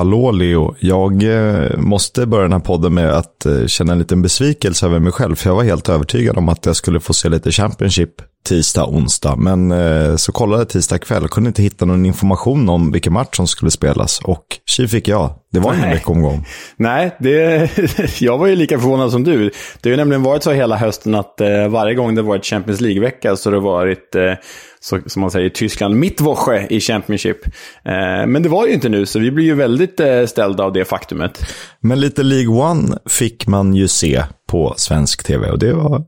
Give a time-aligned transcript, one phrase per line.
[0.00, 4.22] Hallå Leo, jag eh, måste börja den här podden med att eh, känna en liten
[4.22, 5.34] besvikelse över mig själv.
[5.36, 8.10] För jag var helt övertygad om att jag skulle få se lite Championship
[8.44, 9.36] tisdag, onsdag.
[9.36, 13.12] Men eh, så kollade jag tisdag kväll och kunde inte hitta någon information om vilken
[13.12, 14.20] match som skulle spelas.
[14.24, 15.34] Och tji fick jag.
[15.52, 16.46] Det var ingen veckomgång.
[16.76, 17.70] Nej, det,
[18.20, 19.50] jag var ju lika förvånad som du.
[19.80, 22.80] Det har ju nämligen varit så hela hösten att eh, varje gång det varit Champions
[22.80, 24.32] League-vecka så har det varit, eh,
[24.80, 27.46] så, som man säger i Tyskland, Mittwoche i Championship.
[27.84, 30.72] Eh, men det var ju inte nu, så vi blir ju väldigt eh, ställda av
[30.72, 31.44] det faktumet.
[31.80, 36.02] Men lite League One fick man ju se på svensk tv och det var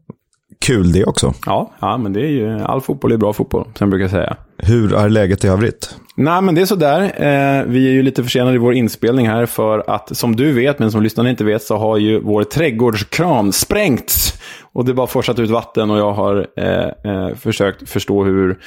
[0.62, 1.34] kul det också.
[1.46, 4.36] Ja, ja men det är ju, all fotboll är bra fotboll, som jag brukar säga.
[4.58, 5.96] Hur är läget i övrigt?
[6.16, 7.02] Nej, men det är sådär.
[7.02, 10.78] Eh, vi är ju lite försenade i vår inspelning här för att, som du vet,
[10.78, 14.38] men som lyssnarna inte vet, så har ju vår trädgårdskran sprängts.
[14.74, 18.58] Och det bara forsat ut vatten och jag har eh, eh, försökt förstå hur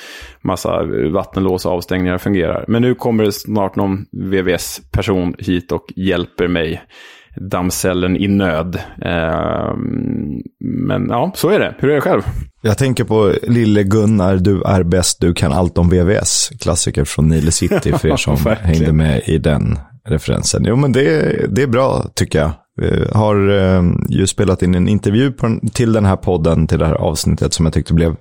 [0.41, 2.65] massa vattenlås och avstängningar fungerar.
[2.67, 6.81] Men nu kommer det snart någon VVS-person hit och hjälper mig
[7.35, 8.75] damsellen i nöd.
[9.01, 9.75] Eh,
[10.59, 11.75] men ja, så är det.
[11.79, 12.21] Hur är det själv?
[12.61, 16.49] Jag tänker på Lille Gunnar, du är bäst, du kan allt om VVS.
[16.59, 20.63] Klassiker från Nile City för er som hängde med i den referensen.
[20.65, 22.51] Jo, men det, det är bra tycker jag.
[22.81, 25.33] Vi har eh, ju spelat in en intervju
[25.73, 28.15] till den här podden, till det här avsnittet som jag tyckte blev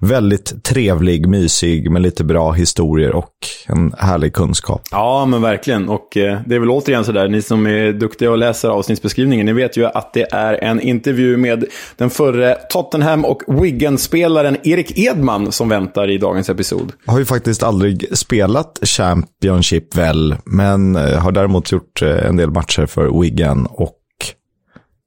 [0.00, 3.32] väldigt trevlig, mysig med lite bra historier och
[3.66, 4.82] en härlig kunskap.
[4.90, 5.88] Ja, men verkligen.
[5.88, 9.52] Och eh, det är väl återigen sådär, ni som är duktiga och läser avsnittsbeskrivningen, ni
[9.52, 11.64] vet ju att det är en intervju med
[11.96, 16.92] den förre Tottenham och Wigan-spelaren Erik Edman som väntar i dagens episod.
[17.06, 22.50] Har ju faktiskt aldrig spelat Championship väl, men eh, har däremot gjort eh, en del
[22.50, 23.87] matcher för Wigan och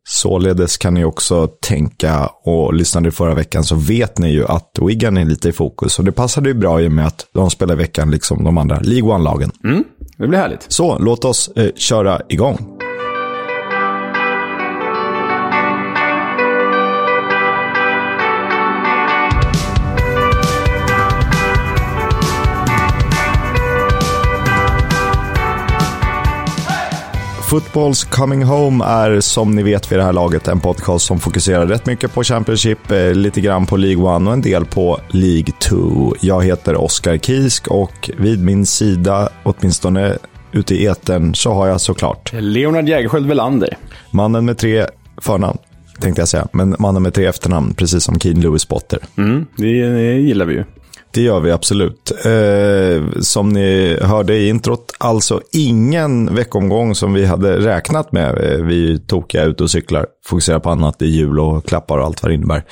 [0.07, 4.79] Således kan ni också tänka, och lyssnade i förra veckan så vet ni ju att
[4.81, 5.99] Wigan är lite i fokus.
[5.99, 8.79] Och det passade ju bra i och med att de spelar veckan liksom de andra
[8.79, 9.51] League One-lagen.
[9.63, 9.83] Mm,
[10.17, 10.65] det blir härligt.
[10.67, 12.57] Så låt oss eh, köra igång.
[27.51, 31.67] Footballs Coming Home är som ni vet vid det här laget en podcast som fokuserar
[31.67, 35.53] rätt mycket på Championship, eh, lite grann på League 1 och en del på League
[35.59, 36.15] 2.
[36.21, 40.17] Jag heter Oskar Kisk och vid min sida, åtminstone
[40.51, 43.77] ute i etern, så har jag såklart Leonard Jägerskiöld Welander.
[44.11, 44.85] Mannen med tre
[45.21, 45.57] förnamn,
[45.99, 48.99] tänkte jag säga, men mannen med tre efternamn, precis som Keen Lewis Potter.
[49.17, 50.63] Mm, det, det gillar vi ju.
[51.13, 52.11] Det gör vi absolut.
[52.25, 58.53] Eh, som ni hörde i introt, alltså ingen veckomgång som vi hade räknat med.
[58.53, 62.23] Eh, vi tokiga ut och cyklar, fokuserar på annat i jul och klappar och allt
[62.23, 62.63] vad det innebär.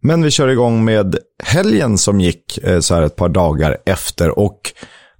[0.00, 4.38] Men vi kör igång med helgen som gick eh, så här ett par dagar efter.
[4.38, 4.60] Och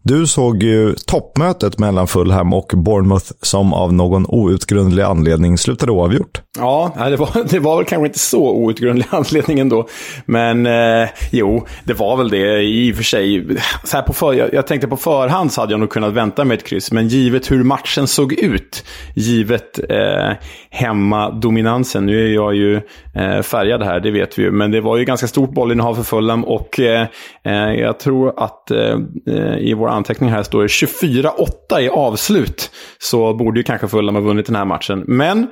[0.07, 6.41] du såg ju toppmötet mellan Fulham och Bournemouth som av någon outgrundlig anledning slutade oavgjort.
[6.59, 9.89] Ja, det var, det var väl kanske inte så outgrundlig anledning ändå.
[10.27, 13.47] Men eh, jo, det var väl det i och för sig.
[13.85, 16.45] Så här på för, jag, jag, tänkte på förhand så hade jag nog kunnat vänta
[16.45, 16.93] med ett kryss.
[16.93, 18.85] Men givet hur matchen såg ut,
[19.15, 20.33] givet eh,
[20.71, 22.07] hemmadominansen.
[22.07, 22.81] Nu är jag ju
[23.15, 24.51] eh, färgad här, det vet vi ju.
[24.51, 26.45] Men det var ju ganska stort bollinnehav för Fulham.
[26.45, 27.07] Och eh,
[27.45, 32.71] eh jag tror att eh, eh i vår anteckning här står det 24-8 i avslut.
[32.99, 35.05] Så borde ju kanske Fulham ha vunnit den här matchen.
[35.07, 35.47] Men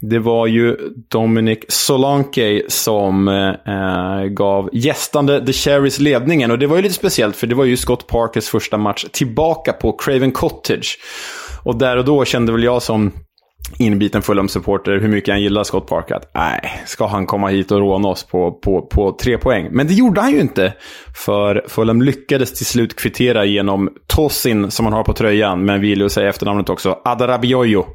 [0.00, 0.76] det var ju
[1.10, 6.50] Dominic Solanke som eh, gav gästande The Cherries ledningen.
[6.50, 9.72] Och det var ju lite speciellt för det var ju Scott Parkers första match tillbaka
[9.72, 10.98] på Craven Cottage.
[11.62, 13.12] Och där och då kände väl jag som
[13.78, 16.14] inbiten Fulham-supporter hur mycket han gillar Scott Parker.
[16.14, 19.68] Att, nej, ska han komma hit och råna oss på, på, på tre poäng?
[19.70, 20.74] Men det gjorde han ju inte.
[21.16, 25.64] För Fulham lyckades till slut kvittera genom Tossin som han har på tröjan.
[25.64, 26.98] Men vi vill ju säga efternamnet också.
[27.04, 27.86] Adarabioyo.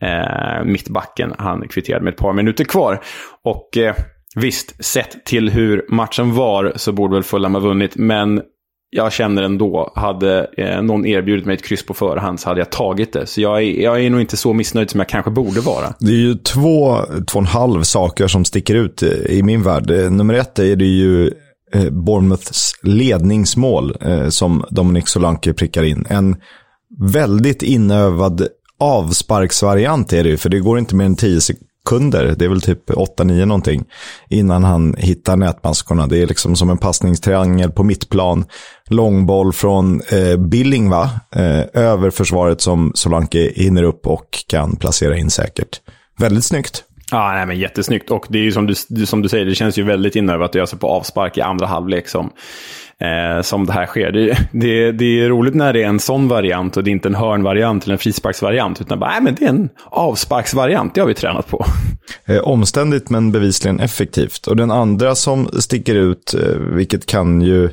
[0.00, 1.34] Eh, mittbacken.
[1.38, 3.00] Han kvitterade med ett par minuter kvar.
[3.44, 3.94] Och eh,
[4.36, 7.96] visst, sett till hur matchen var så borde väl Fulham ha vunnit.
[7.96, 8.42] Men
[8.96, 12.70] jag känner ändå, hade eh, någon erbjudit mig ett kryss på förhand så hade jag
[12.70, 13.26] tagit det.
[13.26, 15.94] Så jag är, jag är nog inte så missnöjd som jag kanske borde vara.
[15.98, 19.62] Det är ju två, två och en halv saker som sticker ut eh, i min
[19.62, 19.90] värld.
[19.90, 21.30] Eh, nummer ett är det ju
[21.74, 26.06] eh, Bournemouths ledningsmål eh, som Dominic Solanke prickar in.
[26.08, 26.36] En
[26.98, 28.48] väldigt inövad
[28.80, 32.34] avsparksvariant är det ju, för det går inte mer än tio sekunder kunder.
[32.38, 33.84] Det är väl typ 8-9 någonting.
[34.28, 36.06] Innan han hittar nätmaskorna.
[36.06, 38.44] Det är liksom som en passningstriangel på mittplan.
[38.90, 41.10] Långboll från eh, Billing va?
[41.36, 45.80] Eh, över försvaret som Solanke hinner upp och kan placera in säkert.
[46.18, 46.84] Väldigt snyggt.
[47.10, 48.10] Ja, nej, men jättesnyggt.
[48.10, 50.54] Och det är ju som du, som du säger, det känns ju väldigt inövat att
[50.54, 52.30] göra sig på avspark i andra halvlek som
[53.00, 54.12] eh, som det här sker.
[54.12, 57.08] Det, det, det är roligt när det är en sån variant och det är inte
[57.08, 58.80] en hörnvariant eller en frisparksvariant.
[58.80, 61.64] Utan bara, nej, men det är en avsparksvariant, det har vi tränat på.
[62.26, 64.46] Eh, omständigt men bevisligen effektivt.
[64.46, 67.70] Och den andra som sticker ut, eh, vilket kan ju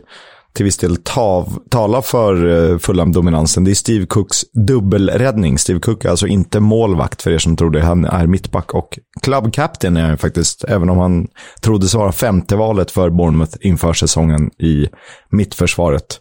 [0.53, 3.63] till viss del tav, tala för eh, Fulham-dominansen.
[3.63, 5.57] Det är Steve Cooks dubbelräddning.
[5.57, 7.81] Steve Cook är alltså inte målvakt för er som trodde.
[7.81, 10.63] Han är mittback och club captain är han faktiskt.
[10.63, 11.27] Även om han
[11.61, 14.87] troddes vara femte valet för Bournemouth inför säsongen i
[15.29, 16.19] mittförsvaret.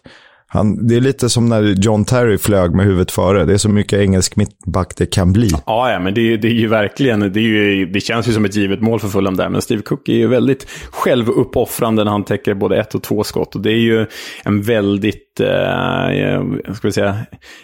[0.53, 3.45] Han, det är lite som när John Terry flög med huvudet före.
[3.45, 5.49] Det är så mycket engelsk mittback det kan bli.
[5.65, 8.45] Ja, ja men det, det är ju verkligen, det, är ju, det känns ju som
[8.45, 9.49] ett givet mål för Fulham där.
[9.49, 13.55] Men Steve Cook är ju väldigt självuppoffrande när han täcker både ett och två skott.
[13.55, 14.05] Och det är ju
[14.43, 17.15] en väldigt, eh, ska vi säga,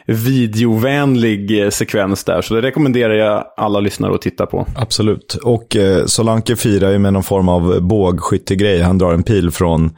[0.06, 2.42] videovänlig sekvens där.
[2.42, 4.68] Så det rekommenderar jag alla lyssnare att titta på.
[4.76, 5.38] Absolut.
[5.44, 8.82] Och eh, Solanke firar ju med någon form av bågskyttegrej.
[8.82, 9.92] Han drar en pil från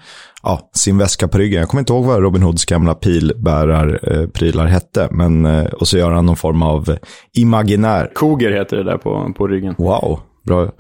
[0.44, 1.60] ja, sin väska på ryggen.
[1.60, 5.08] Jag kommer inte ihåg vad Robin Hoods gamla pilbärarprylar eh, hette.
[5.12, 6.98] Men, eh, och så gör han någon form av
[7.34, 8.12] imaginär.
[8.14, 9.76] Koger heter det där på, på ryggen.
[9.78, 10.20] Wow.
[10.44, 10.72] Bra.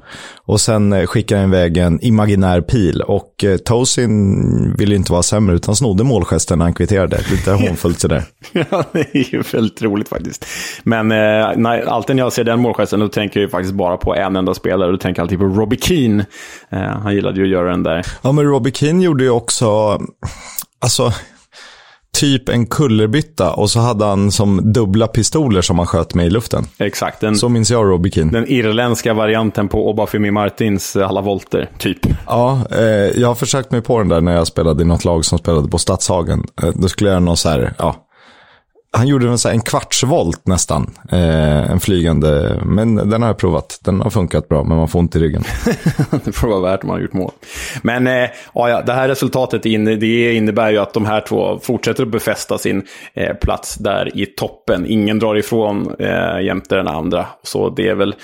[0.46, 3.02] Och sen eh, skickar han iväg en imaginär pil.
[3.02, 7.22] Och eh, Tosin ville inte vara sämre, utan snodde målgesten när han kvitterade.
[7.32, 8.24] Lite hånfullt sådär.
[8.52, 10.46] ja, det är ju väldigt roligt faktiskt.
[10.84, 14.16] Men eh, när, alltid när jag ser den målgesten, då tänker jag faktiskt bara på
[14.16, 14.92] en enda spelare.
[14.92, 16.26] Då tänker jag alltid på Robbie Keane.
[16.70, 18.06] Eh, han gillade ju att göra den där.
[18.22, 20.00] Ja, men Robbie Keane gjorde ju också...
[20.82, 21.14] Alltså,
[22.18, 26.30] typ en kullerbytta och så hade han som dubbla pistoler som han sköt med i
[26.30, 26.66] luften.
[26.78, 27.22] Exakt.
[27.22, 28.32] Den, så minns jag Robbie Keane.
[28.32, 31.98] Den irländska varianten på Obafemi Martins eh, alla volter, typ.
[32.28, 32.84] Ja, eh,
[33.22, 35.68] jag har försökt mig på den där när jag spelade i något lag som spelade
[35.68, 36.44] på Stadshagen.
[36.62, 37.96] Eh, då skulle jag göra någon så här, ja,
[38.92, 40.92] han gjorde en, så en kvartsvolt nästan.
[41.12, 42.62] Eh, en flygande.
[42.66, 43.80] Men den har jag provat.
[43.84, 45.44] Den har funkat bra, men man får ont i ryggen.
[46.26, 47.32] det får vara värt om man har gjort mål.
[47.82, 52.10] Men eh, ja, det här resultatet det innebär ju att de här två fortsätter att
[52.10, 52.84] befästa sin
[53.14, 54.86] eh, plats där i toppen.
[54.86, 57.26] Ingen drar ifrån eh, jämte den andra.
[57.44, 58.16] Så det är väl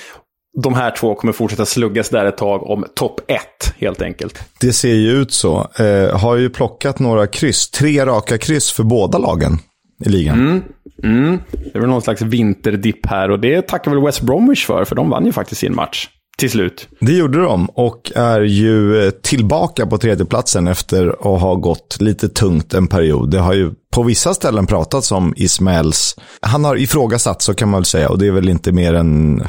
[0.64, 4.40] de här två kommer fortsätta sluggas där ett tag om topp ett, helt enkelt.
[4.62, 5.68] Det ser ju ut så.
[5.80, 9.60] Eh, har ju plockat några kryss, tre raka kryss för båda lagen
[10.06, 10.40] i ligan.
[10.40, 10.64] Mm,
[11.04, 11.40] mm.
[11.74, 15.10] Det var någon slags vinterdipp här och det tackar väl West Bromwich för, för de
[15.10, 16.10] vann ju faktiskt sin match.
[16.38, 16.88] Till slut.
[17.00, 22.30] Det gjorde de och är ju eh, tillbaka på tredjeplatsen efter att ha gått lite
[22.30, 23.32] tungt en period.
[23.32, 26.16] Det har ju på vissa ställen pratats om Ismaels...
[26.42, 29.44] Han har ifrågasatt så kan man väl säga och det är väl inte mer än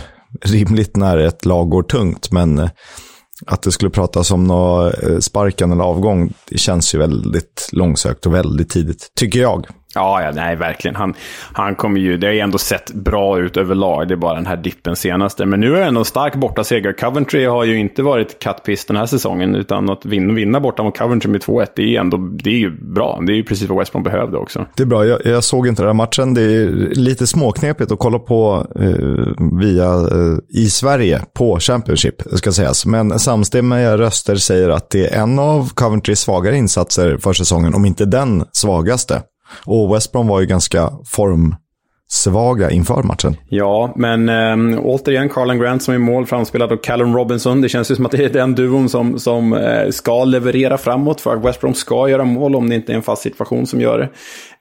[0.44, 2.32] rimligt när ett lag går tungt.
[2.32, 2.70] Men eh,
[3.46, 8.26] att det skulle pratas om någon eh, sparkan eller avgång, det känns ju väldigt långsökt
[8.26, 9.66] och väldigt tidigt, tycker jag.
[9.96, 10.96] Ja, ja, nej, verkligen.
[10.96, 11.14] Han,
[11.52, 14.08] han kommer ju, det har ju ändå sett bra ut överlag.
[14.08, 15.46] Det är bara den här dippen senaste.
[15.46, 16.93] Men nu är det ändå en stark bortaseger.
[16.93, 19.54] Coventry har ju inte varit kattpiss den här säsongen.
[19.54, 22.70] Utan att vinna, vinna borta mot Coventry med 2-1, det är, ändå, det är ju
[22.70, 23.20] bra.
[23.26, 24.66] Det är ju precis vad West Brom behövde också.
[24.76, 25.06] Det är bra.
[25.06, 26.34] Jag, jag såg inte den här matchen.
[26.34, 32.52] Det är lite småknepigt att kolla på eh, via eh, i Sverige på Championship, ska
[32.52, 32.87] sägas.
[32.87, 37.87] Men samstämmiga röster säger att det är en av Coventrys svagare insatser för säsongen, om
[37.87, 39.22] inte den svagaste.
[39.64, 43.37] Och West Brom var ju ganska formsvaga inför matchen.
[43.48, 47.60] Ja, men ähm, återigen Carlan Grant som är mål framspelad av Callum Robinson.
[47.60, 51.20] Det känns ju som att det är den duon som, som äh, ska leverera framåt
[51.20, 53.81] för att West Brom ska göra mål om det inte är en fast situation som
[53.81, 54.08] gör det.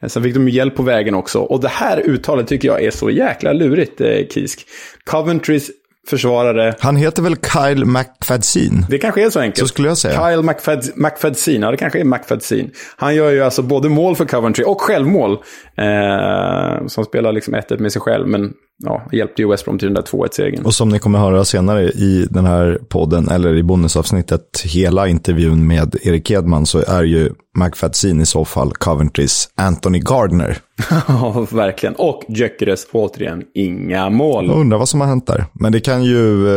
[0.02, 1.40] Eh, sen fick de hjälp på vägen också.
[1.40, 4.66] Och det här uttalet tycker jag är så jäkla lurigt, äh, Kisk.
[5.04, 5.72] Coventrys
[6.10, 6.76] försvarare.
[6.80, 8.86] Han heter väl Kyle McFadsin?
[8.90, 9.60] Det kanske är så enkelt.
[9.60, 10.30] Så skulle jag säga.
[10.30, 12.72] Kyle McFad McFadsin, ja det kanske är McFadsin.
[12.98, 15.32] Han gör ju alltså både mål för Coventry och självmål.
[15.78, 19.88] Eh, som spelar liksom 1-1 med sig själv, men ja, hjälpte ju West Brom till
[19.88, 20.66] den där 2-1-segern.
[20.66, 25.68] Och som ni kommer höra senare i den här podden, eller i bonusavsnittet, hela intervjun
[25.68, 30.58] med Erik Edman, så är ju McFadsin i så fall Coventrys Anthony Gardner.
[31.08, 31.96] Ja, verkligen.
[31.96, 34.48] Och Gyökeres återigen inga mål.
[34.48, 35.46] Jag undrar vad som har hänt där.
[35.54, 36.48] Men det kan ju,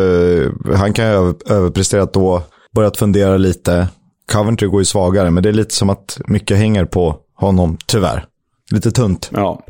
[0.43, 2.43] eh, han kan ju ha överpresterat då,
[2.75, 3.88] börjat fundera lite.
[4.33, 8.25] Coventry går ju svagare, men det är lite som att mycket hänger på honom, tyvärr.
[8.71, 9.31] Lite tunt.
[9.33, 9.64] Ja,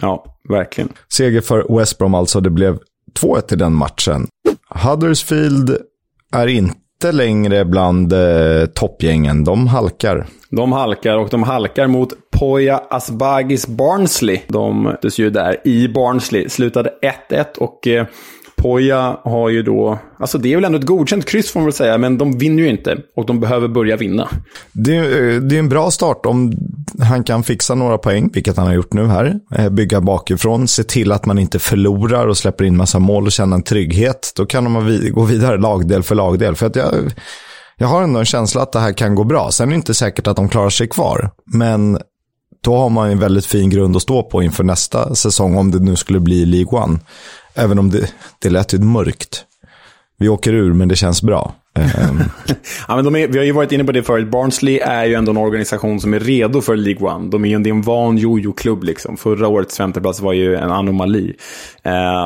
[0.00, 0.92] ja verkligen.
[1.08, 2.78] Seger för West Brom alltså, det blev
[3.20, 4.28] 2-1 i den matchen.
[4.68, 5.76] Huddersfield
[6.32, 10.26] är inte längre bland eh, toppgängen, de halkar.
[10.50, 14.40] De halkar och de halkar mot Poya Asbagis Barnsley.
[14.48, 16.48] De möttes ju där i Barnsley.
[16.48, 16.92] Slutade
[17.30, 18.06] 1-1 och eh,
[18.60, 21.72] Poja har ju då, alltså det är väl ändå ett godkänt kryss får man väl
[21.72, 24.28] säga, men de vinner ju inte och de behöver börja vinna.
[24.72, 26.52] Det, är, det är en bra start om
[27.00, 29.40] han kan fixa några poäng, vilket han har gjort nu här.
[29.54, 33.32] Eh, bygga bakifrån, se till att man inte förlorar och släpper in massa mål och
[33.32, 34.32] känna en trygghet.
[34.36, 36.54] Då kan de gå vidare lagdel för lagdel.
[36.54, 36.94] För att jag,
[37.76, 39.50] jag har ändå en känsla att det här kan gå bra.
[39.50, 41.30] Sen är det inte säkert att de klarar sig kvar.
[41.54, 41.98] Men
[42.64, 45.78] då har man en väldigt fin grund att stå på inför nästa säsong, om det
[45.78, 46.98] nu skulle bli League One.
[47.54, 49.46] Även om det, det lät ju mörkt.
[50.20, 51.54] Vi åker ur, men det känns bra.
[51.74, 52.20] Ehm.
[52.88, 54.30] ja, men är, vi har ju varit inne på det förut.
[54.30, 57.30] Barnsley är ju ändå en organisation som är redo för League One.
[57.30, 58.84] De är ju en, van jojo-klubb.
[58.84, 59.16] Liksom.
[59.16, 61.34] Förra årets femteplats var ju en anomali.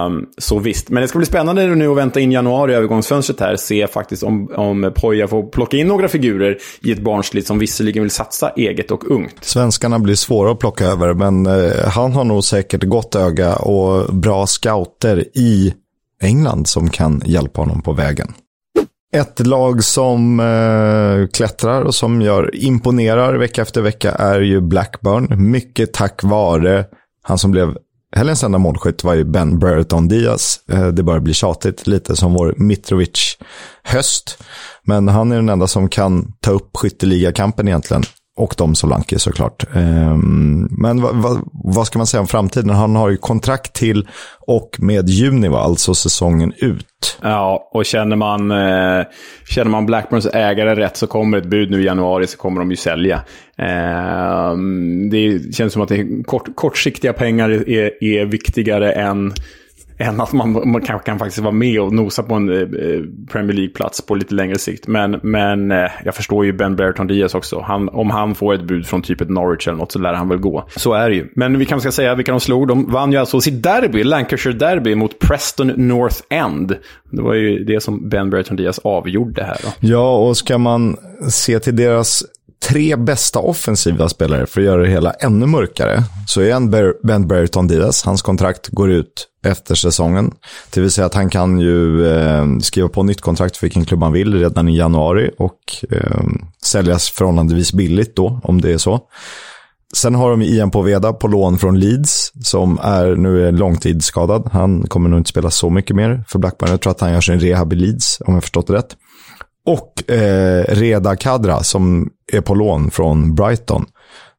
[0.06, 0.88] Um, så visst.
[0.90, 3.56] Men det ska bli spännande nu att vänta in januari i övergångsfönstret här.
[3.56, 8.02] Se faktiskt om, om Poja får plocka in några figurer i ett Barnsley som visserligen
[8.02, 9.36] vill satsa eget och ungt.
[9.40, 14.14] Svenskarna blir svåra att plocka över, men uh, han har nog säkert gott öga och
[14.14, 15.74] bra scouter i
[16.22, 18.34] England som kan hjälpa honom på vägen.
[19.14, 25.50] Ett lag som eh, klättrar och som gör, imponerar vecka efter vecka är ju Blackburn.
[25.50, 26.84] Mycket tack vare
[27.22, 27.76] han som blev
[28.16, 30.60] helgens enda målskytt var ju Ben Brereton Diaz.
[30.72, 34.38] Eh, det börjar bli tjatigt, lite som vår Mitrovic-höst.
[34.82, 38.02] Men han är den enda som kan ta upp skytteligakampen egentligen.
[38.36, 39.64] Och de Solanke såklart.
[39.74, 42.70] Ehm, men vad, vad, vad, ska man säga om framtiden?
[42.70, 44.08] Han har ju kontrakt till
[44.40, 45.58] och med juni, va?
[45.58, 47.18] alltså säsongen ut.
[47.22, 49.06] Ja, och känner man, eh,
[49.48, 52.70] känner man Blackburns ägare rätt så kommer ett bud nu i januari så kommer de
[52.70, 53.16] ju sälja.
[53.58, 54.56] Eh,
[55.10, 59.32] det känns som att det är kort, kortsiktiga pengar är, är viktigare än
[59.98, 63.02] än att man, man kanske kan faktiskt vara med och nosa på en eh, eh,
[63.32, 64.86] Premier League-plats på lite längre sikt.
[64.86, 67.60] Men, men eh, jag förstår ju Ben Brereton Diaz också.
[67.60, 70.28] Han, om han får ett bud från typ ett Norwich eller något så lär han
[70.28, 70.68] väl gå.
[70.76, 71.28] Så är det ju.
[71.34, 72.68] Men vi kanske ska säga vilka de slog.
[72.68, 76.76] De vann ju alltså sitt derby, Lancashire Derby, mot Preston North End.
[77.10, 79.58] Det var ju det som Ben Brereton Diaz avgjorde här.
[79.62, 79.68] Då.
[79.80, 80.96] Ja, och ska man
[81.28, 82.24] se till deras
[82.68, 86.70] tre bästa offensiva spelare för att göra det hela ännu mörkare så är en
[87.02, 88.04] Ben Brereton Diaz.
[88.04, 90.34] Hans kontrakt går ut efter säsongen.
[90.70, 94.02] Det vill säga att han kan ju eh, skriva på nytt kontrakt för vilken klubb
[94.02, 95.58] han vill redan i januari och
[95.90, 96.22] eh,
[96.62, 99.00] säljas förhållandevis billigt då, om det är så.
[99.94, 104.48] Sen har de Ian Poveda på lån från Leeds, som är nu är långtidsskadad.
[104.52, 106.70] Han kommer nog inte spela så mycket mer för Blackburn.
[106.70, 108.96] Jag tror att han gör sin rehab i Leeds, om jag förstått det rätt.
[109.66, 113.86] Och eh, Reda Kadra som är på lån från Brighton.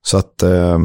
[0.01, 0.79] Så att eh,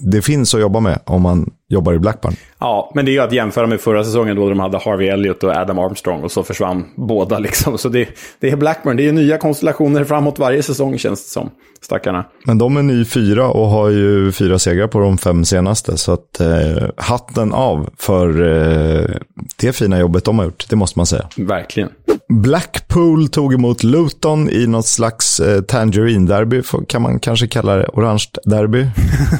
[0.00, 2.34] det finns att jobba med om man jobbar i Blackburn.
[2.58, 5.42] Ja, men det är ju att jämföra med förra säsongen då de hade Harvey Elliott
[5.42, 7.78] och Adam Armstrong och så försvann båda liksom.
[7.78, 8.08] Så det,
[8.40, 11.50] det är Blackburn, det är nya konstellationer framåt varje säsong känns det som.
[11.80, 12.24] Stackarna.
[12.44, 15.96] Men de är ny fyra och har ju fyra segrar på de fem senaste.
[15.96, 19.10] Så att eh, hatten av för eh,
[19.56, 21.28] det fina jobbet de har gjort, det måste man säga.
[21.36, 21.88] Verkligen.
[22.28, 27.88] Blackpool tog emot Luton i något slags eh, tangerine-derby, kan man kanske kalla det.
[27.88, 28.86] Orange derby.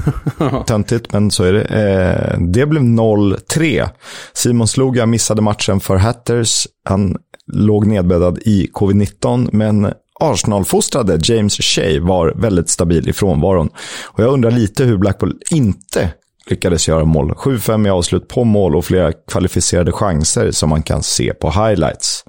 [0.67, 1.63] Töntigt, men så är det.
[1.63, 3.89] Eh, det blev 0-3.
[4.33, 6.69] Simon Sloga missade matchen för Hatters.
[6.85, 7.17] Han
[7.53, 13.69] låg nedbäddad i covid-19, men Arsenal-fostrade James Shea var väldigt stabil i frånvaron.
[14.07, 16.11] Och jag undrar lite hur Blackpool inte
[16.51, 17.31] lyckades göra mål.
[17.31, 22.25] 7-5 i avslut på mål och flera kvalificerade chanser som man kan se på highlights.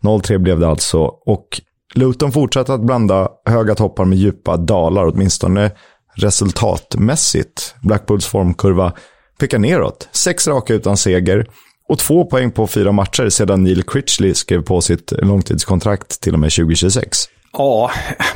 [0.00, 1.60] 0-3 blev det alltså och
[1.94, 5.70] Luton fortsatte att blanda höga toppar med djupa dalar, åtminstone
[6.14, 7.74] resultatmässigt.
[7.82, 8.92] Blackpools formkurva
[9.40, 10.08] pekar neråt.
[10.12, 11.46] Sex raka utan seger
[11.88, 16.40] och två poäng på fyra matcher sedan Neil Critchley skrev på sitt långtidskontrakt till och
[16.40, 17.18] med 2026.
[17.52, 17.90] Ja,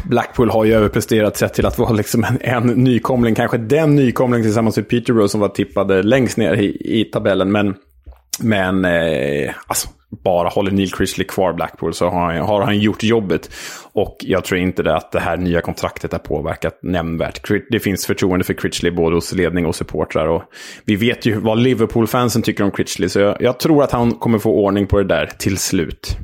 [0.04, 3.34] Blackpool har ju överpresterat sett till att vara liksom en, en nykomling.
[3.34, 7.52] Kanske den nykomling tillsammans med Peterborough som var tippade längst ner i, i tabellen.
[7.52, 7.75] Men,
[8.40, 9.88] men eh, alltså,
[10.23, 13.50] bara håller Neil Chrisley kvar Blackpool så har han, har han gjort jobbet.
[13.92, 17.49] Och jag tror inte det att det här nya kontraktet har påverkat nämnvärt.
[17.71, 20.26] Det finns förtroende för Critchley både hos ledning och supportrar.
[20.26, 20.42] Och
[20.85, 24.38] vi vet ju vad Liverpool-fansen tycker om Critchley, så jag, jag tror att han kommer
[24.38, 26.16] få ordning på det där till slut.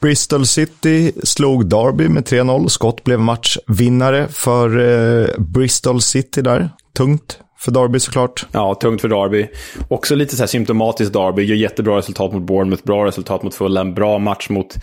[0.00, 2.68] Bristol City slog Derby med 3-0.
[2.68, 6.70] Scott blev matchvinnare för eh, Bristol City där.
[6.96, 8.46] Tungt för Derby såklart.
[8.52, 9.46] Ja, tungt för Derby.
[9.88, 11.42] Också lite så här symptomatiskt Derby.
[11.42, 14.74] Gör jättebra resultat mot Bournemouth, bra resultat mot Fulham, bra match mot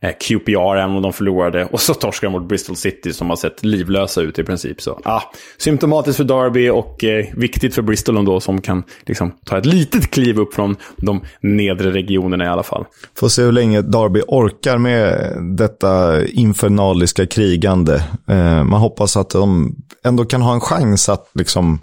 [0.00, 1.64] eh, QPR, även om de förlorade.
[1.64, 4.82] Och så torskar de mot Bristol City som har sett livlösa ut i princip.
[4.82, 5.22] Så, ah,
[5.58, 10.10] symptomatiskt för Derby och eh, viktigt för Bristol ändå som kan liksom, ta ett litet
[10.10, 12.84] kliv upp från de nedre regionerna i alla fall.
[13.16, 17.94] Får se hur länge Derby orkar med detta infernaliska krigande.
[18.28, 21.80] Eh, man hoppas att de ändå kan ha en chans att liksom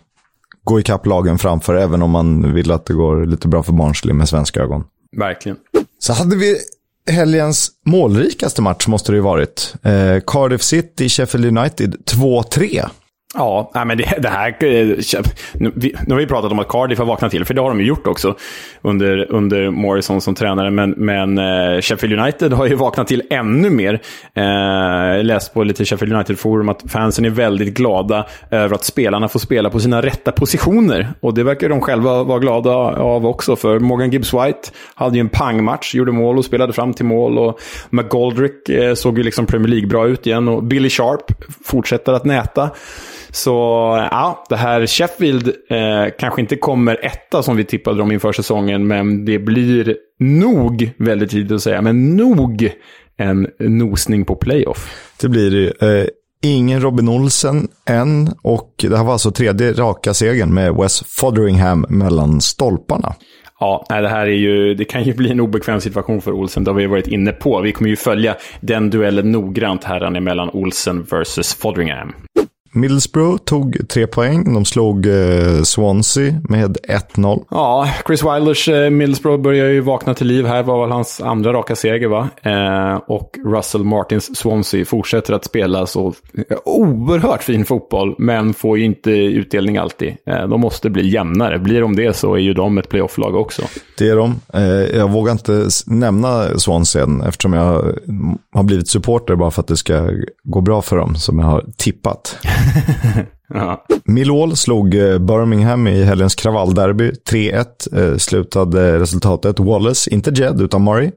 [0.68, 4.14] gå ikapp lagen framför, även om man vill att det går lite bra för Barnsley
[4.14, 4.84] med svenska ögon.
[5.18, 5.58] Verkligen.
[6.00, 6.58] Så hade vi
[7.12, 9.74] helgens målrikaste match, måste det ju varit.
[9.84, 12.90] Eh, Cardiff City, Sheffield United 2-3.
[13.34, 14.48] Ja, men det, det här...
[14.50, 14.98] Eh,
[15.54, 15.72] nu,
[16.10, 18.08] har vi pratat om att Cardiff har vaknat till, för det har de ju gjort
[18.08, 18.36] också
[18.82, 20.72] under, under Morrison som tränare.
[20.72, 24.02] Men, men eh, Sheffield United har ju vaknat till ännu mer.
[24.34, 29.28] Eh, uh, läst på lite Sheffield United-forum att fansen är väldigt glada över att spelarna
[29.28, 31.14] får spela på sina rätta positioner.
[31.20, 35.30] Och det verkar de själva vara glada av också, för Morgan Gibbs-White hade ju en
[35.30, 37.38] pangmatch, gjorde mål och spelade fram till mål.
[37.38, 41.32] Och McGoldrick såg ju liksom Premier League bra ut igen och Billy Sharp
[41.64, 42.70] fortsätter att näta.
[43.38, 43.52] Så
[44.12, 48.88] ja, det här Sheffield eh, kanske inte kommer etta som vi tippade dem inför säsongen,
[48.88, 52.70] men det blir nog, väldigt tidigt att säga, men nog
[53.18, 55.12] en nosning på playoff.
[55.22, 56.00] Det blir det.
[56.00, 56.08] Eh,
[56.44, 61.86] ingen Robin Olsen än och det här var alltså tredje raka segern med Wes Fotheringham
[61.90, 63.16] mellan stolparna.
[63.60, 66.64] Ja, det här är ju, det kan ju bli en obekväm situation för Olsen.
[66.64, 67.62] Det har vi varit inne på.
[67.62, 72.14] Vi kommer ju följa den duellen noggrant här mellan Olsen versus Fotheringham.
[72.78, 74.54] Middlesbrough tog tre poäng.
[74.54, 76.78] De slog eh, Swansea med
[77.16, 77.44] 1-0.
[77.50, 80.64] Ja, Chris Wilders eh, Middlesbrough börjar ju vakna till liv här.
[80.64, 82.30] var väl hans andra raka seger, va?
[82.42, 86.14] Eh, och Russell Martins Swansea fortsätter att spela så
[86.50, 90.16] eh, oerhört fin fotboll, men får ju inte utdelning alltid.
[90.26, 91.60] Eh, de måste bli jämnare.
[91.60, 93.62] Blir de det så är ju de ett playoff-lag också.
[93.98, 94.40] Det är de.
[94.54, 97.94] Eh, jag vågar inte nämna Swansea än, eftersom jag
[98.54, 100.10] har blivit supporter bara för att det ska
[100.44, 102.38] gå bra för dem, som jag har tippat.
[103.54, 103.86] ja.
[104.06, 107.12] Millwall slog eh, Birmingham i helgens kravallderby.
[107.32, 109.60] 3-1 eh, slutade resultatet.
[109.60, 111.12] Wallace, inte Jed utan Murray,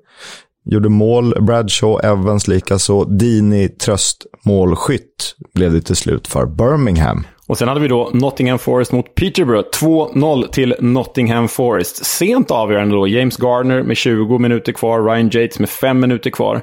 [0.64, 1.34] gjorde mål.
[1.40, 3.04] Bradshaw, Evans likaså.
[3.04, 7.24] Dini, tröstmålskytt blev det till slut för Birmingham.
[7.50, 9.68] Och sen hade vi då Nottingham Forest mot Peterborough.
[9.82, 12.04] 2-0 till Nottingham Forest.
[12.06, 13.08] Sent avgörande då.
[13.08, 15.02] James Gardner med 20 minuter kvar.
[15.02, 16.56] Ryan Yates med 5 minuter kvar.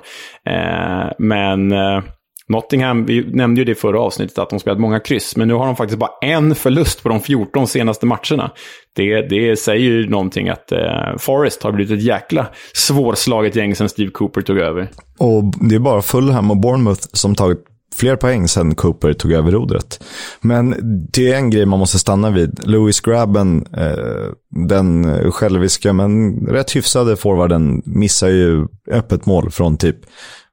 [0.50, 1.72] Eh, men...
[1.72, 2.02] Eh,
[2.50, 5.54] Nottingham, vi nämnde ju det i förra avsnittet att de spelat många kryss, men nu
[5.54, 8.52] har de faktiskt bara en förlust på de 14 senaste matcherna.
[8.96, 13.90] Det, det säger ju någonting att eh, Forest har blivit ett jäkla svårslaget gäng sedan
[13.90, 14.90] Steve Cooper tog över.
[15.20, 17.64] Och det är bara Fulham och Bournemouth som tagit
[17.96, 20.04] fler poäng sen Cooper tog över rodret.
[20.42, 20.76] Men
[21.14, 22.60] det är en grej man måste stanna vid.
[22.64, 24.32] Louis Grabben, eh,
[24.68, 29.98] den själviska men rätt hyfsade forwarden, missar ju öppet mål från typ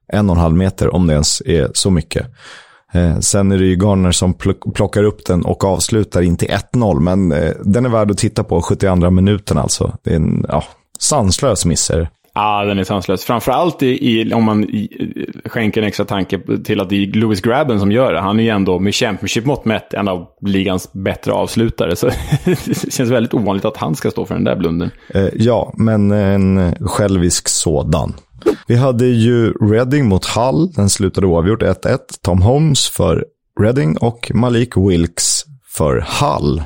[0.07, 2.27] en och en halv meter, om det ens är så mycket.
[2.93, 4.33] Eh, sen är det ju Garner som
[4.73, 8.43] plockar upp den och avslutar in till 1-0, men eh, den är värd att titta
[8.43, 9.97] på, 72 minuten alltså.
[10.03, 10.63] Det är en ja,
[10.99, 12.09] sanslös misser.
[12.37, 13.25] Ja, den är sanslös.
[13.25, 14.89] Framförallt i, i, om man i,
[15.45, 18.19] skänker en extra tanke till att det är Louis Grabben som gör det.
[18.19, 21.95] Han är ju ändå med Championship-mått mätt en av ligans bättre avslutare.
[21.95, 22.07] Så
[22.45, 24.91] det känns väldigt ovanligt att han ska stå för den där blunden.
[25.13, 28.13] Eh, ja, men en självisk sådan.
[28.67, 30.71] Vi hade ju Reading mot Hull.
[30.71, 31.99] Den slutade oavgjort 1-1.
[32.21, 33.25] Tom Holmes för
[33.59, 36.63] Reading och Malik Wilkes för Hull.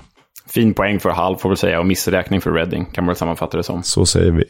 [0.49, 3.57] Fin poäng för Hull får vi säga och missräkning för Reading kan man väl sammanfatta
[3.57, 3.83] det som.
[3.83, 4.43] Så säger vi.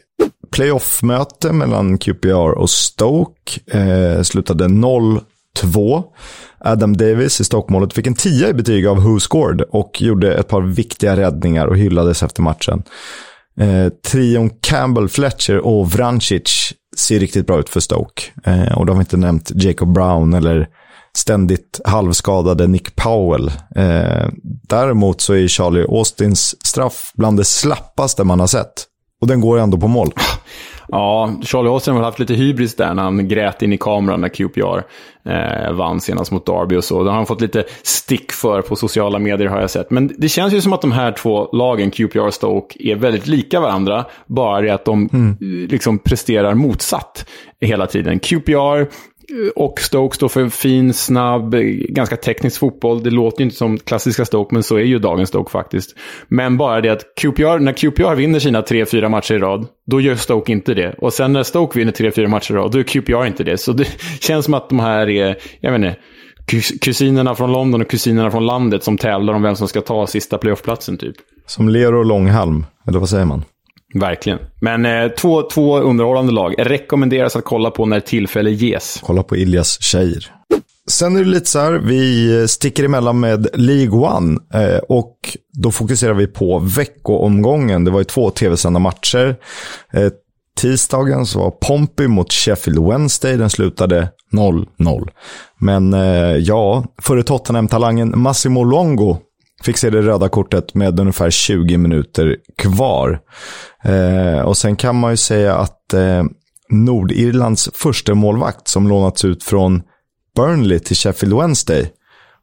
[0.52, 6.04] Playoff-möte mellan QPR och Stoke eh, slutade 0-2.
[6.60, 10.48] Adam Davis i Stoke-målet fick en 10 i betyg av Who Scored och gjorde ett
[10.48, 12.84] par viktiga räddningar och hyllades efter matchen.
[13.60, 18.24] Eh, trion Campbell, Fletcher och Vrancic ser riktigt bra ut för Stoke.
[18.46, 20.68] Eh, och de har inte nämnt Jacob Brown eller
[21.14, 23.52] ständigt halvskadade Nick Powell.
[23.76, 24.28] Eh,
[24.68, 28.86] däremot så är Charlie Austins straff bland det slappaste man har sett.
[29.22, 30.12] Och den går ändå på mål.
[30.16, 30.38] Ah,
[30.92, 34.30] Ja, Charlie Austin har haft lite hybris där när han grät in i kameran när
[34.30, 34.84] QPR
[35.26, 37.04] eh, vann senast mot Derby och så.
[37.04, 39.92] Det har han fått lite stick för på sociala medier har jag sett.
[39.92, 43.28] Men det känns ju som att de här två lagen, QPR och Stoke, är väldigt
[43.28, 44.06] lika varandra.
[44.26, 45.38] Bara det att de mm.
[45.70, 47.26] liksom presterar motsatt
[47.62, 48.20] hela tiden.
[48.20, 48.86] QPR
[49.56, 51.56] och Stoke står för fin, snabb,
[51.90, 53.04] ganska teknisk fotboll.
[53.04, 55.96] Det låter ju inte som klassiska Stoke, men så är ju dagens Stoke faktiskt.
[56.28, 60.02] Men bara det att QPR, när QPR vinner sina tre, fyra matcher i rad, då
[60.02, 60.96] gör Stoke inte det.
[60.98, 63.58] Och sen när Stoke vinner tre, fyra matcher i rad, då är QPR inte det.
[63.58, 63.88] Så det
[64.20, 65.96] känns som att de här är, jag vet inte,
[66.82, 70.38] kusinerna från London och kusinerna från landet som tävlar om vem som ska ta sista
[70.38, 71.16] playoffplatsen typ.
[71.46, 73.44] Som Lero och Långhalm, eller vad säger man?
[73.94, 74.40] Verkligen.
[74.62, 76.56] Men eh, två, två underhållande lag.
[76.58, 79.00] Rekommenderas att kolla på när tillfälle ges.
[79.04, 80.32] Kolla på Iljas tjejer.
[80.90, 85.72] Sen är det lite så här, vi sticker emellan med League One eh, och då
[85.72, 87.84] fokuserar vi på veckoomgången.
[87.84, 89.36] Det var ju två tv-sända matcher.
[89.94, 90.10] Eh,
[90.58, 93.38] tisdagen så var Pompey mot Sheffield Wednesday.
[93.38, 95.10] Den slutade 0-0.
[95.60, 99.18] Men eh, ja, före Tottenham-talangen Massimo Longo
[99.64, 103.20] Fick se det röda kortet med ungefär 20 minuter kvar.
[103.84, 106.24] Eh, och sen kan man ju säga att eh,
[106.70, 109.82] Nordirlands första målvakt som lånats ut från
[110.36, 111.92] Burnley till Sheffield Wednesday.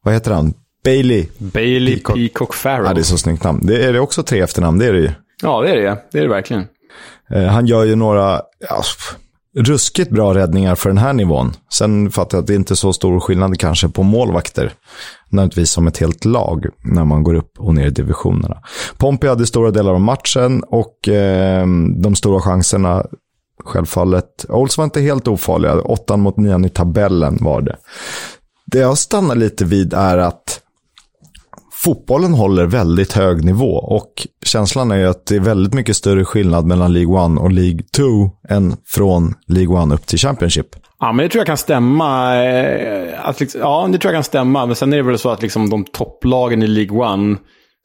[0.03, 0.55] Vad heter han?
[0.85, 1.27] Bailey.
[1.39, 2.87] Bailey Peacock, Peacock Farrell.
[2.87, 3.67] Ja, det är så snyggt namn.
[3.67, 5.11] Det är det också tre efternamn, det är det ju.
[5.43, 5.99] Ja, det är det.
[6.13, 6.65] Det är det verkligen.
[7.31, 8.83] Eh, han gör ju några ja,
[9.57, 11.53] ruskigt bra räddningar för den här nivån.
[11.73, 14.73] Sen fattar jag att det inte är så stor skillnad kanske på målvakter.
[15.29, 18.63] Nödvändigtvis som ett helt lag när man går upp och ner i divisionerna.
[18.97, 21.67] Pompey hade stora delar av matchen och eh,
[21.97, 23.07] de stora chanserna
[23.65, 24.47] självfallet.
[24.49, 25.81] Olds var inte helt ofarliga.
[25.81, 27.77] Åttan mot nian i tabellen var det.
[28.67, 30.61] Det jag stannar lite vid är att
[31.87, 36.25] fotbollen håller väldigt hög nivå och känslan är ju att det är väldigt mycket större
[36.25, 38.05] skillnad mellan League 1 och League 2
[38.49, 40.67] än från League 1 upp till Championship.
[41.01, 42.37] Ja, men det tror jag kan stämma.
[42.45, 44.67] Eh, att liksom, ja, det tror jag kan stämma.
[44.67, 47.39] Men sen är det väl så att liksom de topplagen i League 1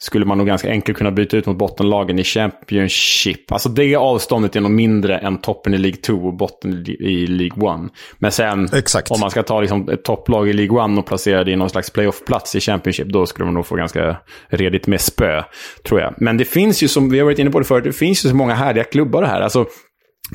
[0.03, 3.51] skulle man nog ganska enkelt kunna byta ut mot bottenlagen i Championship.
[3.51, 7.85] Alltså det avståndet är nog mindre än toppen i League 2 och botten i League
[7.85, 7.91] 1.
[8.19, 9.11] Men sen, Exakt.
[9.11, 11.69] om man ska ta liksom ett topplag i League 1 och placera det i någon
[11.69, 15.43] slags playoff-plats i Championship, då skulle man nog få ganska redigt med spö,
[15.83, 16.13] tror jag.
[16.17, 18.29] Men det finns ju, som vi har varit inne på det förut, det finns ju
[18.29, 19.41] så många härliga klubbar här.
[19.41, 19.65] Alltså,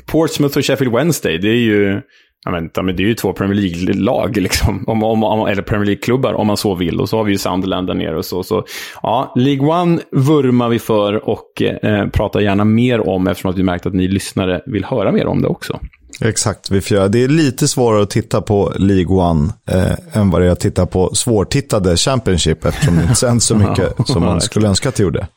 [0.05, 2.01] Portsmouth och Sheffield Wednesday, det är ju
[2.47, 4.83] Ja, men, men det är ju två Premier League-lag, liksom.
[4.87, 7.01] Om, om, eller Premier League-klubbar om man så vill.
[7.01, 8.43] Och så har vi ju Sunderland där nere och så.
[8.43, 8.65] så
[9.03, 13.63] ja, League One vurmar vi för och eh, pratar gärna mer om eftersom att vi
[13.63, 15.79] märkt att ni lyssnare vill höra mer om det också.
[16.21, 17.07] Exakt, vi får göra.
[17.07, 20.59] Det är lite svårare att titta på League One eh, än vad det är att
[20.59, 24.95] titta på svårtittade Championship eftersom det inte sänds så mycket som man skulle önska att
[24.95, 25.27] det gjorde.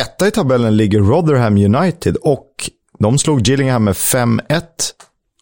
[0.00, 2.50] Etta i tabellen ligger Rotherham United och
[2.98, 4.40] de slog Gillingham med 5-1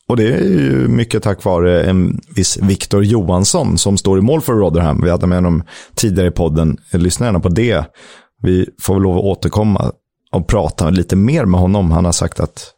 [0.08, 4.40] och det är ju mycket tack vare en viss Viktor Johansson som står i mål
[4.40, 5.00] för Rotherham.
[5.04, 5.62] Vi hade med honom
[5.94, 6.76] tidigare i podden.
[6.92, 7.84] Lyssna gärna på det.
[8.42, 9.92] Vi får väl lov att återkomma
[10.32, 11.90] och prata lite mer med honom.
[11.90, 12.70] Han har sagt att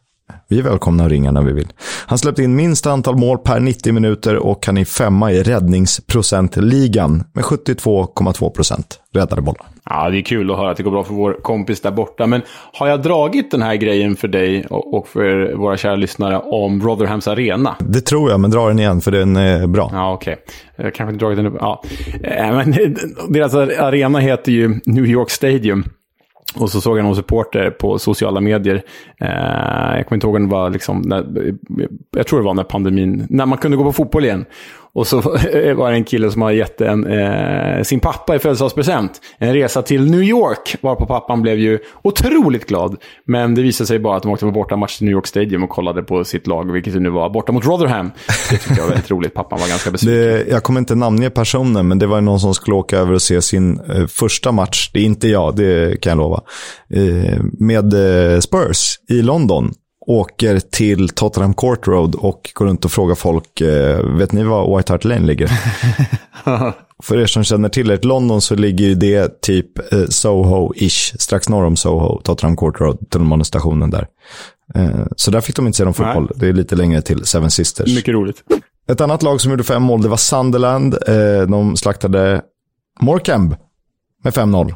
[0.49, 1.67] vi är välkomna att ringa när vi vill.
[2.05, 7.23] Han släppte in minst antal mål per 90 minuter och han är femma i räddningsprocentligan
[7.33, 9.67] med 72,2 procent räddade bollar.
[9.89, 12.27] Ja, det är kul att höra att det går bra för vår kompis där borta.
[12.27, 12.41] Men
[12.73, 17.27] har jag dragit den här grejen för dig och för våra kära lyssnare om Rotherhams
[17.27, 17.75] arena?
[17.79, 19.89] Det tror jag, men dra den igen för den är bra.
[19.93, 20.33] Ja, okej.
[20.33, 20.85] Okay.
[20.85, 21.57] Jag kanske inte dragit den.
[21.59, 21.83] Ja.
[22.23, 22.75] Eh, men
[23.29, 25.83] deras arena heter ju New York Stadium.
[26.55, 28.83] Och så såg jag någon supporter på sociala medier.
[29.21, 31.25] Eh, jag kommer inte ihåg om det var liksom, när,
[32.15, 34.45] jag tror det var när pandemin, när man kunde gå på fotboll igen.
[34.97, 35.21] Och så
[35.75, 39.81] var det en kille som hade gett en, eh, sin pappa i födelsedagspresent en resa
[39.81, 40.75] till New York.
[40.81, 42.97] Varpå pappan blev ju otroligt glad.
[43.25, 45.69] Men det visade sig bara att de åkte på bortamatch till New York Stadium och
[45.69, 48.11] kollade på sitt lag, vilket det nu var, borta mot Rotherham.
[48.27, 49.33] Det tyckte jag var väldigt roligt.
[49.33, 50.45] Pappan var ganska besviken.
[50.49, 53.41] jag kommer inte namnge personen, men det var någon som skulle åka över och se
[53.41, 54.89] sin eh, första match.
[54.93, 56.41] Det är inte jag, det kan jag lova.
[56.93, 59.73] Eh, med eh, Spurs i London
[60.07, 64.77] åker till Tottenham Court Road och går runt och frågar folk, eh, vet ni var
[64.77, 65.51] White Hart Lane ligger?
[67.03, 71.65] För er som känner till det, London så ligger det typ eh, Soho-ish, strax norr
[71.65, 74.07] om Soho, Tottenham Court Road, tunnelbanestationen där.
[74.75, 76.31] Eh, så där fick de inte se någon fotboll.
[76.35, 77.95] Det är lite längre till Seven Sisters.
[77.95, 78.43] Mycket roligt.
[78.91, 80.97] Ett annat lag som gjorde fem mål, det var Sunderland.
[81.47, 82.41] De slaktade
[83.01, 83.57] Morecambe
[84.23, 84.73] med 5-0.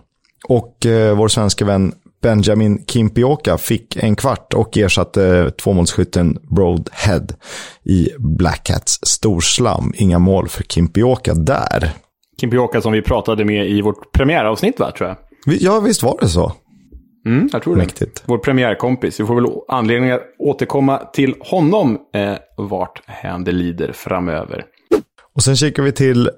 [0.47, 0.77] Och
[1.15, 7.27] vår svenska vän Benjamin Kimpioka fick en kvart och ersatte tvåmålsskytten Broadhead
[7.84, 9.93] i Black Cats storslam.
[9.95, 11.89] Inga mål för Kimpioka där.
[12.41, 15.17] Kimpioka som vi pratade med i vårt premiäravsnitt, va, tror jag?
[15.45, 16.53] Ja, visst var det så.
[17.25, 17.81] Mm, jag tror det.
[17.81, 18.23] Mäktigt.
[18.25, 19.19] Vår premiärkompis.
[19.19, 24.65] Vi får väl anledning att återkomma till honom eh, vart hän det lider framöver.
[25.36, 26.29] Och sen kikar vi till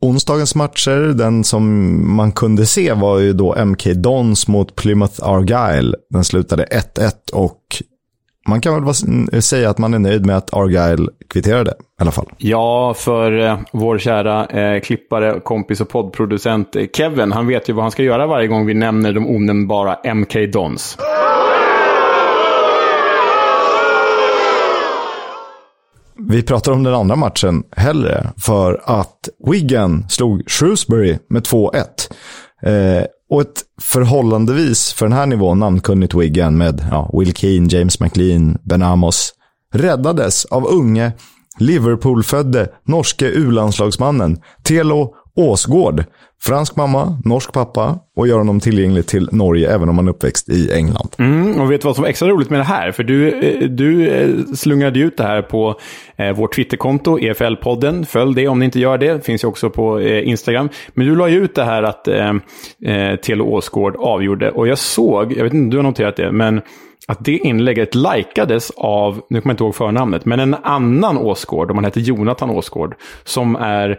[0.00, 5.94] onsdagens matcher, den som man kunde se var ju då MK Dons mot Plymouth Argyle.
[6.10, 6.64] Den slutade
[6.96, 7.82] 1-1 och
[8.48, 12.26] man kan väl säga att man är nöjd med att Argyle kvitterade i alla fall.
[12.38, 17.72] Ja, för eh, vår kära eh, klippare, kompis och poddproducent eh, Kevin, han vet ju
[17.72, 20.98] vad han ska göra varje gång vi nämner de onämnbara MK Dons.
[26.30, 31.84] Vi pratar om den andra matchen hellre för att Wigan slog Shrewsbury med 2-1.
[32.62, 38.00] Eh, och ett förhållandevis, för den här nivån, namnkunnigt Wigan med ja, Will Keane, James
[38.00, 39.32] McLean, Ben Amos
[39.74, 41.12] räddades av unge
[41.58, 46.04] Liverpool-födde norske u-landslagsmannen Telo Åsgård.
[46.42, 50.48] Fransk mamma, norsk pappa och gör honom tillgänglig till Norge även om han är uppväxt
[50.48, 51.08] i England.
[51.18, 52.92] Mm, och vet du vad som är extra roligt med det här?
[52.92, 55.80] För du, eh, du eh, slungade ut det här på
[56.16, 58.04] eh, vårt Twitterkonto, EFL-podden.
[58.04, 59.14] Följ det om ni inte gör det.
[59.14, 60.68] det finns ju också på eh, Instagram.
[60.94, 62.32] Men du la ju ut det här att eh,
[62.84, 64.50] eh Telo Åsgård avgjorde.
[64.50, 66.60] Och jag såg, jag vet inte om du har noterat det, men
[67.08, 71.70] att det inlägget likades av, nu kommer jag inte ihåg förnamnet, men en annan Åsgård,
[71.70, 73.98] om han heter Jonathan Åsgård, som är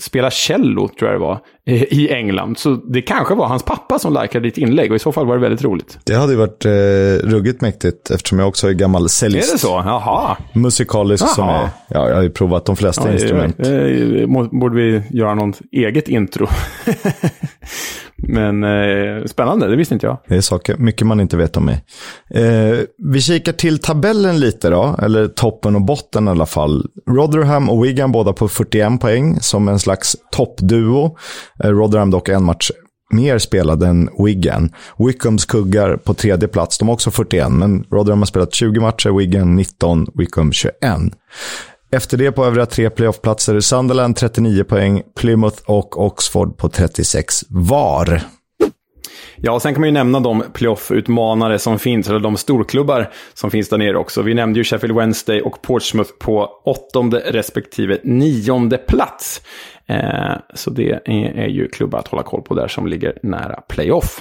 [0.00, 2.58] spela cello, tror jag det var, i England.
[2.58, 5.34] Så det kanske var hans pappa som likade ditt inlägg och i så fall var
[5.34, 5.98] det väldigt roligt.
[6.04, 9.48] Det hade ju varit eh, ruggigt mäktigt eftersom jag också är gammal cellist.
[9.48, 9.82] Är det så?
[9.84, 10.36] Jaha.
[10.52, 11.34] Musikalisk Jaha.
[11.34, 13.60] som är, ja, jag har ju provat de flesta ja, instrument.
[13.60, 16.46] Eh, borde vi göra något eget intro?
[18.18, 20.18] Men eh, spännande, det visste inte jag.
[20.28, 21.84] Det är saker, mycket man inte vet om mig.
[22.30, 22.78] Eh,
[23.12, 26.86] vi kikar till tabellen lite då, eller toppen och botten i alla fall.
[27.10, 31.16] Rotherham och Wigan båda på 41 poäng som en slags toppduo.
[31.64, 32.70] Eh, Rotherham dock en match
[33.10, 34.72] mer spelad än Wigan.
[34.98, 39.18] Wickhams kuggar på tredje plats, de har också 41, men Rotherham har spelat 20 matcher,
[39.18, 40.74] Wigan 19, Wickham 21.
[41.96, 48.20] Efter det på övriga tre playoffplatser Sunderland 39 poäng, Plymouth och Oxford på 36 var.
[49.36, 53.50] Ja, och sen kan man ju nämna de playoff-utmanare som finns, eller de storklubbar som
[53.50, 54.22] finns där nere också.
[54.22, 59.42] Vi nämnde ju Sheffield Wednesday och Portsmouth på åttonde respektive nionde plats.
[59.86, 63.60] Eh, så det är, är ju klubbar att hålla koll på där som ligger nära
[63.60, 64.20] playoff.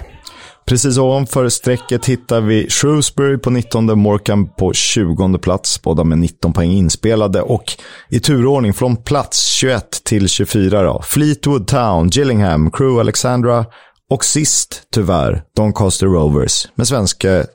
[0.67, 6.53] Precis ovanför strecket hittar vi Shrewsbury på 19, Morecambe på 20 plats, båda med 19
[6.53, 7.41] poäng inspelade.
[7.41, 7.63] Och
[8.09, 11.01] i turordning från plats 21 till 24 då.
[11.01, 13.65] Fleetwood Town, Gillingham, Crew Alexandra
[14.09, 17.45] och sist, tyvärr, Doncaster Rovers med svenska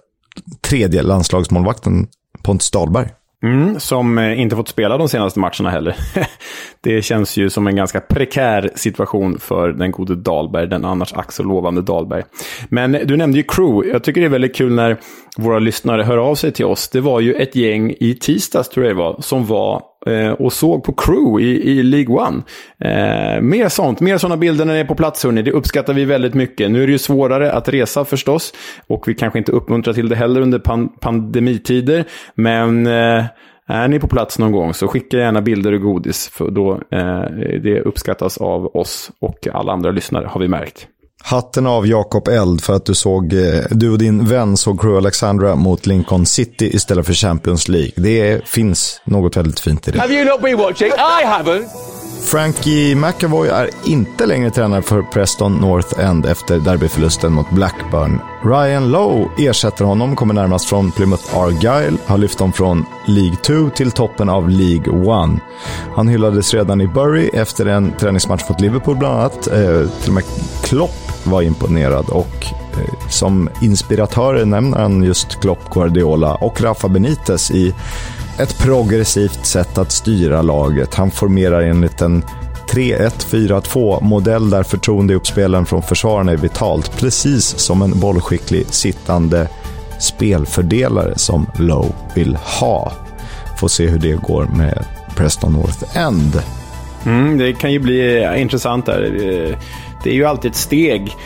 [0.60, 2.06] tredje landslagsmålvakten
[2.42, 3.08] Pontus Dahlberg.
[3.42, 5.96] Mm, som eh, inte fått spela de senaste matcherna heller.
[6.80, 11.32] det känns ju som en ganska prekär situation för den gode Dahlberg, den annars ack
[11.32, 12.22] så lovande Dahlberg.
[12.68, 13.92] Men du nämnde ju Crew.
[13.92, 14.96] Jag tycker det är väldigt kul när
[15.36, 16.88] våra lyssnare hör av sig till oss.
[16.88, 20.52] Det var ju ett gäng i tisdags, tror jag det var, som var Eh, och
[20.52, 22.42] såg på Crew i, i League One.
[22.78, 25.42] Eh, mer sånt, mer sådana bilder när ni är på plats, hörni.
[25.42, 26.70] Det uppskattar vi väldigt mycket.
[26.70, 28.52] Nu är det ju svårare att resa förstås,
[28.86, 33.24] och vi kanske inte uppmuntrar till det heller under pan pandemitider, men eh,
[33.66, 37.24] är ni på plats någon gång så skicka gärna bilder och godis, för då eh,
[37.62, 40.88] det uppskattas av oss och alla andra lyssnare, har vi märkt.
[41.22, 44.98] Hatten av Jakob Eld för att du såg, eh, du och din vän såg Crew
[44.98, 47.92] Alexandra mot Lincoln City istället för Champions League.
[47.96, 49.98] Det finns något väldigt fint i det.
[50.00, 50.88] Have you not been watching?
[50.88, 51.66] I haven't.
[52.24, 58.20] Frankie McAvoy är inte längre tränare för Preston North End efter derbyförlusten mot Blackburn.
[58.44, 63.70] Ryan Lowe ersätter honom, kommer närmast från Plymouth Argyle, har lyft dem från League 2
[63.76, 65.40] till toppen av League 1.
[65.96, 69.46] Han hyllades redan i Bury efter en träningsmatch mot Liverpool bland annat.
[69.46, 70.24] Eh, till och med
[70.62, 77.50] Klopp var imponerad och eh, som inspiratörer nämner han just Klopp, Guardiola och Rafa Benitez
[77.50, 77.74] i
[78.38, 80.94] ett progressivt sätt att styra laget.
[80.94, 82.24] Han formerar enligt en
[82.70, 89.48] 3-1-4-2-modell där förtroende i uppspelen från försvararna är vitalt, precis som en bollskicklig sittande
[90.00, 92.92] spelfördelare som Lowe vill ha.
[93.58, 94.84] Får se hur det går med
[95.16, 96.42] Preston North End.
[97.06, 99.30] Mm, det kan ju bli eh, intressant där.
[99.48, 99.56] Eh,
[100.04, 101.16] det är ju alltid ett steg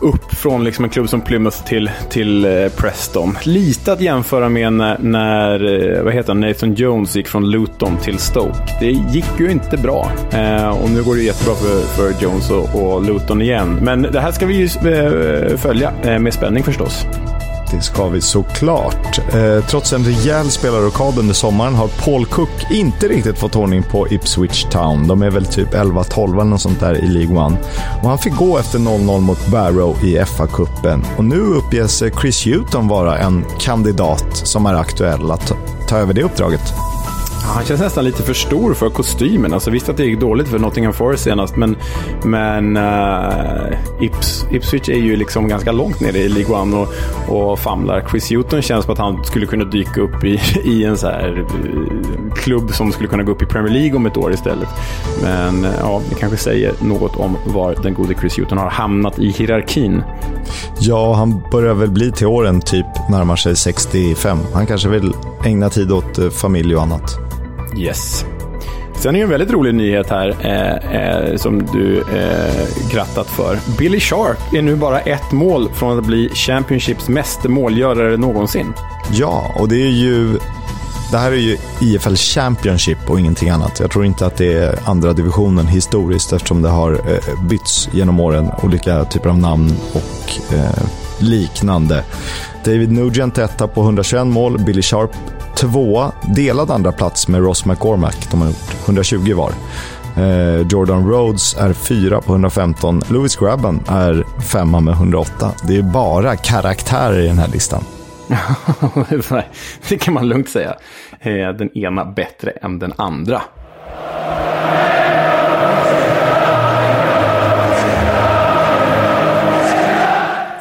[0.00, 3.38] upp från liksom en klubb som Plymouth till, till eh, Preston.
[3.44, 7.96] Lite att jämföra med när, när eh, vad heter han, Nathan Jones gick från Luton
[7.96, 8.58] till Stoke.
[8.80, 10.10] Det gick ju inte bra.
[10.32, 13.78] Eh, och nu går det jättebra för, för Jones och, och Luton igen.
[13.82, 17.06] Men det här ska vi ju eh, följa eh, med spänning förstås.
[17.70, 19.18] Det ska vi såklart.
[19.34, 24.08] Eh, trots en rejäl spelarrockad under sommaren har Paul Cook inte riktigt fått ordning på
[24.08, 25.06] Ipswich Town.
[25.08, 27.56] De är väl typ 11-12 eller något sånt där i League One.
[28.02, 31.04] Och han fick gå efter 0-0 mot Barrow i FA-cupen.
[31.16, 35.52] Och nu uppges Chris Hewton vara en kandidat som är aktuell att
[35.88, 36.74] ta över det uppdraget.
[37.44, 39.52] Han känns nästan lite för stor för kostymen.
[39.52, 41.76] Alltså, visst att det gick dåligt för Nottingham Forest senast, men,
[42.24, 46.88] men uh, Ips, Ipswich är ju liksom ganska långt nere i League One och,
[47.28, 48.06] och famlar.
[48.10, 51.38] Chris Hewton känns som att han skulle kunna dyka upp i, i en så här
[51.38, 54.68] uh, klubb som skulle kunna gå upp i Premier League om ett år istället.
[55.22, 59.18] Men uh, ja, det kanske säger något om var den gode Chris Hewton har hamnat
[59.18, 60.02] i hierarkin.
[60.80, 64.38] Ja, han börjar väl bli till åren typ närmar sig 65.
[64.54, 65.12] Han kanske vill
[65.44, 67.35] ägna tid åt familj och annat.
[67.76, 68.24] Yes.
[68.98, 73.58] Sen är det en väldigt rolig nyhet här eh, eh, som du eh, grattat för.
[73.78, 78.72] Billy Sharp är nu bara ett mål från att bli Championships meste målgörare någonsin.
[79.12, 80.38] Ja, och det är ju...
[81.10, 83.80] Det här är ju IFL Championship och ingenting annat.
[83.80, 88.20] Jag tror inte att det är andra divisionen historiskt eftersom det har eh, bytts genom
[88.20, 88.50] åren.
[88.62, 90.84] Olika typer av namn och eh,
[91.18, 92.04] liknande.
[92.64, 95.10] David Nugent etta på 121 mål, Billy Sharp
[95.56, 98.30] tvåa, delad andra plats med Ross McCormack.
[98.30, 99.52] De har gjort 120 var.
[100.16, 103.02] Eh, Jordan Rhodes är fyra på 115.
[103.08, 105.52] Louis Grabban är femma med 108.
[105.68, 107.84] Det är bara karaktärer i den här listan.
[109.88, 110.76] det kan man lugnt säga.
[111.20, 113.42] Eh, den ena bättre än den andra.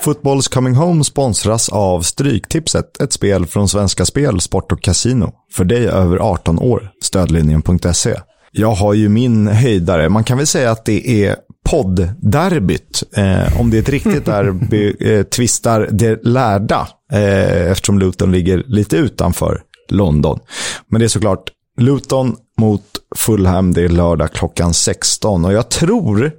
[0.06, 5.32] Footballs Coming Home sponsras av Stryktipset, ett spel från Svenska Spel, Sport och Casino.
[5.52, 8.15] För dig över 18 år, stödlinjen.se.
[8.52, 10.10] Jag har ju min höjdare.
[10.10, 11.36] Man kan väl säga att det är
[11.70, 13.04] poddderbyt.
[13.15, 16.88] Eh, om det är ett riktigt derby eh, tvistar det lärda.
[17.12, 20.39] Eh, eftersom Luton ligger lite utanför London.
[20.88, 23.74] Men det är såklart Luton mot Fulham.
[23.74, 25.46] Det är lördag klockan 16.
[25.46, 26.32] Och jag tror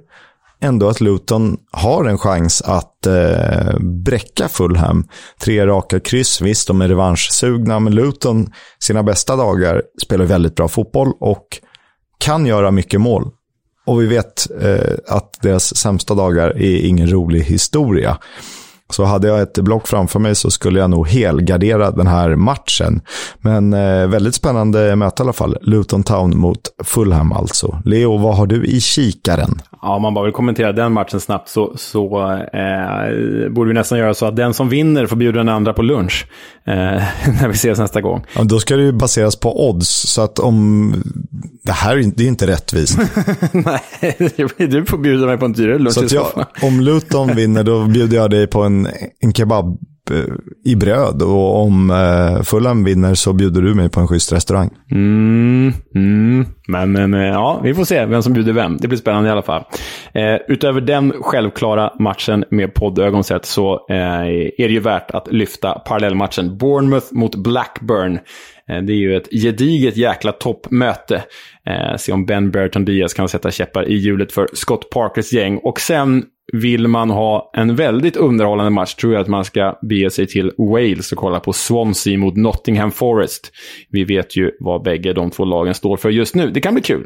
[0.59, 5.07] ändå att Luton har en chans att eh, bräcka Fulham.
[5.41, 10.67] Tre raka kryss, visst de är revanschsugna, men Luton sina bästa dagar spelar väldigt bra
[10.67, 11.47] fotboll och
[12.17, 13.31] kan göra mycket mål.
[13.85, 18.17] Och vi vet eh, att deras sämsta dagar är ingen rolig historia.
[18.89, 23.01] Så hade jag ett block framför mig så skulle jag nog helgardera den här matchen.
[23.41, 25.57] Men eh, väldigt spännande möte i alla fall.
[25.61, 27.81] Luton Town mot Fulham alltså.
[27.85, 29.61] Leo, vad har du i kikaren?
[29.81, 33.97] Ja, om man bara vill kommentera den matchen snabbt så, så eh, borde vi nästan
[33.97, 36.27] göra så att den som vinner får bjuda den andra på lunch.
[36.65, 36.73] Eh,
[37.41, 38.25] när vi ses nästa gång.
[38.35, 39.89] Ja, då ska det ju baseras på odds.
[39.89, 40.93] Så att om...
[41.63, 42.99] Det här är, det är inte rättvist.
[43.51, 44.15] Nej,
[44.57, 48.17] du får bjuda mig på en dyrare lunch så jag, Om Luton vinner då bjuder
[48.17, 48.76] jag dig på en,
[49.19, 49.77] en kebab
[50.11, 50.33] eh,
[50.65, 54.69] i bröd och om eh, Fulham vinner så bjuder du mig på en schysst restaurang.
[54.91, 56.45] Mm, mm.
[56.67, 58.77] Men, men ja, vi får se vem som bjuder vem.
[58.77, 59.63] Det blir spännande i alla fall.
[60.13, 63.95] Eh, utöver den självklara matchen med poddögon sett så eh,
[64.57, 66.57] är det ju värt att lyfta parallellmatchen.
[66.57, 68.19] Bournemouth mot Blackburn.
[68.69, 71.23] Eh, det är ju ett gediget jäkla toppmöte.
[71.65, 75.57] Eh, se om Ben Burton Diaz kan sätta käppar i hjulet för Scott Parkers gäng.
[75.57, 80.09] Och sen vill man ha en väldigt underhållande match tror jag att man ska bege
[80.09, 83.51] sig till Wales och kolla på Swansea mot Nottingham Forest.
[83.89, 86.51] Vi vet ju vad bägge de två lagen står för just nu.
[86.51, 87.03] Det kan bli kul.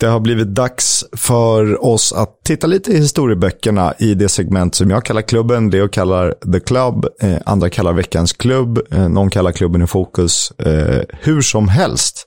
[0.00, 4.90] Det har blivit dags för oss att titta lite i historieböckerna i det segment som
[4.90, 5.70] jag kallar klubben.
[5.70, 10.52] Leo kallar The Club, eh, andra kallar veckans klubb, eh, någon kallar klubben i fokus.
[10.58, 12.26] Eh, hur som helst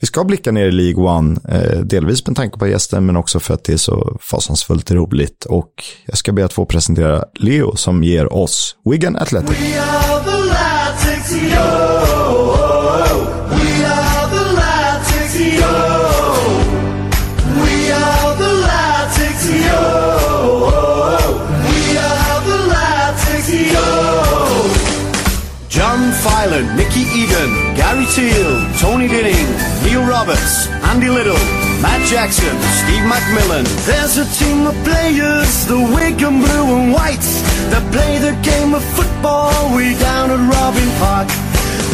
[0.00, 3.40] vi ska blicka ner i League One, eh, delvis med tanke på gästen men också
[3.40, 5.44] för att det är så fasansfullt roligt.
[5.44, 9.56] Och jag ska be att få presentera Leo som ger oss Wigan Athletic.
[25.70, 29.37] John Filan, Nicky Egan, Gary Teal, Tony Neil
[30.18, 31.38] Roberts, Andy Little,
[31.78, 32.50] Matt Jackson,
[32.82, 33.62] Steve McMillan.
[33.86, 37.38] There's a team of players, the Wigan Blue and Whites,
[37.70, 41.30] that play the game of football way down at Robin Park.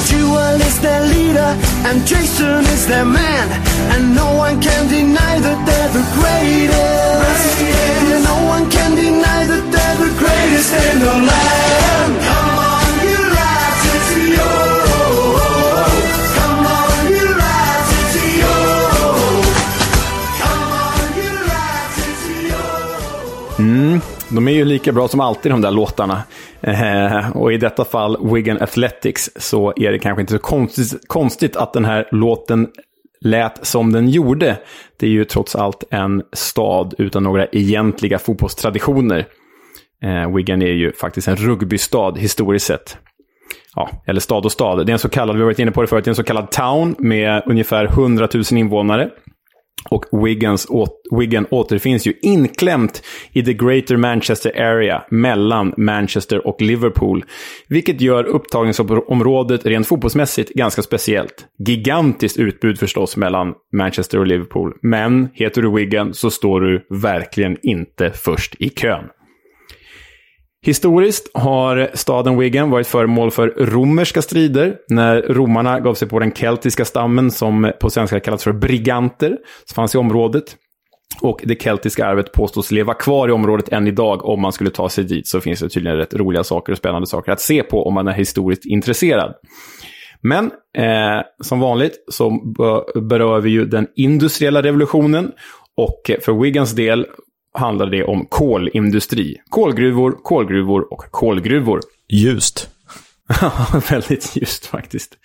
[0.09, 1.53] Jewel is their leader,
[1.85, 3.47] and Jason is their man,
[3.93, 7.61] and no one can deny that they're the greatest.
[7.61, 12.64] Yeah, no one can deny that they're the greatest in the land.
[23.75, 26.23] Mm, de är ju lika bra som alltid de där låtarna.
[26.61, 31.57] Eh, och i detta fall Wigan Athletics så är det kanske inte så konstigt, konstigt
[31.57, 32.69] att den här låten
[33.21, 34.57] lät som den gjorde.
[34.97, 39.27] Det är ju trots allt en stad utan några egentliga fotbollstraditioner.
[40.03, 42.97] Eh, Wigan är ju faktiskt en rugbystad historiskt sett.
[43.77, 44.87] Ja, eller stad och stad.
[44.87, 46.17] Det är en så kallad, vi har varit inne på det förut, det är en
[46.17, 49.11] så kallad town med ungefär 100 000 invånare.
[49.91, 50.67] Och Wiggins,
[51.19, 57.25] Wigan återfinns ju inklämt i the Greater Manchester Area mellan Manchester och Liverpool.
[57.69, 61.47] Vilket gör upptagningsområdet rent fotbollsmässigt ganska speciellt.
[61.67, 64.73] Gigantiskt utbud förstås mellan Manchester och Liverpool.
[64.83, 69.05] Men heter du Wigan så står du verkligen inte först i kön.
[70.67, 76.33] Historiskt har staden Wigan varit föremål för romerska strider när romarna gav sig på den
[76.33, 80.57] keltiska stammen som på svenska kallas för briganter, som fanns i området.
[81.23, 84.25] Och det keltiska arvet påstås leva kvar i området än idag.
[84.25, 87.07] Om man skulle ta sig dit så finns det tydligen rätt roliga saker och spännande
[87.07, 89.35] saker att se på om man är historiskt intresserad.
[90.21, 90.45] Men
[90.79, 92.31] eh, som vanligt så
[93.01, 95.33] berör vi ju den industriella revolutionen.
[95.77, 97.07] Och för Wigans del
[97.55, 99.37] handlar det om kolindustri.
[99.49, 101.81] Kolgruvor, kolgruvor och kolgruvor.
[102.09, 102.69] Ljust.
[103.91, 105.19] väldigt ljust faktiskt.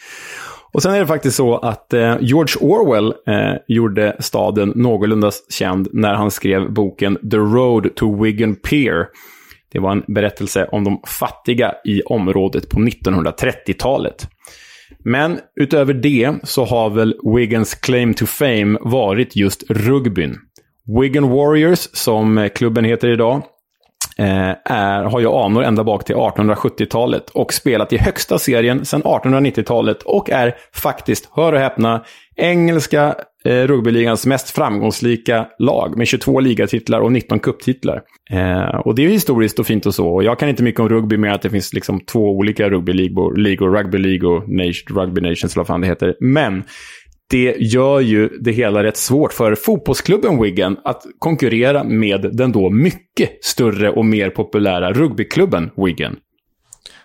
[0.71, 5.87] Och sen är det faktiskt så att eh, George Orwell eh, gjorde staden någorlunda känd
[5.93, 9.07] när han skrev boken The Road to Wigan Pier.
[9.71, 14.27] Det var en berättelse om de fattiga i området på 1930-talet.
[15.03, 20.37] Men utöver det så har väl Wigans claim to fame varit just rugbyn.
[20.97, 23.41] Wigan Warriors, som eh, klubben heter idag,
[24.17, 29.03] eh, är, har ju anor ända bak till 1870-talet och spelat i högsta serien sedan
[29.03, 32.03] 1890-talet och är faktiskt, hör och häpna,
[32.35, 33.15] engelska
[33.45, 38.01] eh, rugbyligans mest framgångsrika lag med 22 ligatitlar och 19 kupptitlar.
[38.31, 40.07] Eh, och det är historiskt och fint och så.
[40.07, 43.37] Och jag kan inte mycket om rugby mer att det finns liksom två olika rugbyligor,
[43.37, 46.15] ligor, rugby League och nation, rugby nations, eller vad fan det heter.
[46.19, 46.63] Men
[47.29, 52.69] det gör ju det hela rätt svårt för fotbollsklubben Wigan att konkurrera med den då
[52.69, 56.15] mycket större och mer populära rugbyklubben Wigan.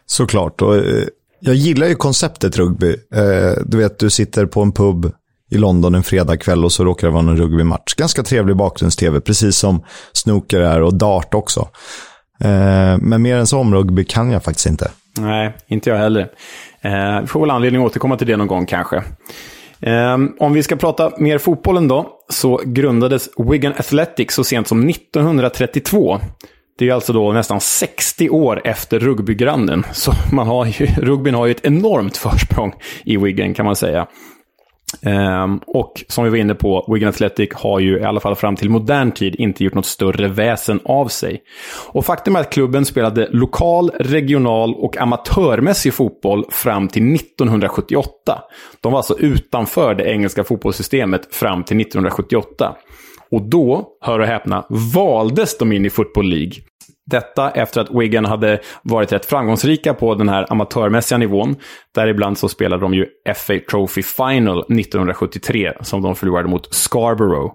[0.06, 0.62] Såklart.
[0.62, 1.04] Och, eh,
[1.40, 2.96] jag gillar ju konceptet rugby.
[3.14, 5.12] Eh, du vet, du sitter på en pub
[5.50, 7.94] i London en fredagkväll och så råkar det vara en rugbymatch.
[7.94, 11.68] Ganska trevlig bakgrunds-tv, precis som snooker är och dart också.
[12.40, 14.90] Eh, men mer än så om rugby kan jag faktiskt inte.
[15.18, 16.30] Nej, inte jag heller.
[17.20, 19.02] Vi får väl anledning att återkomma till det någon gång kanske.
[19.86, 24.88] Ehm, om vi ska prata mer fotbollen då, så grundades Wigan Athletic så sent som
[24.88, 26.20] 1932.
[26.78, 29.84] Det är alltså då nästan 60 år efter rugbygrannen.
[29.92, 32.74] Så man har ju, rugbyn har ju ett enormt försprång
[33.04, 34.06] i Wigan kan man säga.
[35.02, 38.56] Um, och som vi var inne på, Wigan Athletic har ju i alla fall fram
[38.56, 41.42] till modern tid inte gjort något större väsen av sig.
[41.88, 48.42] Och faktum är att klubben spelade lokal, regional och amatörmässig fotboll fram till 1978.
[48.80, 52.76] De var alltså utanför det engelska fotbollssystemet fram till 1978.
[53.30, 56.52] Och då, hör och häpna, valdes de in i Football League.
[57.06, 61.56] Detta efter att Wigan hade varit rätt framgångsrika på den här amatörmässiga nivån.
[61.94, 67.54] Däribland så spelade de ju FA Trophy Final 1973 som de förlorade mot Scarborough.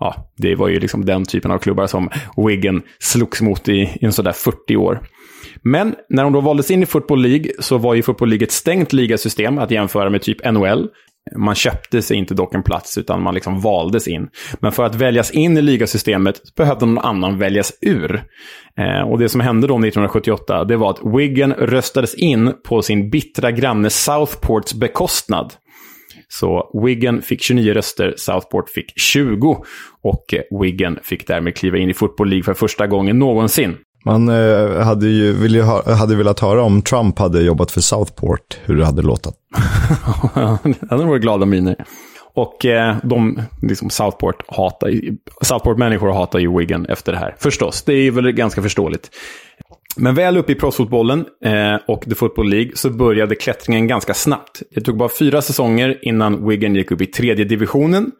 [0.00, 3.98] Ja, det var ju liksom den typen av klubbar som Wigan slogs mot i, i
[4.00, 5.00] en sådär 40 år.
[5.62, 8.52] Men när de då valdes in i Football League så var ju Football League ett
[8.52, 10.88] stängt ligasystem att jämföra med typ NHL.
[11.36, 14.28] Man köpte sig inte dock en plats, utan man liksom valdes in.
[14.60, 18.24] Men för att väljas in i ligasystemet behövde någon annan väljas ur.
[18.78, 23.10] Eh, och det som hände då 1978, det var att Wigan röstades in på sin
[23.10, 25.52] bittra granne Southports bekostnad.
[26.28, 29.64] Så Wigan fick 29 röster, Southport fick 20.
[30.02, 33.76] Och Wigan fick därmed kliva in i Football League för första gången någonsin.
[34.04, 37.80] Man eh, hade ju, vill ju ha, hade velat höra om Trump hade jobbat för
[37.80, 39.34] Southport, hur det hade låtit.
[40.64, 41.84] det hade varit glada miner.
[42.34, 44.90] Och eh, de, liksom Southport hatar
[45.42, 47.34] Southport-människor hatar ju Wigan efter det här.
[47.38, 49.10] Förstås, det är väl ganska förståeligt.
[49.96, 54.62] Men väl uppe i proffsfotbollen eh, och The Football League så började klättringen ganska snabbt.
[54.74, 58.10] Det tog bara fyra säsonger innan Wigan gick upp i tredje divisionen.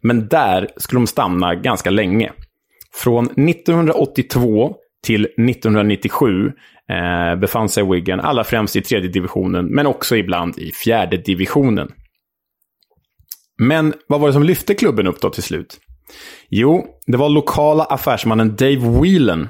[0.00, 2.32] Men där skulle de stanna ganska länge.
[2.94, 4.74] Från 1982
[5.04, 6.52] till 1997
[6.90, 11.88] eh, befann sig Wigan allra främst i tredje divisionen, men också ibland i fjärde divisionen.
[13.58, 15.78] Men vad var det som lyfte klubben upp då till slut?
[16.48, 19.48] Jo, det var lokala affärsmannen Dave Whelan.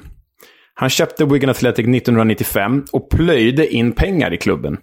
[0.75, 4.77] Han köpte Wigan Athletic 1995 och plöjde in pengar i klubben.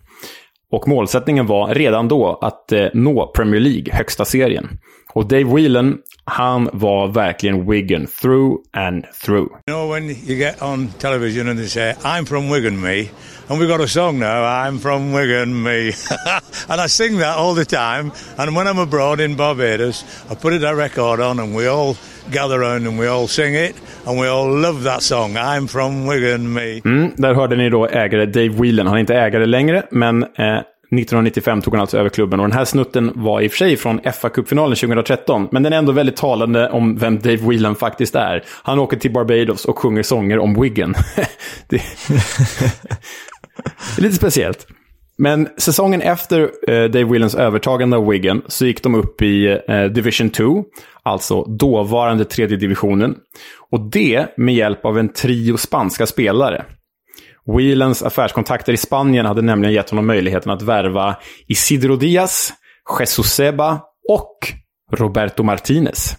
[0.72, 4.70] Och målsättningen var redan då att eh, nå Premier League, högsta serien.
[5.14, 9.50] Och Dave Whelan, han var verkligen Wigan through and through.
[9.68, 13.10] You know when you get on television and they say I'm from Wigan me
[13.50, 15.94] and we got a song now I'm from Wigan me
[16.70, 20.54] and I sing that all the time and when I'm abroad in Barbados I put
[20.64, 21.96] a record on and we all
[22.32, 23.76] gather around and we all sing it
[24.08, 26.82] and we all love that song I'm from Wigan me.
[26.86, 28.88] Mm, där hörde ni då ägare Dave Whelan.
[28.88, 32.58] Han är inte ägare längre men eh, 1995 tog han alltså över klubben och den
[32.58, 35.48] här snutten var i och för sig från FA-cupfinalen 2013.
[35.52, 38.44] Men den är ändå väldigt talande om vem Dave Whelan faktiskt är.
[38.64, 40.96] Han åker till Barbados och sjunger sånger om Wiggen.
[41.68, 41.82] det...
[42.08, 42.14] det
[43.98, 44.68] är lite speciellt.
[45.18, 49.84] Men säsongen efter eh, Dave Whelans övertagande av Wigan så gick de upp i eh,
[49.84, 50.64] Division 2,
[51.04, 53.16] alltså dåvarande tredje divisionen.
[53.72, 56.66] Och det med hjälp av en trio spanska spelare.
[57.48, 61.16] Whelans affärskontakter i Spanien hade nämligen gett honom möjligheten att värva
[61.48, 62.54] Isidro Diaz,
[63.00, 64.38] Jesus Seba och
[64.92, 66.18] Roberto Martinez.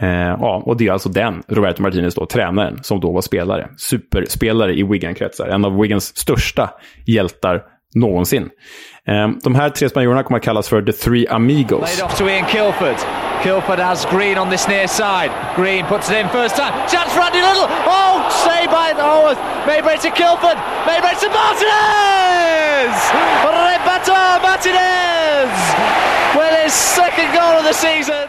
[0.00, 3.68] Eh, ja, och det är alltså den, Roberto Martinez, då, tränaren, som då var spelare.
[3.76, 5.48] Superspelare i Wigan-kretsar.
[5.48, 6.70] En av Wigans största
[7.06, 7.62] hjältar
[7.94, 8.48] någonsin.
[9.06, 12.02] Eh, de här tre spanjorerna kommer att kallas för The Three Amigos.
[13.42, 13.78] Kilford.
[13.78, 15.30] Has Green on this near side.
[15.56, 16.72] Green puts it in first time.
[16.88, 17.68] Chance for Andy Little.
[17.86, 18.14] Oh,
[18.44, 19.34] saved by oh,
[19.66, 20.58] Maybury to Kilford.
[20.86, 22.96] Maybury to Martinez.
[24.06, 25.50] Roberto Martinez
[26.36, 28.28] with his second goal of the season.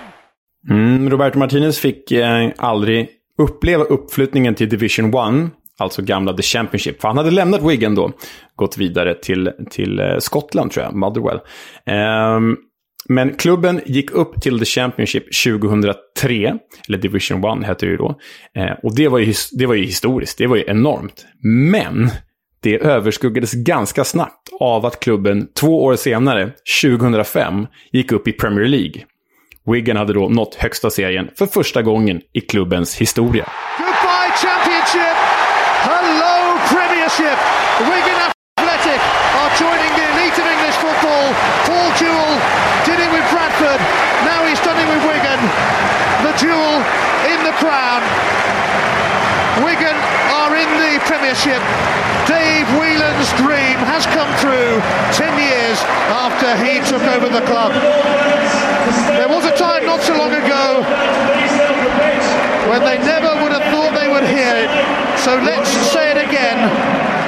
[0.70, 7.02] Mm, Roberto Martinez fick eh, aldrig uppleva uppflyttningen till Division 1, alltså gamla The Championship.
[7.02, 8.12] För han hade lämnat Wigan då,
[8.56, 11.40] gått vidare till, till eh, Skottland tror jag, Motherwell.
[12.38, 12.58] Um,
[13.10, 18.20] men klubben gick upp till The Championship 2003, eller Division 1 hette det ju då.
[18.56, 21.26] Eh, och det var ju, det var ju historiskt, det var ju enormt.
[21.72, 22.10] Men
[22.60, 26.52] det överskuggades ganska snabbt av att klubben två år senare,
[26.84, 29.04] 2005, gick upp i Premier League.
[29.66, 33.46] Wigan hade då nått högsta serien för första gången i klubbens historia.
[33.78, 35.18] Goodbye Championship!
[35.88, 37.40] Hello Premiership!
[37.80, 38.37] Wigan
[51.46, 54.82] Dave Whelan's dream has come true
[55.14, 55.78] 10 years
[56.10, 57.72] after he took over the club.
[59.14, 60.82] There was a time not so long ago
[62.70, 64.72] when they never would have thought they would hear it.
[65.20, 66.58] So let's say it again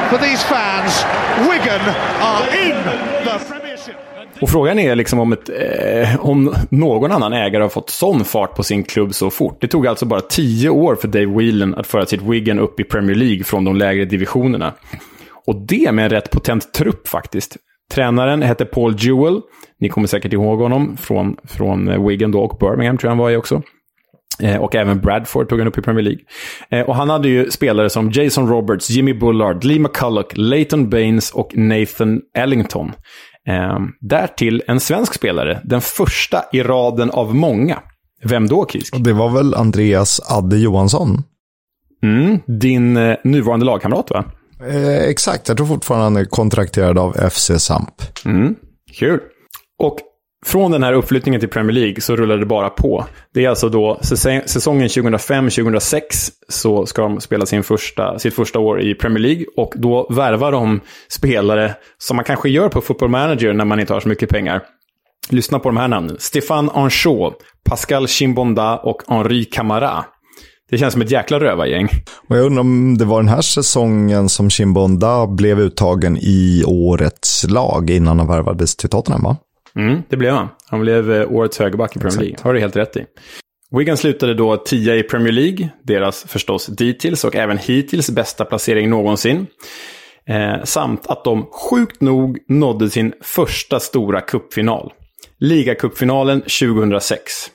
[0.09, 1.05] for these fans.
[1.47, 1.81] Wigan
[2.19, 2.75] are in
[3.23, 3.95] the Premiership.
[4.41, 8.55] Och frågan är liksom om, ett, eh, om någon annan ägare har fått sån fart
[8.55, 9.57] på sin klubb så fort.
[9.61, 12.83] Det tog alltså bara tio år för Dave Whelan att föra sitt Wigan upp i
[12.83, 14.73] Premier League från de lägre divisionerna.
[15.47, 17.57] Och det med en rätt potent trupp faktiskt.
[17.91, 19.41] Tränaren hette Paul Jewell.
[19.79, 23.17] Ni kommer säkert ihåg honom från, från eh, Wigan då och Birmingham tror jag han
[23.17, 23.61] var i också.
[24.41, 26.21] Eh, och även Bradford tog han upp i Premier League.
[26.69, 31.31] Eh, och han hade ju spelare som Jason Roberts, Jimmy Bullard, Lee McCulloch, Leighton Baines
[31.31, 32.91] och Nathan Ellington.
[33.49, 37.79] Eh, därtill en svensk spelare, den första i raden av många.
[38.23, 38.95] Vem då, Kisk?
[39.03, 41.23] Det var väl Andreas Adde Johansson?
[42.03, 44.25] Mm, din eh, nuvarande lagkamrat, va?
[44.67, 48.01] Eh, exakt, jag tror fortfarande han är kontrakterad av FC Samp.
[48.25, 48.55] Mm,
[48.99, 49.19] kul.
[49.79, 49.99] Och
[50.45, 53.05] från den här uppflyttningen till Premier League så rullar det bara på.
[53.33, 53.99] Det är alltså då
[54.45, 56.01] säsongen 2005-2006
[56.49, 59.45] så ska de spela sin första, sitt första år i Premier League.
[59.57, 60.79] Och då värvar de
[61.09, 64.61] spelare som man kanske gör på Football Manager när man inte har så mycket pengar.
[65.29, 66.15] Lyssna på de här namnen.
[66.19, 67.33] Stéphane Anchaud,
[67.63, 70.05] Pascal Chimbonda och Henri Camara.
[70.69, 71.89] Det känns som ett jäkla rövargäng.
[72.29, 77.45] Och jag undrar om det var den här säsongen som Chimbonda blev uttagen i årets
[77.49, 79.37] lag innan han värvades till Tottenham, va?
[79.75, 80.47] Mm, det blev han.
[80.69, 82.37] Han blev eh, årets högerback i Premier League.
[82.41, 83.05] Har du helt rätt i.
[83.77, 88.89] Wigan slutade då tia i Premier League, deras förstås dittills och även hittills bästa placering
[88.89, 89.47] någonsin.
[90.27, 94.93] Eh, samt att de sjukt nog nådde sin första stora kuppfinal.
[95.39, 97.51] Ligacupfinalen 2006.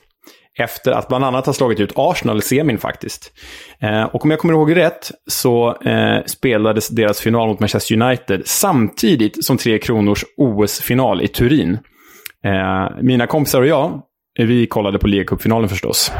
[0.57, 3.31] Efter att bland annat ha slagit ut Arsenal i semin faktiskt.
[3.79, 8.41] Eh, och om jag kommer ihåg rätt så eh, spelades deras final mot Manchester United
[8.45, 11.77] samtidigt som Tre Kronors OS-final i Turin.
[12.45, 14.01] Eh, mina kompisar och jag,
[14.39, 15.07] vi kollade på
[15.67, 16.11] förstås.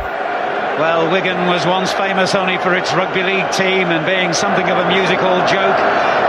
[0.80, 4.78] Well, Wigan was once famous only for its rugby league team and being something of
[4.78, 5.80] a musical joke,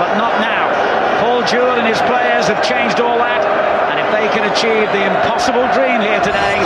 [0.01, 0.65] but not now.
[1.21, 3.43] Paul Jewell and his players have changed all that,
[3.91, 6.57] and if they can achieve the impossible dream here today,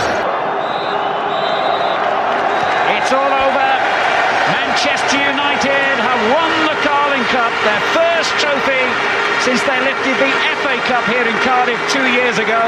[2.97, 3.69] it's all over.
[4.59, 8.85] Manchester United have won the Carling Cup, their first trophy
[9.41, 12.61] since they lifted the FA Cup here in Cardiff two years ago,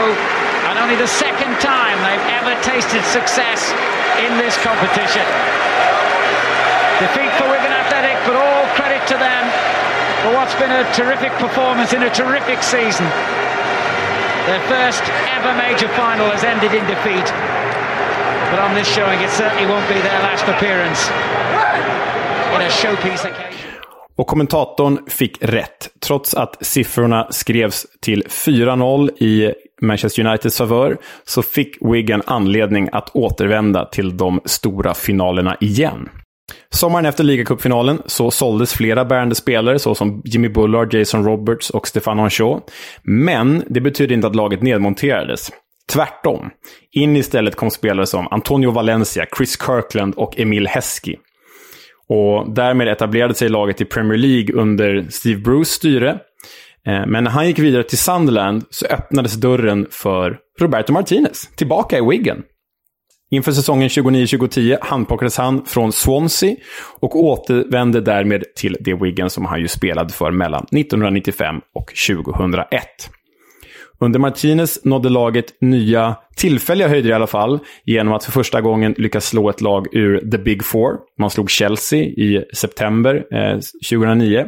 [0.74, 3.70] and only the second time they've ever tasted success
[4.26, 5.22] in this competition.
[6.98, 9.46] Defeat for Wigan Athletic, but all credit to them
[10.26, 13.06] for what's been a terrific performance in a terrific season.
[14.50, 17.30] Their first ever major final has ended in defeat,
[18.50, 21.06] but on this showing, it certainly won't be their last appearance
[22.50, 23.73] in a showpiece occasion.
[24.16, 25.90] Och kommentatorn fick rätt.
[26.06, 33.16] Trots att siffrorna skrevs till 4-0 i Manchester Uniteds favör så fick Wigan anledning att
[33.16, 36.10] återvända till de stora finalerna igen.
[36.70, 42.20] Sommaren efter ligacupfinalen så såldes flera bärande spelare såsom Jimmy Bullard, Jason Roberts och Stefan
[42.20, 42.62] Anchaud.
[43.04, 45.52] Men det betydde inte att laget nedmonterades.
[45.92, 46.50] Tvärtom.
[46.92, 51.16] In istället kom spelare som Antonio Valencia, Chris Kirkland och Emil Heskey.
[52.14, 56.10] Och därmed etablerade sig laget i Premier League under Steve Bruce styre.
[56.88, 61.98] Eh, men när han gick vidare till Sunderland så öppnades dörren för Roberto Martinez, tillbaka
[61.98, 62.44] i Wigan.
[63.32, 66.56] Inför säsongen 29-2010 handplockades han från Swansea
[67.00, 72.82] och återvände därmed till det Wigan som han ju spelade för mellan 1995 och 2001.
[74.04, 78.96] Under Martinez nådde laget nya tillfälliga höjder i alla fall genom att för första gången
[78.98, 80.98] lyckas slå ett lag ur The Big Four.
[81.20, 84.48] Man slog Chelsea i september eh, 2009.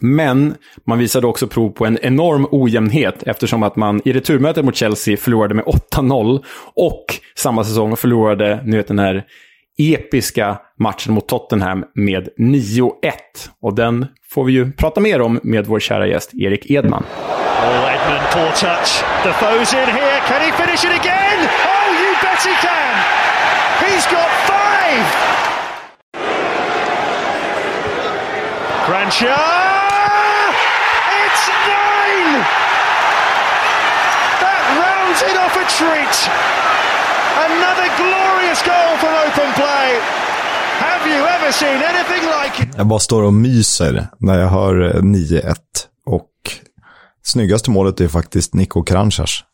[0.00, 0.54] Men
[0.86, 5.16] man visade också prov på en enorm ojämnhet eftersom att man i returmötet mot Chelsea
[5.16, 6.44] förlorade med 8-0
[6.74, 7.04] och
[7.36, 9.24] samma säsong förlorade, ni vet den här
[9.78, 12.90] episka matchen mot Tottenham med 9-1.
[13.60, 17.04] Och den får vi ju prata mer om med vår kära gäst Erik Edman.
[17.64, 19.00] Oh, Edmund, poor touch.
[19.24, 20.18] The foe's in here.
[20.28, 21.38] Can he finish it again?
[21.72, 22.94] Oh, you bet he can.
[23.84, 25.04] He's got five.
[31.24, 32.32] It's nine!
[34.44, 36.16] That rounds it off a treat.
[37.48, 38.84] Another glorious goal
[39.26, 39.88] open play.
[40.78, 42.68] Have you ever seen anything like it?
[42.76, 45.54] Jag bara står och myser när jag hör eh, 9-1.
[47.26, 49.44] Snyggaste målet är faktiskt Niko Kranjčars.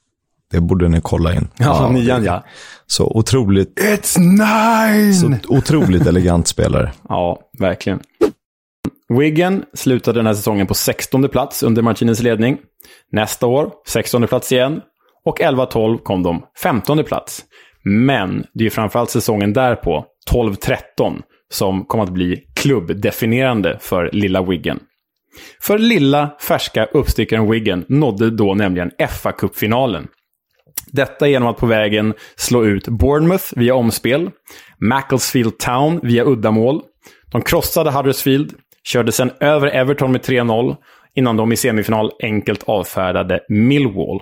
[0.51, 1.49] Det borde ni kolla in.
[1.59, 2.45] Ja, nian ja.
[2.87, 5.15] Så otroligt, It's nine!
[5.15, 6.93] så otroligt elegant spelare.
[7.09, 8.01] Ja, verkligen.
[9.19, 12.59] Wigan slutade den här säsongen på 16 plats under Martinez ledning.
[13.13, 14.81] Nästa år 16 plats igen.
[15.25, 17.45] Och 11-12 kom de 15 plats.
[17.85, 24.43] Men det är ju framförallt säsongen därpå, 12-13, som kom att bli klubbdefinierande för lilla
[24.43, 24.81] Wigan.
[25.63, 30.07] För lilla, färska uppstickaren Wiggen nådde då nämligen FA-cupfinalen.
[30.87, 34.31] Detta genom att på vägen slå ut Bournemouth via omspel,
[34.79, 36.83] Macclesfield Town via uddamål.
[37.33, 38.55] De krossade Huddersfield,
[38.85, 40.77] körde sedan över Everton med 3-0
[41.15, 44.21] innan de i semifinal enkelt avfärdade Millwall.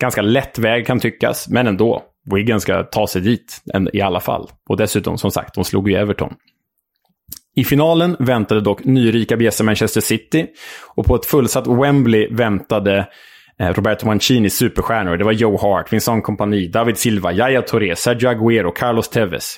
[0.00, 2.02] Ganska lätt väg kan tyckas, men ändå.
[2.34, 3.62] Wigan ska ta sig dit
[3.92, 4.48] i alla fall.
[4.68, 6.34] Och dessutom, som sagt, de slog ju Everton.
[7.56, 10.46] I finalen väntade dock nyrika bjässe Manchester City
[10.94, 13.08] och på ett fullsatt Wembley väntade
[13.60, 15.16] eh, Roberto Mancini superstjärnor.
[15.16, 19.56] Det var Joe Hart, Vincent Kompany, David Silva, Yaya Touré, Sergio Agüero, Carlos Tevez.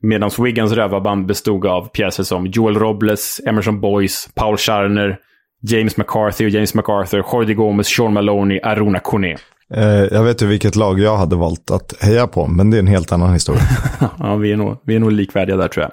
[0.00, 5.18] Medan Wigans rövarband bestod av pjäser som Joel Robles, Emerson Boyce, Paul Scharner,
[5.62, 9.36] James McCarthy och James MacArthur, Jordi Gomez, Sean Maloney, Aruna Kone.
[9.74, 12.78] Eh, jag vet ju vilket lag jag hade valt att heja på, men det är
[12.78, 13.62] en helt annan historia.
[14.18, 15.92] Ja, vi är nog, vi är nog likvärdiga där tror jag.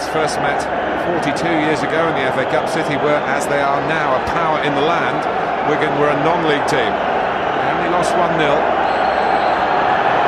[0.00, 0.62] Amazingly, first met
[1.24, 2.68] 42 years ago in the FA Cup.
[2.68, 5.26] City were, as they are now, a power in the land.
[5.68, 6.92] Wigan were a non-league team.
[7.60, 8.20] They only lost 1-0.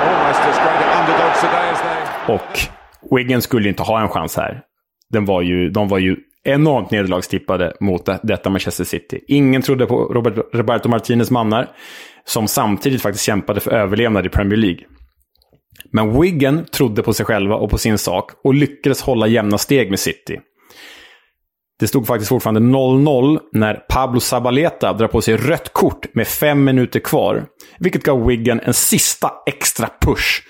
[0.09, 2.35] Almost as great an underdogs today as they...
[2.35, 4.63] Och Wigan skulle inte ha en chans här.
[5.11, 9.21] Den var ju, de var ju enormt nederlagstippade mot detta Manchester City.
[9.29, 11.69] Ingen trodde på Robert, Roberto Martinez mannar,
[12.25, 14.81] som samtidigt faktiskt kämpade för överlevnad i Premier League.
[15.91, 19.91] Men Wigan trodde på sig själva och på sin sak och lyckades hålla jämna steg
[19.91, 20.41] med City.
[21.81, 26.65] Det stod faktiskt fortfarande 0-0 när Pablo Zabaleta drar på sig rött kort med fem
[26.65, 27.47] minuter kvar.
[27.79, 30.43] Vilket gav Wigan en sista extra push.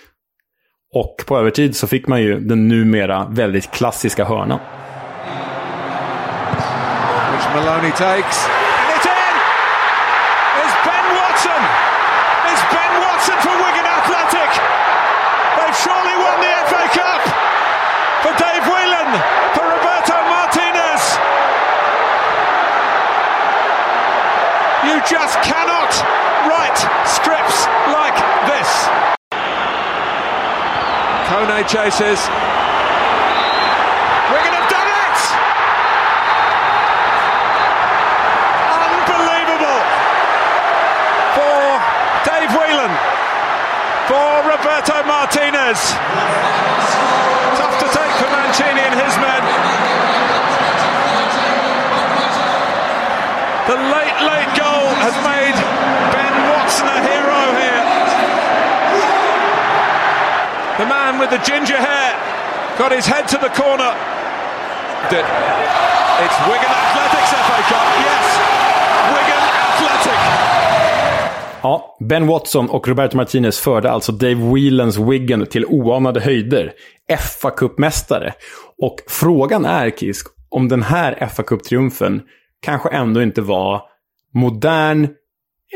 [0.95, 4.59] Och på övertid så fick man ju den numera väldigt klassiska hörnan.
[7.33, 8.62] Which Maloney takes.
[31.63, 32.19] Kone chases.
[32.23, 32.29] It!
[38.73, 39.83] Unbelievable
[41.35, 41.63] for
[42.27, 42.93] Dave Whelan,
[44.09, 45.79] for Roberto Martinez.
[47.59, 49.43] Tough to take for Mancini and his men.
[53.69, 53.77] The
[61.23, 62.11] with the ginger hair
[62.79, 63.93] got his head to the corner.
[65.11, 65.29] Did-
[66.25, 68.27] It's Wigan Athletics FA Cup, yes.
[69.15, 70.21] Wigan Athletic.
[71.63, 76.73] Ja, Ben Watson och Roberto Martinez förde alltså Dave Whelans Wigan till oanade höjder.
[77.41, 78.35] fa kuppmästare
[78.83, 82.23] Och frågan är, Kisk, om den här fa kupptriumfen
[82.63, 83.83] kanske ändå inte var
[84.35, 85.09] modern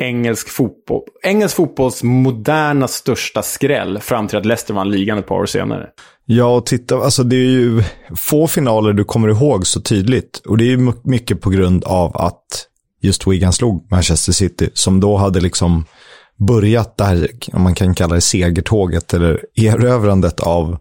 [0.00, 1.02] engelsk fotboll.
[1.22, 5.86] Engelsk fotbolls moderna största skräll fram till att Leicester vann ligan ett par år senare.
[6.24, 7.82] Ja, och titta, alltså det är ju
[8.16, 10.38] få finaler du kommer ihåg så tydligt.
[10.38, 12.66] Och det är ju mycket på grund av att
[13.02, 15.84] just Wigan slog Manchester City, som då hade liksom
[16.38, 20.78] börjat där, om man kan kalla det segertåget, eller erövrandet av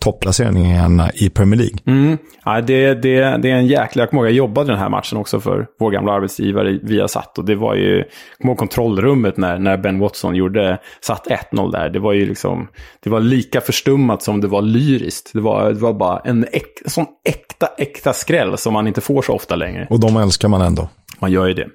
[0.00, 1.78] topplaceringarna i Premier League.
[1.86, 2.18] Mm.
[2.44, 4.02] Ja, det, det, det är en jäkla...
[4.02, 7.38] Jag kommer ihåg, jag jobbade den här matchen också för vår gamla arbetsgivare Viasat.
[7.38, 7.96] Och det var ju...
[7.96, 8.06] Jag
[8.40, 11.90] kommer ihåg kontrollrummet när, när Ben Watson gjorde, satt 1-0 där.
[11.90, 12.68] Det var ju liksom...
[13.00, 15.30] Det var lika förstummat som det var lyriskt.
[15.32, 19.22] Det var, det var bara en äk, sån äkta, äkta skräll som man inte får
[19.22, 19.86] så ofta längre.
[19.90, 20.88] Och de älskar man ändå.
[21.20, 21.68] Man gör ju det.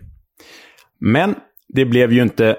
[1.00, 1.36] Men
[1.68, 2.56] det blev ju inte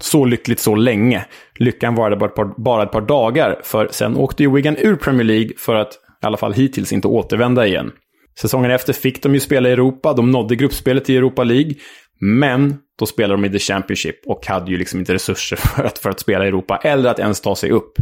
[0.00, 1.24] så lyckligt så länge.
[1.58, 4.96] Lyckan varade bara ett par, bara ett par dagar, för sen åkte ju Wigan ur
[4.96, 5.92] Premier League för att,
[6.22, 7.92] i alla fall hittills, inte återvända igen.
[8.38, 11.74] Säsongen efter fick de ju spela i Europa, de nådde gruppspelet i Europa League,
[12.20, 15.98] Men då spelade de i The Championship och hade ju liksom inte resurser för att,
[15.98, 17.92] för att spela i Europa eller att ens ta sig upp.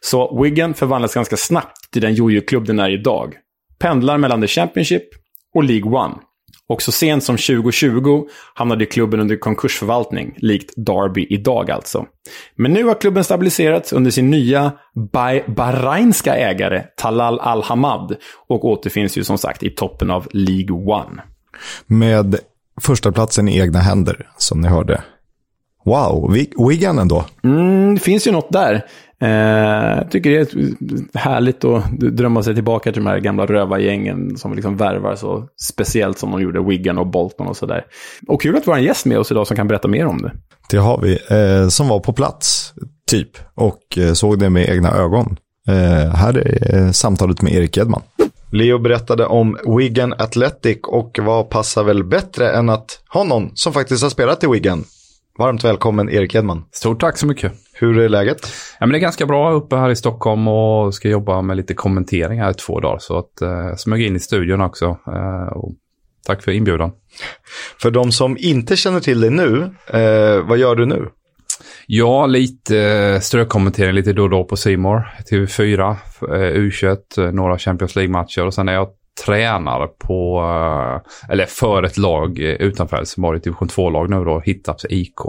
[0.00, 3.34] Så Wigan förvandlades ganska snabbt till den jojo-klubb den är idag.
[3.78, 5.04] Pendlar mellan The Championship
[5.54, 6.14] och League One.
[6.70, 12.06] Och så sent som 2020 hamnade klubben under konkursförvaltning, likt Derby idag alltså.
[12.56, 14.72] Men nu har klubben stabiliserats under sin nya
[15.46, 18.16] bahrainska ägare Talal Al-Hamad
[18.48, 21.22] och återfinns ju som sagt i toppen av League One.
[21.86, 22.36] Med
[22.80, 25.02] första platsen i egna händer, som ni hörde.
[25.84, 26.36] Wow,
[26.68, 27.24] Wigan ändå.
[27.44, 28.84] Mm, det finns ju något där.
[29.22, 34.54] Eh, tycker det är härligt att drömma sig tillbaka till de här gamla rövargängen som
[34.54, 37.84] liksom värvar så speciellt som de gjorde, Wigan och Bolton och sådär.
[38.28, 40.22] Och kul att vi har en gäst med oss idag som kan berätta mer om
[40.22, 40.32] det.
[40.70, 42.74] Det har vi, eh, som var på plats,
[43.10, 45.36] typ, och eh, såg det med egna ögon.
[45.68, 48.02] Eh, här är eh, samtalet med Erik Edman.
[48.52, 53.72] Leo berättade om Wigan Athletic och vad passar väl bättre än att ha någon som
[53.72, 54.84] faktiskt har spelat i Wigan.
[55.40, 56.64] Varmt välkommen Erik Edman.
[56.72, 57.52] Stort tack så mycket.
[57.72, 58.52] Hur är läget?
[58.80, 61.74] Ja, men det är ganska bra uppe här i Stockholm och ska jobba med lite
[61.74, 62.98] kommentering här i två dagar.
[62.98, 64.84] Så att eh, smög in i studion också.
[65.06, 65.72] Eh, och
[66.26, 66.92] tack för inbjudan.
[67.82, 71.08] För de som inte känner till dig nu, eh, vad gör du nu?
[71.86, 77.58] Ja, lite eh, strökommentering lite då och då på Simor TV4, eh, U21, eh, några
[77.58, 78.88] Champions League-matcher och sen är jag
[79.26, 84.86] tränar på, eh, eller för ett lag utanför Helsingborg, typ division 2-lag nu då, Hittarps
[84.88, 85.20] IK.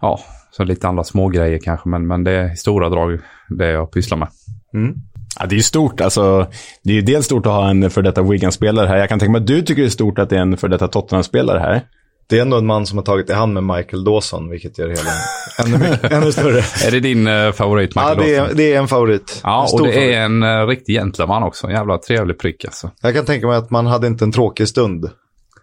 [0.00, 0.20] Ja,
[0.50, 3.18] så lite andra små grejer kanske, men, men det är i stora drag
[3.48, 4.28] det jag pysslar med.
[4.74, 4.94] Mm.
[5.38, 6.00] Ja, det är ju stort.
[6.00, 6.46] Alltså,
[6.82, 8.96] det är ju dels stort att ha en för detta Wigan-spelare här.
[8.96, 10.68] Jag kan tänka mig att du tycker det är stort att det är en för
[10.68, 11.82] detta Tottenham-spelare här.
[12.28, 14.88] Det är ändå en man som har tagit i hand med Michael Dawson, vilket gör
[14.88, 15.10] det hela
[15.58, 16.58] ännu, mycket, ännu större.
[16.58, 18.56] är det din uh, favorit, Michael ja, det är, Dawson?
[18.56, 19.40] det är en favorit.
[19.44, 20.14] Ja, en och det favorit.
[20.14, 21.66] är en uh, riktig gentleman också.
[21.66, 22.90] En jävla trevlig prick alltså.
[23.02, 25.10] Jag kan tänka mig att man hade inte en tråkig stund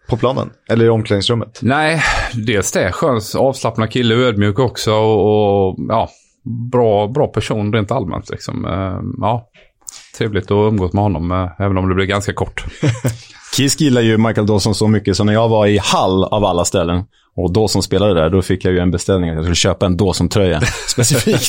[0.08, 1.60] på planen, eller i omklädningsrummet.
[1.62, 2.02] Nej,
[2.34, 2.92] dels det.
[2.92, 6.10] Skön, avslappnad kille, ödmjuk också och, och ja,
[6.72, 8.30] bra, bra person rent allmänt.
[8.30, 8.66] Liksom.
[8.66, 9.50] Uh, ja,
[10.18, 12.66] trevligt att umgås med honom, uh, även om det blir ganska kort.
[13.58, 16.66] Kisk gillar ju Michael Dawson så mycket, så när jag var i Hall av alla
[16.66, 17.04] ställen
[17.36, 19.98] och Dawson spelade där, då fick jag ju en beställning att jag skulle köpa en
[19.98, 21.46] Dawson-tröja specifikt.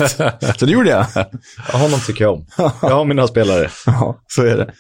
[0.58, 1.06] så det gjorde jag.
[1.72, 2.46] Ja, honom tycker jag om.
[2.82, 3.68] Jag har mina spelare.
[3.86, 4.72] ja, så är det.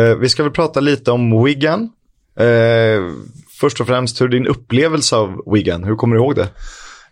[0.00, 1.90] Eh, vi ska väl prata lite om Wigan.
[2.38, 2.46] Eh,
[3.60, 5.84] först och främst, hur är din upplevelse av Wigan?
[5.84, 6.48] Hur kommer du ihåg det?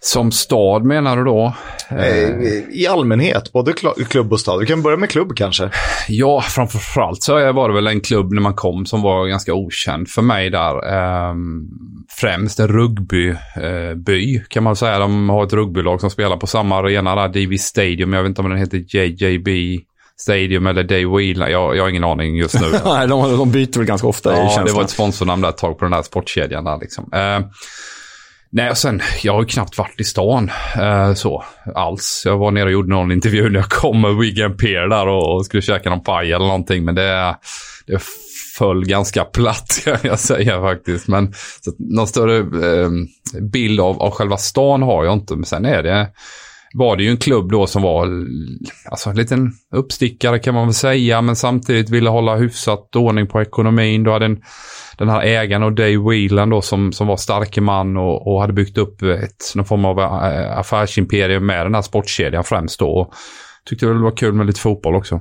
[0.04, 1.54] Som stad menar du då?
[1.90, 2.30] Eh,
[2.70, 3.72] I allmänhet, både
[4.08, 4.60] klubb och stad.
[4.60, 5.70] Vi kan börja med klubb kanske.
[6.08, 10.08] Ja, framförallt så var det väl en klubb när man kom som var ganska okänd
[10.08, 10.74] för mig där.
[10.94, 11.34] Eh,
[12.08, 14.98] främst en rugbyby eh, kan man säga.
[14.98, 18.12] De har ett rugbylag som spelar på samma arena där, DV Stadium.
[18.12, 19.80] Jag vet inte om den heter JJB
[20.16, 21.40] Stadium eller Day Wheel.
[21.50, 22.66] Jag, jag har ingen aning just nu.
[22.84, 25.78] Nej, de, de byter väl ganska ofta Ja, det var ett sponsornamn där ett tag
[25.78, 27.08] på den där sportkedjan där liksom.
[27.12, 27.40] Eh,
[28.54, 31.44] Nej, och sen, jag har ju knappt varit i stan eh, så
[31.74, 32.22] alls.
[32.24, 35.36] Jag var nere och gjorde någon intervju när jag kom med Wigan Pier där och,
[35.36, 36.84] och skulle käka någon paj eller någonting.
[36.84, 37.36] Men det,
[37.86, 38.02] det
[38.58, 41.08] föll ganska platt kan jag säga faktiskt.
[41.08, 42.90] Men så, någon större eh,
[43.40, 45.34] bild av, av själva stan har jag inte.
[45.36, 46.08] Men sen är det,
[46.74, 48.08] var det ju en klubb då som var
[48.90, 51.22] alltså, en liten uppstickare kan man väl säga.
[51.22, 54.02] Men samtidigt ville hålla hyfsat ordning på ekonomin.
[54.02, 54.42] Du hade en
[54.98, 58.52] den här ägaren och Dave Whelan då som, som var starke man och, och hade
[58.52, 62.88] byggt upp ett, någon form av eh, affärsimperium med den här sportkedjan främst då.
[62.88, 63.14] Och
[63.64, 65.20] tyckte väl det var kul med lite fotboll också.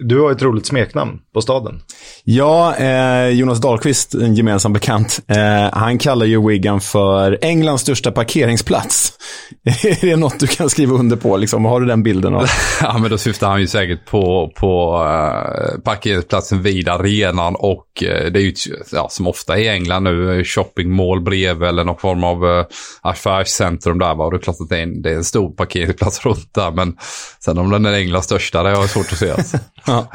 [0.00, 1.80] Du, har ett roligt smeknamn på staden.
[2.24, 8.12] Ja, eh, Jonas Dahlqvist, en gemensam bekant, eh, han kallar ju Wigan för Englands största
[8.12, 9.12] parkeringsplats.
[9.84, 11.36] är det något du kan skriva under på?
[11.36, 11.64] Liksom?
[11.64, 12.34] Har du den bilden?
[12.34, 12.46] Av?
[12.80, 18.32] ja, men då syftar han ju säkert på, på uh, parkeringsplatsen vid arenan och uh,
[18.32, 18.54] det är ju
[18.92, 22.64] ja, som ofta i England nu, shoppingmål bredvid eller någon form av uh,
[23.00, 24.20] affärscentrum där.
[24.20, 26.70] Och det är klart att det är, en, det är en stor parkeringsplats runt där,
[26.70, 26.96] men
[27.40, 29.30] sen om den är Englands största, det har jag svårt att se.
[29.30, 29.58] Alltså.
[29.88, 30.06] ja.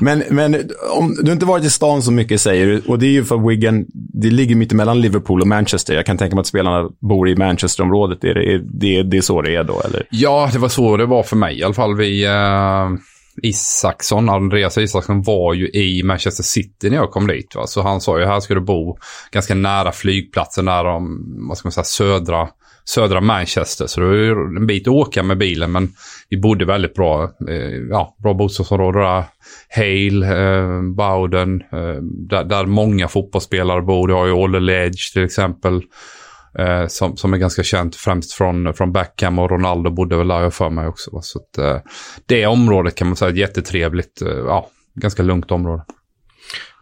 [0.00, 3.10] Men, men om du inte varit i stan så mycket säger du, och det är
[3.10, 5.94] ju för Wigan, det ligger mitt emellan Liverpool och Manchester.
[5.94, 8.24] Jag kan tänka mig att spelarna bor i Manchesterområdet.
[8.24, 10.06] Är det, är, det, det är så det är då, eller?
[10.10, 11.96] Ja, det var så det var för mig i alla fall.
[11.96, 12.98] Vi, uh,
[13.42, 17.54] Isaksson, Andreas Isaksson var ju i Manchester City när jag kom dit.
[17.54, 17.66] Va?
[17.66, 18.98] Så han sa ju här ska du bo
[19.30, 20.98] ganska nära flygplatsen, nära
[21.48, 22.48] vad ska man säga, södra
[22.84, 23.86] södra Manchester.
[23.86, 25.88] Så det var en bit att åka med bilen, men
[26.28, 27.24] vi bodde väldigt bra.
[27.48, 27.56] Eh,
[27.90, 29.24] ja, bra bostadsområde där.
[29.76, 34.08] Hale, eh, Bowden, eh, där, där, många fotbollsspelare bor.
[34.08, 35.82] Du har ju Olle Ledge till exempel.
[36.58, 40.50] Eh, som, som är ganska känt främst från, från Beckham och Ronaldo bodde väl där
[40.50, 41.10] för mig också.
[41.22, 41.80] Så att, eh,
[42.26, 44.22] det området kan man säga är jättetrevligt.
[44.22, 45.84] Eh, ja, ganska lugnt område.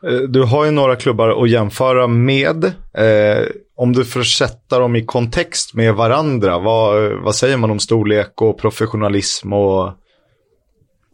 [0.07, 2.65] Eh, du har ju några klubbar att jämföra med.
[2.95, 3.47] Eh,
[3.81, 8.43] om du får sätta dem i kontext med varandra, vad, vad säger man om storlek
[8.43, 9.93] och professionalism och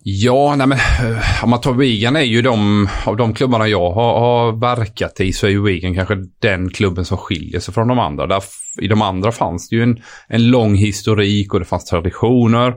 [0.09, 3.91] Ja, nej men eh, om man tar Wigan är ju de, av de klubbarna jag
[3.91, 7.89] har, har verkat i så är ju Wigan kanske den klubben som skiljer sig från
[7.89, 8.27] de andra.
[8.27, 8.43] Där,
[8.81, 12.75] I de andra fanns det ju en, en lång historik och det fanns traditioner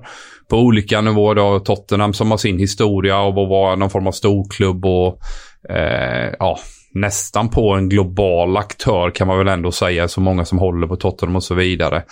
[0.50, 1.36] på olika nivåer.
[1.36, 5.20] Då, Tottenham som har sin historia och var någon form av storklubb och
[5.70, 6.60] eh, ja,
[6.92, 10.08] nästan på en global aktör kan man väl ändå säga.
[10.08, 12.04] Så många som håller på Tottenham och så vidare.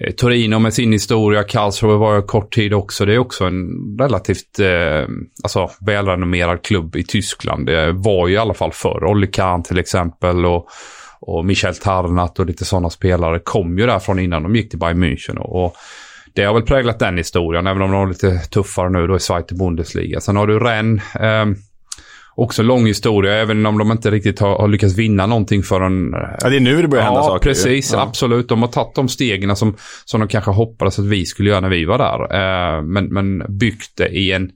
[0.00, 3.04] Eh, Torino med sin historia, Karlsruhe var jag kort tid också.
[3.04, 5.08] Det är också en relativt eh,
[5.42, 7.66] alltså, välrenommerad klubb i Tyskland.
[7.66, 9.04] Det var ju i alla fall förr.
[9.04, 10.68] Olle Kahn till exempel och,
[11.20, 15.04] och Michel Tarnat och lite sådana spelare kom ju därifrån innan de gick till Bayern
[15.04, 15.36] München.
[15.36, 15.76] Och, och
[16.32, 19.20] det har väl präglat den historien, även om de är lite tuffare nu då i
[19.20, 20.20] Zweite Bundesliga.
[20.20, 21.14] Sen har du Rennes.
[21.14, 21.46] Eh,
[22.36, 26.14] Också lång historia, även om de inte riktigt har, har lyckats vinna någonting förrän...
[26.40, 27.48] Ja, det är nu det börjar hända ja, saker.
[27.48, 27.54] ju.
[27.54, 27.92] precis.
[27.92, 28.02] Ja.
[28.02, 28.48] Absolut.
[28.48, 31.68] De har tagit de stegen som, som de kanske hoppades att vi skulle göra när
[31.68, 32.20] vi var där.
[32.76, 34.50] Eh, men, men byggt det i en,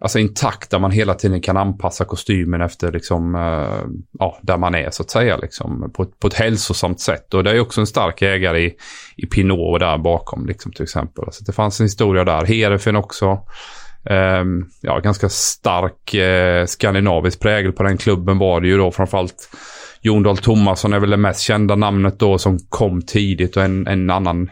[0.00, 4.38] alltså i en takt där man hela tiden kan anpassa kostymen efter liksom, eh, ja,
[4.42, 5.36] där man är så att säga.
[5.36, 7.34] Liksom, på, ett- på ett hälsosamt sätt.
[7.34, 8.74] Och det är också en stark ägare i,
[9.16, 11.24] i Pinot där bakom liksom, till exempel.
[11.32, 12.44] Så det fanns en historia där.
[12.46, 13.38] Heerenveen också
[14.04, 14.44] eh,
[14.80, 19.48] ja, ganska stark eh, skandinavisk prägel på den klubben var det ju då framförallt
[20.02, 23.86] Jon Dahl Tomasson är väl det mest kända namnet då som kom tidigt och en,
[23.86, 24.50] en annan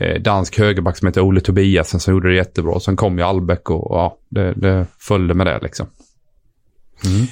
[0.00, 2.80] eh, dansk högerback som heter Ole Tobiasen som gjorde det jättebra.
[2.80, 5.86] Sen kom ju Albeck och ja, det, det följde med det liksom.
[7.04, 7.26] Mm.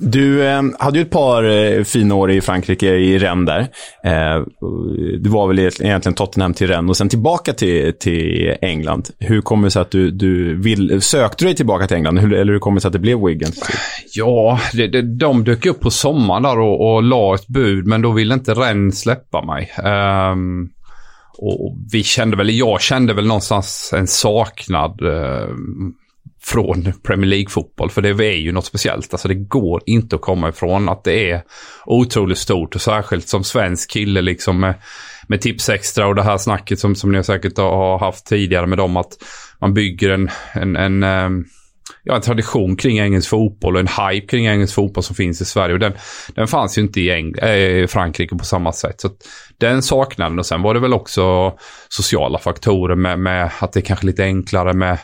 [0.00, 3.60] Du eh, hade ju ett par eh, fina år i Frankrike, i Rennes där.
[4.04, 4.44] Eh,
[5.20, 9.08] du var väl egentligen Tottenham till Rennes och sen tillbaka till, till England.
[9.18, 12.18] Hur kommer det sig att du, du vill, sökte du dig tillbaka till England?
[12.18, 13.52] Hur, eller hur kommer det sig att det blev Wigan?
[14.14, 18.02] Ja, det, det, de dök upp på sommaren där och, och la ett bud, men
[18.02, 19.72] då ville inte Rennes släppa mig.
[20.32, 20.70] Um...
[21.38, 25.48] och vi kände väl, jag kände väl någonstans en saknad eh,
[26.42, 27.90] från Premier League-fotboll.
[27.90, 29.14] För det är ju något speciellt.
[29.14, 31.42] Alltså det går inte att komma ifrån att det är
[31.86, 32.74] otroligt stort.
[32.74, 34.74] Och särskilt som svensk kille liksom med,
[35.28, 38.78] med tips extra och det här snacket som, som ni säkert har haft tidigare med
[38.78, 38.96] dem.
[38.96, 39.12] Att
[39.60, 41.44] man bygger en, en, en ehm,
[42.02, 45.44] ja, en tradition kring engelsk fotboll och en hype kring engelsk fotboll som finns i
[45.44, 45.72] Sverige.
[45.72, 45.92] Och den,
[46.34, 49.00] den fanns ju inte i Eng äh, Frankrike på samma sätt.
[49.00, 49.16] Så att
[49.58, 51.52] den saknaden och sen var det väl också
[51.88, 54.98] sociala faktorer med, med att det är kanske lite enklare med,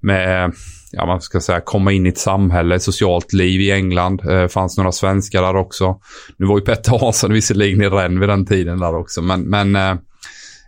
[0.00, 0.52] med
[0.92, 4.22] ja, man ska säga, komma in i ett samhälle, socialt liv i England.
[4.24, 6.00] Det fanns några svenskar där också.
[6.36, 9.76] Nu var ju Petter Hansson visserligen i Rennes vid den tiden där också, men, men
[9.76, 9.90] eh,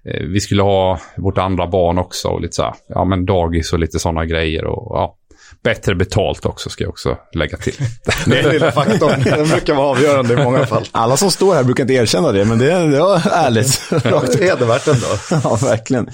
[0.05, 3.73] eh, vi skulle ha vårt andra barn också och lite så här, ja men dagis
[3.73, 5.17] och lite sådana grejer och ja,
[5.63, 7.77] bättre betalt också ska jag också lägga till.
[8.27, 10.89] Den lilla faktorn, den brukar vara avgörande i många fall.
[10.93, 13.83] Alla som står här brukar inte erkänna det, men det, det var ärligt.
[13.91, 15.07] Rakt hedervärt ändå.
[15.49, 16.11] ja, verkligen.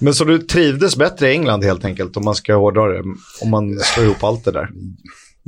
[0.00, 3.02] Men så du trivdes bättre i England helt enkelt, om man ska hårdra det,
[3.42, 4.68] om man slår ihop allt det där?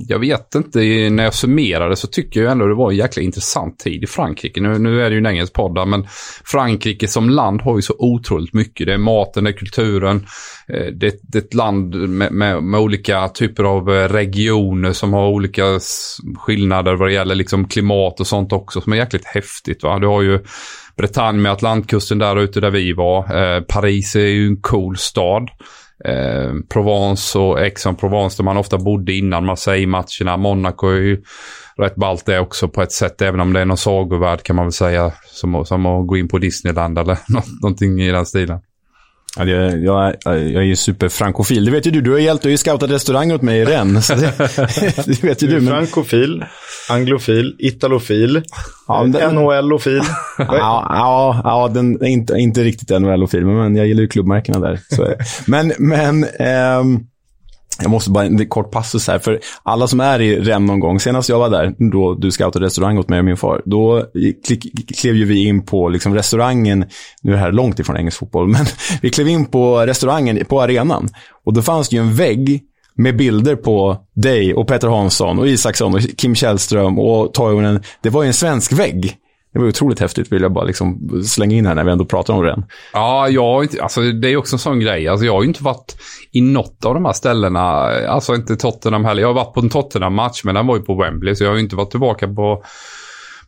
[0.09, 0.78] Jag vet inte,
[1.11, 4.61] när jag summerade så tycker jag ändå det var en jäkla intressant tid i Frankrike.
[4.61, 6.07] Nu, nu är det ju en engelsk podd där, men
[6.44, 8.86] Frankrike som land har ju så otroligt mycket.
[8.86, 10.26] Det är maten, det är kulturen.
[10.68, 15.12] Eh, det, det är ett land med, med, med olika typer av eh, regioner som
[15.12, 15.80] har olika
[16.38, 19.82] skillnader vad det gäller liksom klimat och sånt också som är jäkligt häftigt.
[19.82, 19.98] Va?
[19.98, 20.38] Du har ju
[20.96, 23.18] Bretagne med Atlantkusten där ute där vi var.
[23.36, 25.51] Eh, Paris är ju en cool stad.
[26.05, 30.36] Eh, Provence och Aix-en-Provence där man ofta bodde innan Marseille-matcherna.
[30.36, 31.22] Monaco är ju
[31.76, 33.22] rätt ballt det också på ett sätt.
[33.22, 35.12] Även om det är någon sagovärld kan man väl säga.
[35.26, 37.18] Som, som att gå in på Disneyland eller
[37.62, 38.61] någonting i den stilen.
[39.37, 41.64] Ja, jag, är- jag är ju superfrankofil.
[41.64, 42.01] Det vet ju du.
[42.01, 44.09] Du har, hjälpt, du har ju scoutat restaurang åt mig i Rennes.
[44.09, 44.16] Det,
[45.07, 45.61] det vet ju Du du.
[45.61, 46.45] Men, frankofil,
[46.91, 48.43] anglofil, italofil,
[48.89, 50.01] Ja, det- NHL-ofil.
[50.39, 50.47] ja,
[50.89, 54.81] ja, ja den inte, inte riktigt NHL-ofil, men jag gillar ju klubbmärkena där.
[55.51, 57.01] Men, men ehm,
[57.81, 59.18] jag måste bara en kort passus här.
[59.18, 62.64] För alla som är i Rem någon gång, senast jag var där, då du scoutade
[62.64, 64.07] restaurang åt mig och min far, då
[64.47, 66.85] klick, klev ju vi in på liksom restaurangen,
[67.22, 68.66] nu är det här långt ifrån engelsk fotboll, men
[69.03, 71.09] vi klev in på restaurangen på arenan.
[71.45, 72.62] Och då fanns det ju en vägg
[72.95, 77.83] med bilder på dig och Peter Hansson och Isaksson och Kim Källström och Toivonen.
[78.03, 79.16] Det var ju en svensk vägg.
[79.53, 82.34] Det var otroligt häftigt, vill jag bara liksom slänga in här när vi ändå pratar
[82.34, 82.64] om den.
[82.92, 85.09] Ja, jag alltså det är också en sån grej.
[85.09, 85.96] Alltså jag har ju inte varit
[86.32, 87.61] i något av de här ställena.
[88.09, 89.22] Alltså inte Tottenham heller.
[89.22, 91.34] Jag har varit på en Tottenham-match, men den var ju på Wembley.
[91.34, 92.64] Så jag har ju inte varit tillbaka på,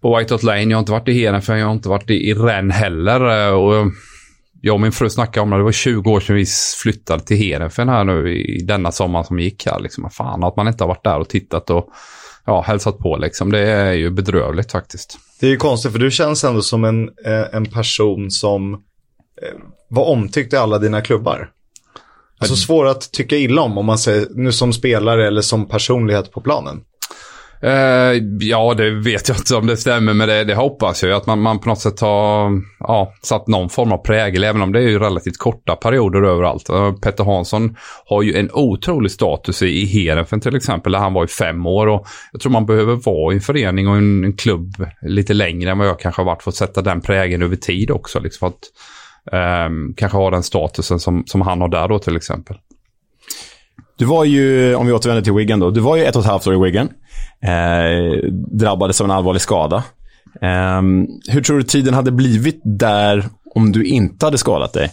[0.00, 0.62] på White Hart Lane.
[0.62, 3.48] Jag har inte varit i Hedenfen, jag har inte varit i, i Rennes heller.
[3.48, 3.92] Eh, och
[4.61, 5.57] jag och min fru snackade om det.
[5.57, 6.46] Det var 20 år sedan vi
[6.82, 9.80] flyttade till Hedenfen här nu i denna sommar som gick här.
[9.80, 11.88] Liksom, fan att man inte har varit där och tittat och
[12.47, 13.53] ja, hälsat på liksom.
[13.53, 15.18] Det är ju bedrövligt faktiskt.
[15.40, 18.78] Det är ju konstigt för du känns ändå som en, eh, en person som eh,
[19.88, 21.51] var omtyckt i alla dina klubbar.
[22.38, 26.32] Alltså svår att tycka illa om, om man säger nu som spelare eller som personlighet
[26.32, 26.80] på planen.
[27.64, 31.16] Eh, ja, det vet jag inte om det stämmer, men det, det hoppas jag ju.
[31.16, 32.50] Att man, man på något sätt har
[32.80, 36.68] ja, satt någon form av prägel, även om det är ju relativt korta perioder överallt.
[36.68, 41.12] Eh, Petter Hansson har ju en otrolig status i, i Heerenveen till exempel, där han
[41.12, 41.86] var i fem år.
[41.86, 45.70] Och jag tror man behöver vara i en förening och en, en klubb lite längre
[45.70, 48.20] än vad jag kanske har varit för att sätta den prägeln över tid också.
[48.20, 48.60] Liksom, att
[49.32, 52.56] eh, kanske ha den statusen som, som han har där då till exempel.
[53.98, 56.28] Du var ju, om vi återvänder till Wigan då, du var ju ett och ett
[56.28, 56.88] halvt år i Wigan.
[57.43, 59.84] Eh, drabbades av en allvarlig skada.
[60.40, 60.82] Eh,
[61.28, 63.24] hur tror du tiden hade blivit där
[63.55, 64.93] om du inte hade skadat dig?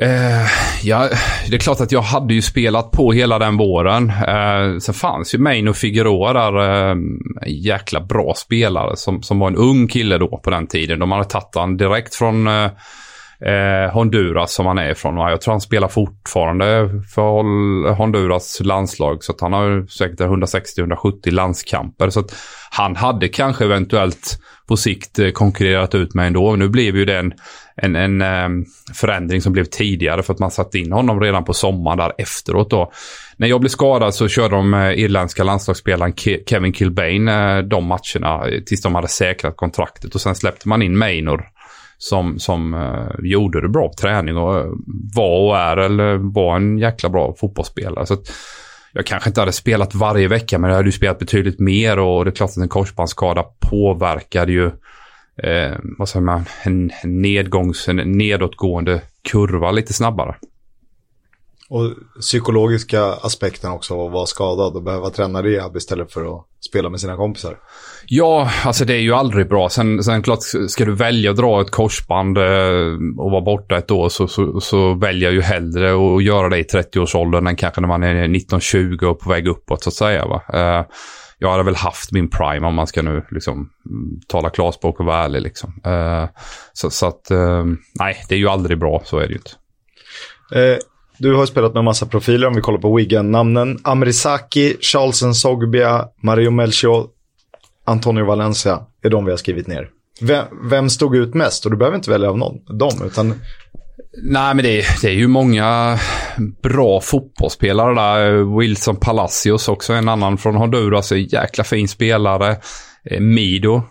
[0.00, 0.46] Eh,
[0.82, 1.08] ja,
[1.48, 4.10] det är klart att jag hade ju spelat på hela den våren.
[4.10, 9.48] Eh, sen fanns ju Maino Figueroa där, eh, en jäkla bra spelare som, som var
[9.48, 10.98] en ung kille då på den tiden.
[10.98, 12.70] De hade tagit han direkt från eh,
[13.44, 15.16] eh, Honduras som han är ifrån.
[15.16, 17.42] Jag tror han spelar fortfarande för
[17.94, 19.24] Honduras landslag.
[19.24, 22.10] Så att han har säkert 160-170 landskamper.
[22.10, 22.34] Så att
[22.70, 26.56] han hade kanske eventuellt på sikt eh, konkurrerat ut mig ändå.
[26.56, 27.32] Nu blev ju det en,
[27.76, 28.64] en, en um,
[28.94, 32.70] förändring som blev tidigare för att man satte in honom redan på sommaren där efteråt.
[32.70, 32.92] Då.
[33.36, 36.12] När jag blev skadad så körde de eh, irländska landslagsspelaren
[36.46, 40.98] Kevin Kilbane eh, de matcherna tills de hade säkrat kontraktet och sen släppte man in
[40.98, 41.46] Maynor
[41.98, 44.72] som, som uh, gjorde det bra på träning och uh,
[45.14, 48.06] var och är eller var en jäkla bra fotbollsspelare.
[48.06, 48.30] Så att,
[48.92, 52.24] jag kanske inte hade spelat varje vecka men jag hade ju spelat betydligt mer och
[52.24, 54.66] det är klart att en korsbandsskada påverkade ju
[55.42, 60.36] eh, vad säger man, en, nedgångs, en nedåtgående kurva lite snabbare.
[61.70, 66.46] Och psykologiska aspekten också av att vara skadad och behöva träna rehab istället för att
[66.60, 67.58] spela med sina kompisar.
[68.10, 69.68] Ja, alltså det är ju aldrig bra.
[69.68, 70.38] Sen, sen klart,
[70.68, 74.60] ska du välja att dra ett korsband eh, och vara borta ett år så, så,
[74.60, 78.28] så väljer jag ju hellre att göra det i 30-årsåldern än kanske när man är
[78.28, 80.26] 19-20 och på väg uppåt så att säga.
[80.26, 80.42] Va?
[80.52, 80.86] Eh,
[81.38, 85.06] jag hade väl haft min prime om man ska nu liksom mm, tala klarspråk och
[85.06, 85.42] vara ärlig.
[85.42, 85.80] Liksom.
[85.84, 86.24] Eh,
[86.72, 87.30] så, så, att,
[88.00, 89.50] nej, det är ju aldrig bra, så är det ju inte.
[90.54, 90.78] Eh,
[91.18, 93.78] du har spelat med massa profiler om vi kollar på Wigan-namnen.
[93.82, 97.06] Amrisaki, Charlesen Sogbia, Mario Melchior,
[97.88, 99.88] Antonio Valencia är de vi har skrivit ner.
[100.20, 101.64] Vem, vem stod ut mest?
[101.64, 103.34] Och du behöver inte välja av någon, dem, utan...
[104.22, 105.98] Nej, men det är, det är ju många
[106.62, 108.58] bra fotbollsspelare där.
[108.58, 111.12] Wilson Palacios också, en annan från Honduras.
[111.12, 112.56] En jäkla fin spelare.
[113.04, 113.82] Eh, Mido,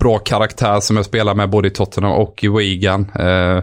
[0.00, 3.10] bra karaktär som jag spelar med både i Tottenham och i Wigan.
[3.14, 3.62] Eh,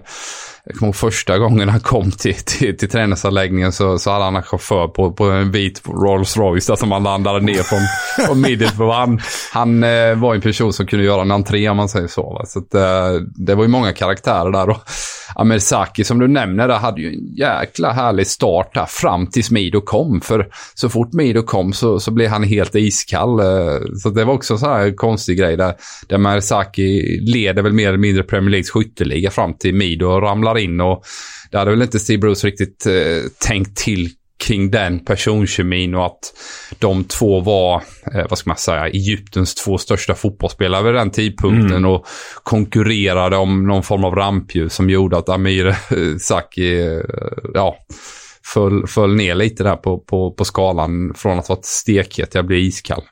[0.65, 4.35] jag kommer ihåg första gången han kom till, till, till träningsanläggningen så, så hade han
[4.35, 7.79] en chaufför på, på en vit Rolls Royce där som han landade ner från,
[8.27, 8.93] från Middlesbrough.
[8.93, 9.19] Han,
[9.53, 12.33] han eh, var en person som kunde göra en entré om man säger så.
[12.33, 12.45] Va?
[12.45, 14.69] Så att, eh, det var ju många karaktärer där.
[14.69, 14.77] Och
[15.35, 19.81] Amersaki som du nämner där hade ju en jäkla härlig start där fram tills Mido
[19.81, 20.21] kom.
[20.21, 23.39] För så fort Mido kom så, så blev han helt iskall.
[23.39, 25.73] Eh, så det var också en sån här konstig grej där,
[26.07, 30.63] där Mersaki leder väl mer eller mindre Premier Leagues skytteliga fram till Mido ramlar ramlar
[30.63, 30.81] in.
[30.81, 31.03] Och
[31.51, 36.33] det hade väl inte Steve Bruce riktigt eh, tänkt till kring den personkemin och att
[36.79, 37.75] de två var,
[38.13, 41.85] eh, vad ska man säga, Egyptens två största fotbollsspelare vid den tidpunkten mm.
[41.85, 42.05] och
[42.43, 45.75] konkurrerade om någon form av rampljus som gjorde att Amir
[46.19, 47.01] Saki, eh,
[47.53, 47.75] ja,
[48.53, 52.45] föll, föll ner lite där på, på, på skalan från att vara stekhet till att
[52.45, 53.03] bli iskall.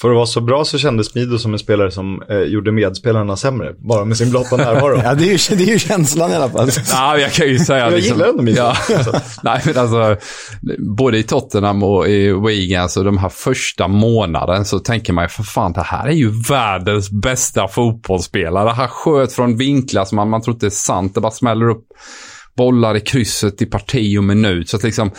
[0.00, 3.36] För att vara så bra så kändes Mido som en spelare som eh, gjorde medspelarna
[3.36, 5.00] sämre, bara med sin blotta närvaro.
[5.04, 6.70] ja, det är, ju, det är ju känslan i alla fall.
[6.90, 7.78] ja, jag kan ju säga...
[7.78, 8.58] jag liksom, gillar ändå Mido.
[8.58, 8.76] Ja.
[9.42, 10.16] Nej, men alltså,
[10.96, 15.28] både i Tottenham och i Wigan, alltså de här första månaden så tänker man ju
[15.28, 18.70] för fan, det här är ju världens bästa fotbollsspelare.
[18.70, 21.14] Han sköt från vinklar som man, man tror inte är sant.
[21.14, 21.86] Det bara smäller upp
[22.56, 24.68] bollar i krysset i parti och minut.
[24.68, 25.10] Så att liksom,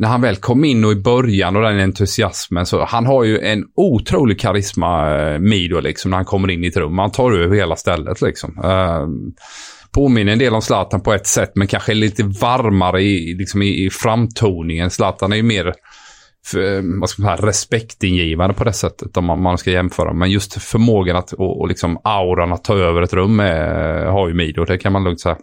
[0.00, 3.38] när han väl kom in och i början och den entusiasmen så han har ju
[3.38, 6.98] en otrolig karisma, eh, Mido, liksom, när han kommer in i ett rum.
[6.98, 8.60] Han tar över hela stället liksom.
[8.64, 9.06] Eh,
[9.92, 13.84] påminner en del om Zlatan på ett sätt, men kanske lite varmare i, liksom i,
[13.84, 14.90] i framtoningen.
[14.90, 15.74] Zlatan är ju mer
[16.46, 20.12] för, eh, vad ska man säga, respektingivande på det sättet om man, man ska jämföra.
[20.12, 24.28] Men just förmågan att, och, och liksom auran att ta över ett rum är, har
[24.28, 25.36] ju Mido, det kan man lugnt säga.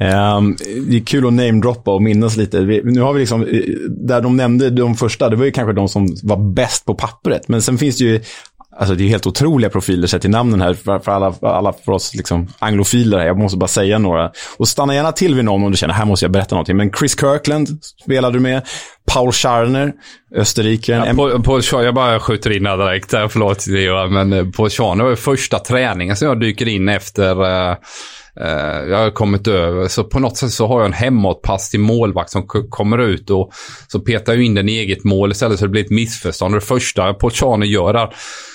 [0.00, 0.56] Um,
[0.88, 2.60] det är kul att namedroppa och minnas lite.
[2.60, 5.72] Vi, nu har vi liksom, eh, där de nämnde de första, det var ju kanske
[5.72, 7.48] de som var bäst på pappret.
[7.48, 8.20] Men sen finns det ju,
[8.76, 11.92] alltså det är helt otroliga profiler sett till namnen här för, för, alla, alla för
[11.92, 13.18] oss liksom anglofiler.
[13.18, 13.26] Här.
[13.26, 14.30] Jag måste bara säga några.
[14.56, 16.76] Och stanna gärna till vid någon om du känner, här måste jag berätta någonting.
[16.76, 17.68] Men Chris Kirkland
[18.04, 18.62] spelade du med.
[19.14, 19.92] Paul Scharner,
[20.34, 21.04] österrikaren.
[21.06, 23.66] Ja, Paul, på, jag bara skjuter in här direkt, förlåt
[24.10, 27.76] men eh, Paul Scharner var första träningen som jag dyker in efter uh,
[28.40, 29.88] Eh, jag har kommit över.
[29.88, 33.52] Så på något sätt så har jag en hemåtpass till målvakt som kommer ut och
[33.88, 36.54] så petar jag in den i eget mål istället så det blir ett missförstånd.
[36.54, 38.14] Det första Pochane gör där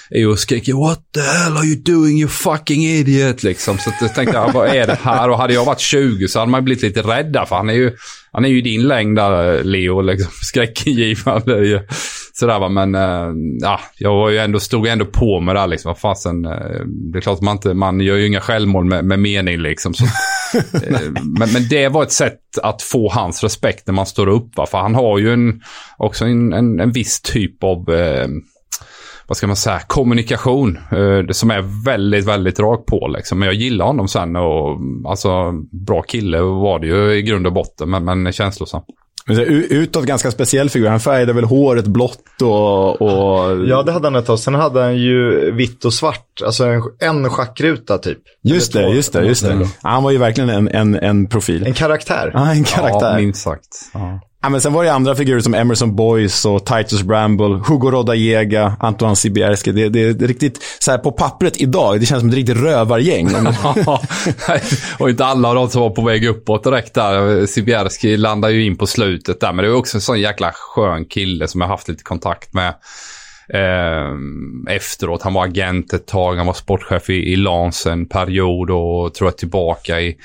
[0.09, 3.77] är ju att skrika “What the hell are you doing you fucking idiot?” liksom.
[3.77, 5.29] Så jag tänkte jag, vad är det här?
[5.29, 7.91] Och hade jag varit 20 så hade man blivit lite rädda för han är ju,
[8.31, 10.01] han är ju din längd där, Leo.
[10.01, 10.31] Liksom.
[10.41, 11.83] Skräckingivande.
[12.35, 15.95] Sådär va, men äh, ja, jag var ju ändå, stod ändå på mig där liksom.
[15.95, 16.51] Fasen, äh,
[16.85, 19.93] det är klart man inte, man gör ju inga självmål med, med mening liksom.
[19.93, 20.99] Så, äh,
[21.39, 24.65] men, men det var ett sätt att få hans respekt när man står upp va.
[24.65, 25.61] För han har ju en,
[25.97, 27.89] också en, en, en viss typ av
[29.27, 30.77] vad ska man säga, kommunikation.
[30.91, 33.39] Eh, som är väldigt, väldigt rak på liksom.
[33.39, 37.53] Men jag gillar honom sen och alltså bra kille var det ju i grund och
[37.53, 38.81] botten, men, men känslosam.
[39.29, 40.87] Utåt ganska speciell figur.
[40.87, 43.67] Han färgade väl håret blått och, och...
[43.67, 44.39] Ja, det hade han ett tag.
[44.39, 46.41] Sen hade han ju vitt och svart.
[46.45, 48.19] Alltså en, en schackruta typ.
[48.41, 49.67] Just det, just det, just det.
[49.81, 51.65] Han var ju verkligen en, en, en profil.
[51.65, 52.31] En karaktär.
[52.33, 53.11] Ja, en karaktär.
[53.11, 53.67] Ja, minst sagt.
[53.93, 54.19] Ja.
[54.43, 58.75] Ja, men sen var det andra figurer som Emerson Boyce och Titus Bramble, Hugo Rodallega,
[58.79, 59.71] Antoine Sibierski.
[59.71, 62.57] Det, det, det är riktigt, så här på pappret idag, det känns som ett riktigt
[62.57, 63.29] rövargäng.
[64.99, 67.45] och inte alla av de som var på väg uppåt direkt där.
[67.45, 71.05] Sibierski landade ju in på slutet där, men det var också en sån jäkla skön
[71.05, 72.73] kille som jag haft lite kontakt med.
[73.49, 75.21] Eh, efteråt.
[75.21, 79.27] Han var agent ett tag, han var sportchef i, i Lans en period och tror
[79.27, 80.17] jag tillbaka i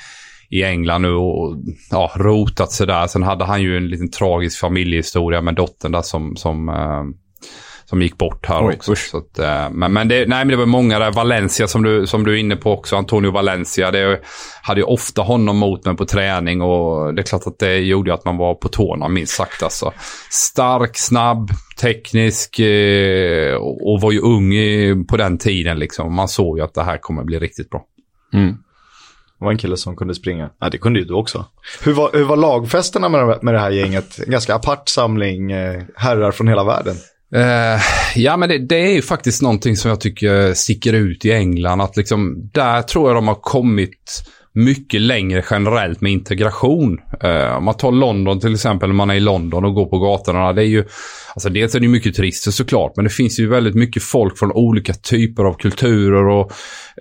[0.49, 1.57] i England nu och
[1.91, 3.07] ja, rotat sådär.
[3.07, 7.03] Sen hade han ju en liten tragisk familjehistoria med dottern där som, som, eh,
[7.85, 8.95] som gick bort här Oj, också.
[8.95, 11.11] Så att, eh, men men, det, nej, men det var många där.
[11.11, 12.95] Valencia som du, som du är inne på också.
[12.95, 13.91] Antonio Valencia.
[13.91, 14.21] Det
[14.61, 18.13] hade ju ofta honom mot mig på träning och det är klart att det gjorde
[18.13, 19.63] att man var på tårna minst sagt.
[19.63, 19.93] Alltså.
[20.29, 21.49] Stark, snabb,
[21.81, 25.79] teknisk eh, och var ju ung på den tiden.
[25.79, 26.15] Liksom.
[26.15, 27.85] Man såg ju att det här kommer bli riktigt bra.
[28.33, 28.57] Mm.
[29.39, 30.49] Det var en kille som kunde springa.
[30.59, 31.45] Ja, det kunde ju du också.
[31.83, 34.19] Hur var, hur var lagfesterna med, med det här gänget?
[34.19, 36.95] En ganska apart samling eh, herrar från hela världen.
[37.35, 37.81] Uh,
[38.15, 41.81] ja, men det, det, är ju faktiskt någonting som jag tycker sticker ut i England.
[41.81, 44.23] Att liksom, där tror jag de har kommit
[44.53, 46.99] mycket längre generellt med integration.
[47.23, 49.99] Uh, om man tar London till exempel, när man är i London och går på
[49.99, 50.53] gatorna.
[50.53, 50.85] Det är ju,
[51.33, 54.51] alltså dels är det mycket turister såklart, men det finns ju väldigt mycket folk från
[54.51, 56.51] olika typer av kulturer och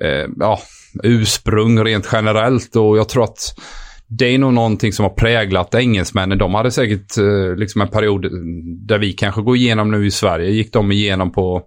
[0.05, 0.61] uh, ja,
[1.03, 3.55] ursprung rent generellt och jag tror att
[4.09, 6.39] det är nog någonting som har präglat engelsmännen.
[6.39, 8.27] De hade säkert eh, liksom en period
[8.87, 10.51] där vi kanske går igenom nu i Sverige.
[10.51, 11.63] Gick de igenom på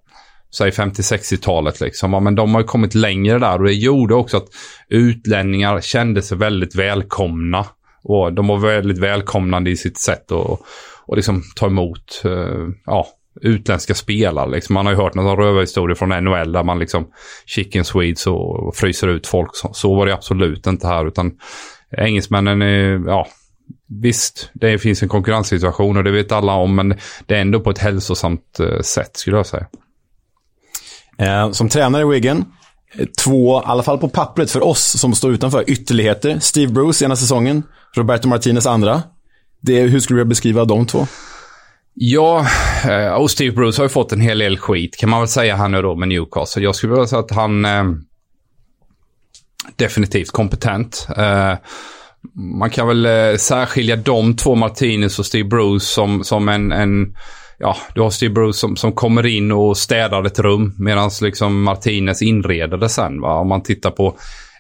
[0.54, 2.24] säg 50-60-talet liksom.
[2.24, 4.48] men de har kommit längre där och det gjorde också att
[4.90, 7.66] utlänningar kände sig väldigt välkomna.
[8.04, 10.60] Och de var väldigt välkomnande i sitt sätt att
[11.06, 13.08] och liksom ta emot eh, ja,
[13.42, 14.52] utländska spelare.
[14.52, 14.74] Liksom.
[14.74, 17.08] Man har ju hört några rövarhistorier från NHL där man liksom
[17.46, 19.56] chicken swedes och fryser ut folk.
[19.56, 21.32] Så, så var det absolut inte här utan
[21.98, 23.28] engelsmännen är, ja,
[24.02, 26.90] visst, det finns en konkurrenssituation och det vet alla om men
[27.26, 29.66] det är ändå på ett hälsosamt eh, sätt skulle jag säga.
[31.18, 32.46] Eh, som tränare i Wigan,
[32.98, 36.40] eh, två, i alla fall på pappret för oss som står utanför, ytterligheter.
[36.40, 37.64] Steve Bruce ena säsongen,
[37.96, 39.04] Roberto Martinez andra.
[39.62, 41.08] Det, hur skulle du beskriva de två?
[41.94, 42.46] Ja,
[42.90, 45.56] eh, och Steve Bruce har ju fått en hel del skit kan man väl säga
[45.56, 46.64] här nu då med Newcastle.
[46.64, 47.84] Jag skulle vilja säga att han eh,
[49.76, 51.08] definitivt kompetent.
[51.18, 51.54] Eh,
[52.60, 57.16] man kan väl eh, särskilja de två, Martinez och Steve Bruce, som, som en, en
[57.60, 61.64] ja, du har Steve Bruce som, som kommer in och städar ett rum medan liksom
[61.64, 63.22] Martinez inreder det sen.
[63.22, 63.34] Va?
[63.34, 64.18] Om man tittar på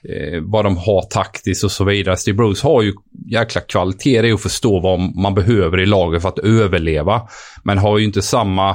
[0.09, 2.17] eh, vad de har taktiskt och så vidare.
[2.17, 2.93] Steve Bruce har ju
[3.31, 7.21] jäkla kvaliteter i att förstå vad man behöver i laget för att överleva.
[7.63, 8.69] Men har ju inte samma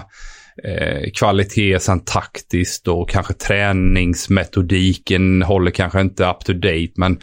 [0.65, 6.93] eh, kvalitet sen taktiskt och kanske träningsmetodiken håller kanske inte up to date.
[6.94, 7.19] Men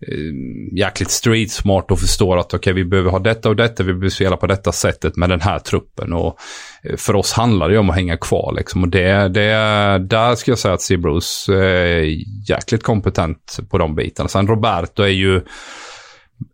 [0.00, 3.82] Eh, jäkligt street smart och förstår att okej, okay, vi behöver ha detta och detta,
[3.82, 6.12] vi behöver spela på detta sättet med den här truppen.
[6.12, 6.38] Och
[6.82, 8.82] eh, för oss handlar det om att hänga kvar liksom.
[8.82, 9.50] Och det, det,
[9.98, 10.94] där ska jag säga att C.
[10.94, 12.04] Är eh,
[12.48, 14.28] jäkligt kompetent på de bitarna.
[14.28, 15.40] Sen Roberto är ju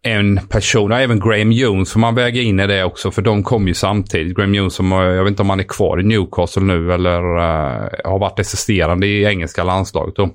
[0.03, 3.43] en person, och även Graham Jones får man väga in i det också, för de
[3.43, 4.37] kom ju samtidigt.
[4.37, 7.89] Graham Jones, som, jag vet inte om han är kvar i Newcastle nu eller uh,
[8.05, 10.17] har varit assisterande i engelska landslaget.
[10.17, 10.31] Då.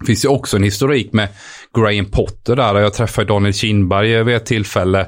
[0.00, 1.28] Det finns ju också en historik med
[1.74, 2.80] Graham Potter där.
[2.80, 5.06] Jag träffade Daniel Kindberg vid ett tillfälle.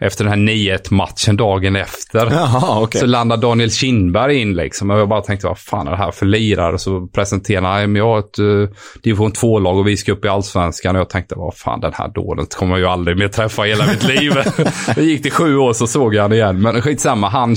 [0.00, 2.26] efter den här 9-1 matchen dagen efter.
[2.30, 3.00] Jaha, okej.
[3.00, 4.90] Så landar Daniel Kindberg in liksom.
[4.90, 6.78] Och jag bara tänkte, vad fan är det här för lirare?
[6.78, 8.68] Så presenterar han, jag har ett uh,
[9.02, 10.96] division 2-lag och vi ska upp i allsvenskan.
[10.96, 13.70] Och jag tänkte, vad fan den här dåren kommer jag ju aldrig mer träffa i
[13.70, 14.32] hela mitt liv.
[14.94, 16.62] det gick till sju år så såg jag han igen.
[16.62, 17.56] Men skitsamma, han,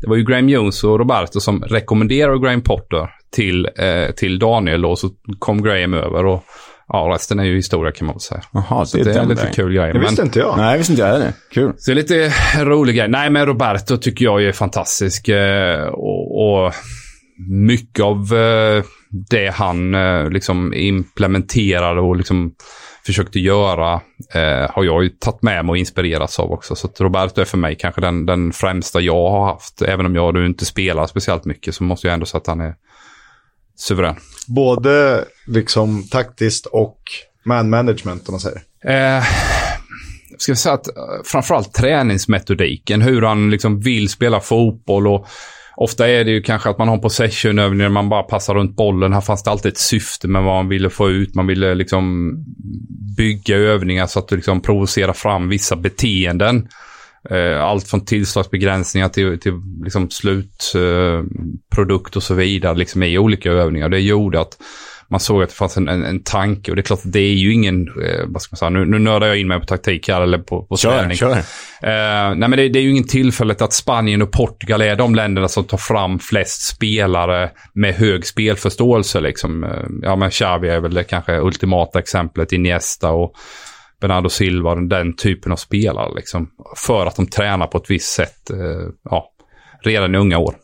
[0.00, 4.84] det var ju Graham Jones och Roberto som rekommenderade Graham Potter till, eh, till Daniel
[4.84, 6.26] och så kom Graham över.
[6.26, 6.44] Och
[6.94, 8.42] ja, resten är ju historia kan man väl säga.
[8.52, 9.92] Jaha, så det är en lite kul grej.
[9.92, 10.56] Det visste Men- inte jag.
[10.56, 11.32] Nej, visste inte jag heller.
[11.50, 11.72] Kul.
[11.78, 12.32] så det är lite
[12.64, 13.08] rolig grej.
[13.08, 15.28] Nej, men Roberto tycker jag är fantastisk.
[15.28, 16.72] Eh, och, och
[17.48, 18.84] mycket av eh,
[19.30, 22.54] det han eh, liksom implementerade och liksom
[23.06, 23.92] försökte göra
[24.34, 26.74] eh, har jag ju tagit med mig och inspirerats av också.
[26.74, 29.82] Så att Roberto är för mig kanske den, den främsta jag har haft.
[29.82, 32.60] Även om jag nu inte spelar speciellt mycket så måste jag ändå säga att han
[32.60, 32.74] är
[33.76, 34.16] suverän.
[34.46, 36.98] Både liksom taktiskt och
[37.44, 38.62] man management om man säger.
[38.84, 39.24] Eh,
[40.38, 40.92] ska vi säga att eh,
[41.24, 45.26] framförallt träningsmetodiken, hur han liksom vill spela fotboll och
[45.76, 48.76] ofta är det ju kanske att man har en possessionövning där man bara passar runt
[48.76, 49.12] bollen.
[49.12, 51.34] Här fanns det alltid ett syfte med vad man ville få ut.
[51.34, 52.32] Man ville liksom
[53.16, 56.68] bygga övningar så att det liksom provocerar fram vissa beteenden.
[57.30, 59.52] Eh, Allt från tillslagsbegränsningar till, till
[59.84, 63.88] liksom slutprodukt eh, och så vidare liksom i olika övningar.
[63.88, 64.56] Det gjorde att
[65.08, 67.20] man såg att det fanns en, en, en tanke och det är klart att det
[67.20, 69.66] är ju ingen, eh, vad ska man säga, nu, nu nördar jag in mig på
[69.66, 71.16] taktik här eller på, på Kör, träning.
[71.16, 71.30] kör.
[71.32, 75.14] Eh, nej men det, det är ju ingen tillfället att Spanien och Portugal är de
[75.14, 79.20] länderna som tar fram flest spelare med hög spelförståelse.
[79.20, 79.64] Liksom.
[79.64, 79.70] Eh,
[80.02, 83.34] ja men Xavi är väl det kanske ultimata exemplet, Iniesta och
[84.00, 86.14] Bernardo Silva, den typen av spelare.
[86.16, 89.30] Liksom, för att de tränar på ett visst sätt eh, ja,
[89.82, 90.54] redan i unga år.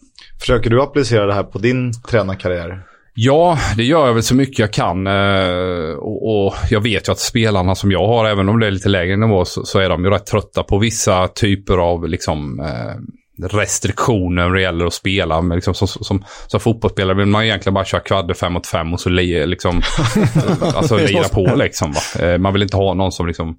[0.40, 2.82] Försöker du applicera det här på din tränarkarriär?
[3.14, 5.06] Ja, det gör jag väl så mycket jag kan.
[5.06, 8.70] eh, Och, och jag vet ju att spelarna som jag har, även om det är
[8.70, 12.60] lite lägre nivå, så, så är de ju rätt trötta på vissa typer av liksom,
[12.60, 12.94] eh,
[13.42, 15.40] restriktioner när det gäller att spela.
[15.42, 18.92] Men liksom, som, som, som fotbollsspelare vill man egentligen bara köra kvadde fem mot fem
[18.92, 19.82] och så li, liksom,
[20.60, 21.54] alltså, lira på.
[21.56, 22.26] Liksom, va?
[22.26, 23.56] Eh, Man vill inte ha någon som liksom,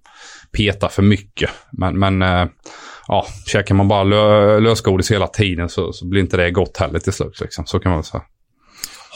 [0.58, 1.50] petar för mycket.
[1.72, 2.46] Men, men eh,
[3.08, 7.00] ja, käkar man bara lö, lösgodis hela tiden så, så blir inte det gott heller
[7.00, 7.42] till slut.
[7.42, 7.66] Liksom.
[7.66, 8.24] Så kan man säga.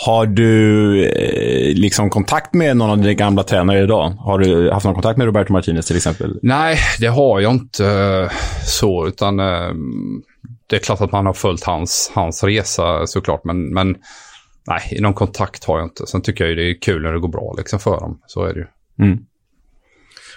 [0.06, 4.10] Har du eh, liksom kontakt med någon av dina gamla tränare idag?
[4.10, 6.40] Har du haft någon kontakt med Roberto Martinez till exempel?
[6.42, 8.30] Nej, det har jag inte
[8.66, 9.70] så, utan eh,
[10.68, 13.98] det är klart att man har följt hans, hans resa såklart, men, men
[14.68, 16.08] nej, någon kontakt har jag inte.
[16.08, 18.46] Sen tycker jag ju det är kul när det går bra liksom för dem, så
[18.46, 18.66] är det ju.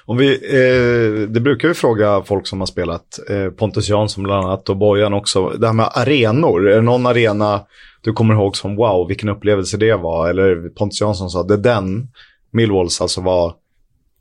[0.05, 4.47] Om vi, eh, det brukar vi fråga folk som har spelat, eh, Pontus Jansson bland
[4.47, 6.69] annat och Bojan också, det här med arenor.
[6.69, 7.61] Är det någon arena
[8.03, 10.29] du kommer ihåg som wow, vilken upplevelse det var?
[10.29, 12.09] Eller Pontus Jansson sa, det är den,
[12.51, 13.55] Millwalls alltså var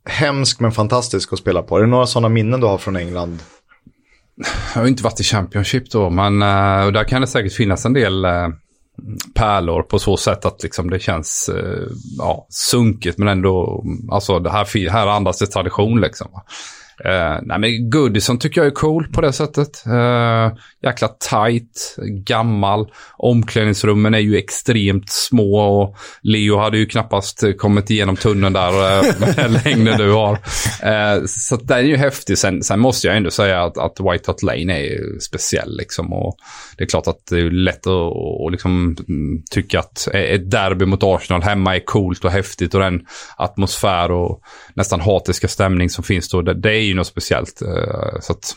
[0.04, 1.76] hemsk men fantastisk att spela på.
[1.76, 3.38] Är det några sådana minnen du har från England?
[4.74, 7.84] Jag har inte varit i Championship då, men eh, och där kan det säkert finnas
[7.84, 8.48] en del eh,
[9.34, 11.86] pärlor på så sätt att liksom det känns eh,
[12.18, 16.28] ja, sunkigt men ändå, alltså det här, här andas det tradition liksom.
[17.06, 19.82] Uh, nej men Goodison tycker jag är cool på det sättet.
[19.86, 21.96] Uh, jäkla tight,
[22.26, 22.86] gammal.
[23.16, 29.20] Omklädningsrummen är ju extremt små och Leo hade ju knappast kommit igenom tunneln där uh,
[29.20, 30.32] med den längden du har.
[30.32, 32.38] Uh, så den är ju häftig.
[32.38, 36.12] Sen, sen måste jag ändå säga att, att White Hot Lane är ju speciell liksom.
[36.12, 36.36] Och
[36.76, 38.96] det är klart att det är lätt att och liksom,
[39.50, 43.00] tycka att ett derby mot Arsenal hemma är coolt och häftigt och den
[43.36, 44.40] atmosfär och
[44.74, 47.62] nästan hatiska stämning som finns då, det, det är ju något speciellt.
[47.62, 48.56] Eh, Så att,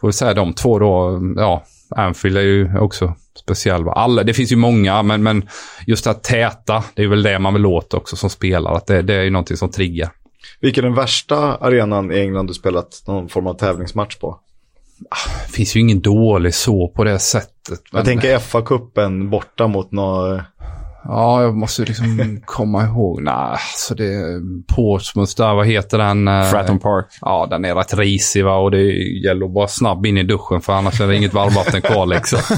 [0.00, 1.64] får vi säga de två då, ja,
[1.96, 3.88] Anfield är ju också speciell.
[3.88, 5.48] Alla, det finns ju många, men, men
[5.86, 8.76] just det här täta, det är väl det man vill åt också som spelare.
[8.76, 10.10] Att det, det är ju någonting som triggar.
[10.60, 14.40] Vilken är den värsta arenan i England du spelat någon form av tävlingsmatch på?
[15.46, 17.80] Det finns ju ingen dålig så på det sättet.
[17.92, 20.40] Jag tänker FA-cupen borta mot något...
[21.10, 23.22] Ja, jag måste liksom komma ihåg.
[23.22, 24.40] Nej, alltså det är
[24.74, 26.28] Portsmouth där, vad heter den?
[26.28, 27.06] eh, Fratton Park.
[27.20, 28.82] Ja, den är rätt risig va och det
[29.24, 32.38] gäller att vara snabb in i duschen för annars är det inget varmvatten kvar liksom.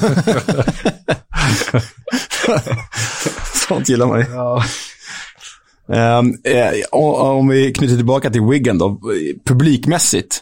[3.69, 4.27] Sånt gillar man ju.
[5.97, 9.01] Ehm, eh, och- om vi knyter tillbaka till Wigan då.
[9.47, 10.41] Publikmässigt.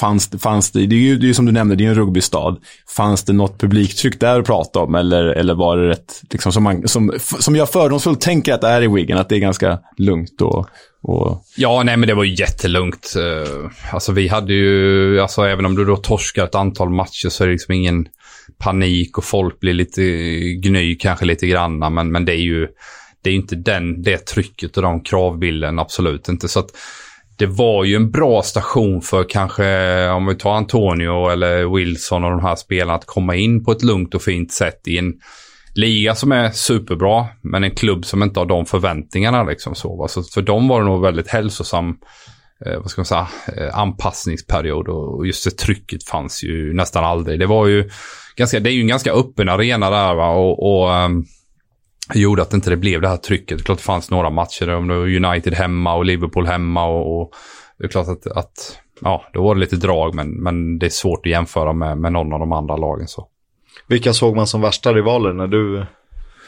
[0.00, 1.90] Fanns det, fanns det, det är ju det är som du nämnde, det är ju
[1.90, 2.56] en rugbystad.
[2.96, 4.94] Fanns det något publiktryck där att prata om?
[4.94, 8.68] Eller, eller var det rätt, liksom, som, man, som, som jag fördomsfullt tänker att det
[8.68, 10.66] är i Wigan, att det är ganska lugnt och...
[11.02, 13.14] och Ja, nej men det var ju jättelugnt.
[13.16, 17.44] Eh, alltså vi hade ju, alltså även om du då torskar ett antal matcher så
[17.44, 18.06] är det liksom ingen
[18.58, 20.02] panik och folk blir lite
[20.62, 21.90] gny kanske lite granna.
[21.90, 22.68] Men, men det är ju,
[23.22, 26.48] det är inte den, det trycket och de kravbilden, absolut inte.
[26.48, 26.70] Så att
[27.36, 32.30] det var ju en bra station för kanske, om vi tar Antonio eller Wilson och
[32.30, 35.12] de här spelarna, att komma in på ett lugnt och fint sätt i en
[35.74, 39.42] liga som är superbra, men en klubb som inte har de förväntningarna.
[39.42, 41.96] Liksom så, så för dem var det nog väldigt hälsosam
[42.66, 47.38] eh, vad ska man säga, eh, anpassningsperiod och just det trycket fanns ju nästan aldrig.
[47.38, 47.90] Det var ju
[48.36, 50.28] ganska, det är ju en ganska öppen arena där va?
[50.28, 51.26] och, och um,
[52.14, 53.64] gjorde att inte det blev det här trycket.
[53.64, 57.30] Klart det fanns några matcher om det var United hemma och Liverpool hemma och, och
[57.78, 60.90] det är klart att, att ja, då var det lite drag men, men det är
[60.90, 63.08] svårt att jämföra med, med någon av de andra lagen.
[63.08, 63.28] så.
[63.86, 65.86] Vilka såg man som värsta rivaler när du...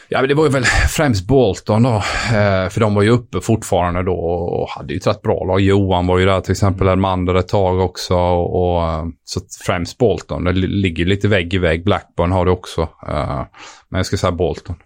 [0.08, 1.94] Ja, men det var ju väl främst Bolton då.
[2.34, 5.60] Eh, för de var ju uppe fortfarande då och hade ju ett rätt bra lag.
[5.60, 8.14] Johan var ju där till exempel, Elmander ett tag också.
[8.14, 8.82] Och, och
[9.24, 10.44] så främst Bolton.
[10.44, 11.84] Det ligger lite vägg i vägg.
[11.84, 12.82] Blackburn har det också.
[12.82, 13.44] Eh,
[13.88, 14.76] men jag ska säga Bolton.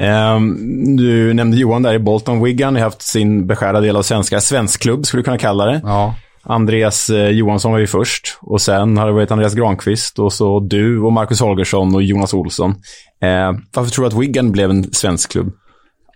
[0.00, 2.42] Um, du nämnde Johan där i Bolton.
[2.44, 4.40] Wigan har haft sin beskärda del av svenska.
[4.40, 5.80] Svensk klubb skulle du kunna kalla det.
[5.84, 6.14] Ja.
[6.42, 10.60] Andreas eh, Johansson var ju först och sen har det varit Andreas Granqvist och så
[10.60, 12.70] du och Marcus Holgersson och Jonas Olsson.
[13.22, 15.52] Eh, varför tror du att Wigan blev en svensk klubb?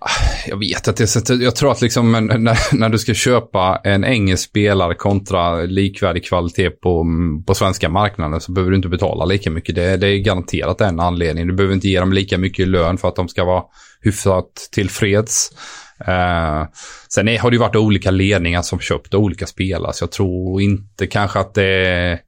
[0.07, 4.05] Ah, jag vet att det Jag tror att liksom när, när du ska köpa en
[4.05, 7.07] engelsk spelare kontra likvärdig kvalitet på,
[7.47, 9.75] på svenska marknaden så behöver du inte betala lika mycket.
[9.75, 11.47] Det, det är garanterat en anledning.
[11.47, 13.63] Du behöver inte ge dem lika mycket lön för att de ska vara
[14.01, 15.51] hyfsat tillfreds.
[16.07, 16.65] Eh,
[17.09, 20.63] sen är, har det ju varit olika ledningar som köpt olika spelare, så jag tror
[20.63, 22.19] inte kanske att det är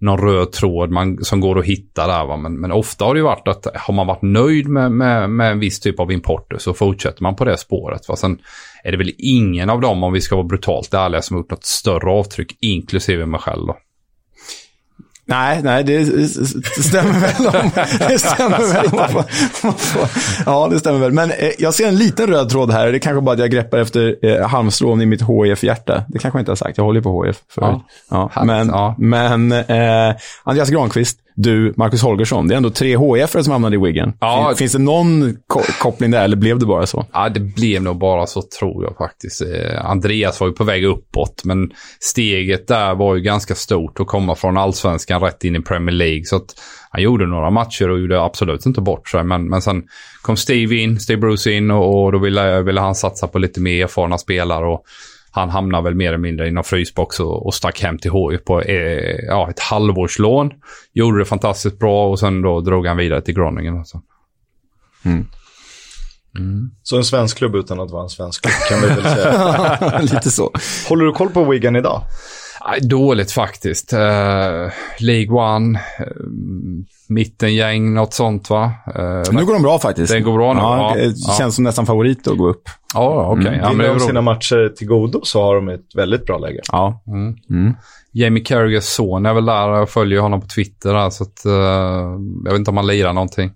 [0.00, 2.26] någon röd tråd man, som går att hitta där.
[2.26, 2.36] Va?
[2.36, 5.52] Men, men ofta har det ju varit att har man varit nöjd med, med, med
[5.52, 8.08] en viss typ av importer så fortsätter man på det spåret.
[8.08, 8.16] Va?
[8.16, 8.38] Sen
[8.84, 11.50] är det väl ingen av dem, om vi ska vara brutalt ärliga, som har gjort
[11.50, 13.66] något större avtryck, inklusive mig själv.
[13.66, 13.76] Då.
[15.28, 16.06] Nej, nej, det
[16.82, 17.46] stämmer väl.
[17.46, 17.70] Om,
[18.08, 18.92] det stämmer väl.
[18.92, 19.24] Man får,
[19.66, 20.08] man får,
[20.46, 21.12] ja, det stämmer väl.
[21.12, 22.92] Men eh, jag ser en liten röd tråd här.
[22.92, 26.04] Det kanske bara att jag greppar efter eh, halmstrån i mitt HIF-hjärta.
[26.08, 26.78] Det kanske jag inte har sagt.
[26.78, 27.82] Jag håller på HIF förut.
[28.10, 28.94] Ja, ja, men ja.
[28.98, 32.48] men eh, Andreas Granqvist, du, Marcus Holgersson.
[32.48, 34.12] Det är ändå tre HIF som hamnade i Wigan.
[34.20, 34.54] Ja.
[34.56, 37.06] Finns, det någon ko koppling där, eller blev det bara så?
[37.12, 39.42] Ja, det blev nog bara så, tror jag faktiskt.
[39.42, 44.06] Eh, Andreas var ju på väg uppåt, men steget där var ju ganska stort att
[44.06, 46.24] komma från allsvenskan rätt in i Premier League.
[46.24, 46.54] Så att
[46.90, 49.24] han gjorde några matcher och gjorde absolut inte bort sig.
[49.24, 49.82] Men, men sen
[50.22, 53.60] kom Steve in, Steve Bruce in och, och då ville, ville han satsa på lite
[53.60, 54.66] mer erfarna spelare.
[54.66, 54.84] Och,
[55.36, 58.44] han hamnade väl mer eller mindre i någon frysbox och, och stack hem till HIF
[58.44, 60.50] på eh, ja, ett halvårslån.
[60.92, 63.78] Gjorde det fantastiskt bra och sen då drog han vidare till Groningen.
[63.78, 64.02] Alltså.
[65.04, 65.26] Mm.
[66.38, 66.70] Mm.
[66.82, 69.98] Så en svensk klubb utan att vara en svensk klubb kan vi väl säga.
[70.02, 70.52] Lite så.
[70.88, 72.02] Håller du koll på Wigan idag?
[72.80, 73.92] Dåligt faktiskt.
[73.92, 76.06] Uh, League One, uh,
[77.08, 78.72] mittengäng, något sånt va?
[78.98, 80.12] Uh, nu går de bra faktiskt.
[80.12, 80.60] Det går bra nu?
[80.60, 82.62] Ja, ja, känns som nästan favorit att gå upp.
[82.94, 83.42] Ja, okej.
[83.42, 83.58] Okay.
[83.58, 83.80] Mm.
[83.80, 86.60] Ja, de sina matcher till godo så har de ett väldigt bra läge.
[86.72, 87.02] Ja.
[87.06, 87.36] Mm.
[87.50, 87.74] Mm.
[88.12, 89.68] Jamie Carragers son är väl där.
[89.68, 91.52] Jag följer honom på Twitter där, så att, uh,
[92.44, 93.52] jag vet inte om han lirar någonting.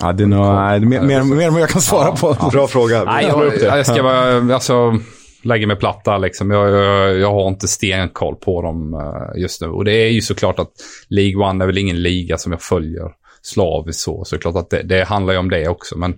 [0.00, 2.36] Ja, det är, nog, nej, mer, mer, mer än vad jag kan svara ja, på.
[2.40, 2.50] Ja.
[2.52, 3.04] Bra fråga.
[3.04, 4.98] Nej, jag, jag, ska vara, alltså,
[5.42, 6.50] lägger mig platt där liksom.
[6.50, 9.68] Jag, jag, jag, har inte stenkoll på dem eh, just nu.
[9.68, 10.72] Och det är ju såklart att
[11.08, 13.12] League One är väl ingen liga som jag följer
[13.42, 14.24] slaviskt så.
[14.24, 15.98] Så det är klart att det, det handlar ju om det också.
[15.98, 16.10] Men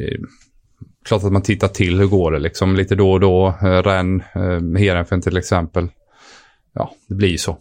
[0.00, 0.20] eh,
[1.04, 3.46] klart att man tittar till hur går det liksom lite då och då.
[3.62, 5.88] Uh, Rennes, uh, Heerenveen till exempel.
[6.74, 7.58] Ja, det blir ju så.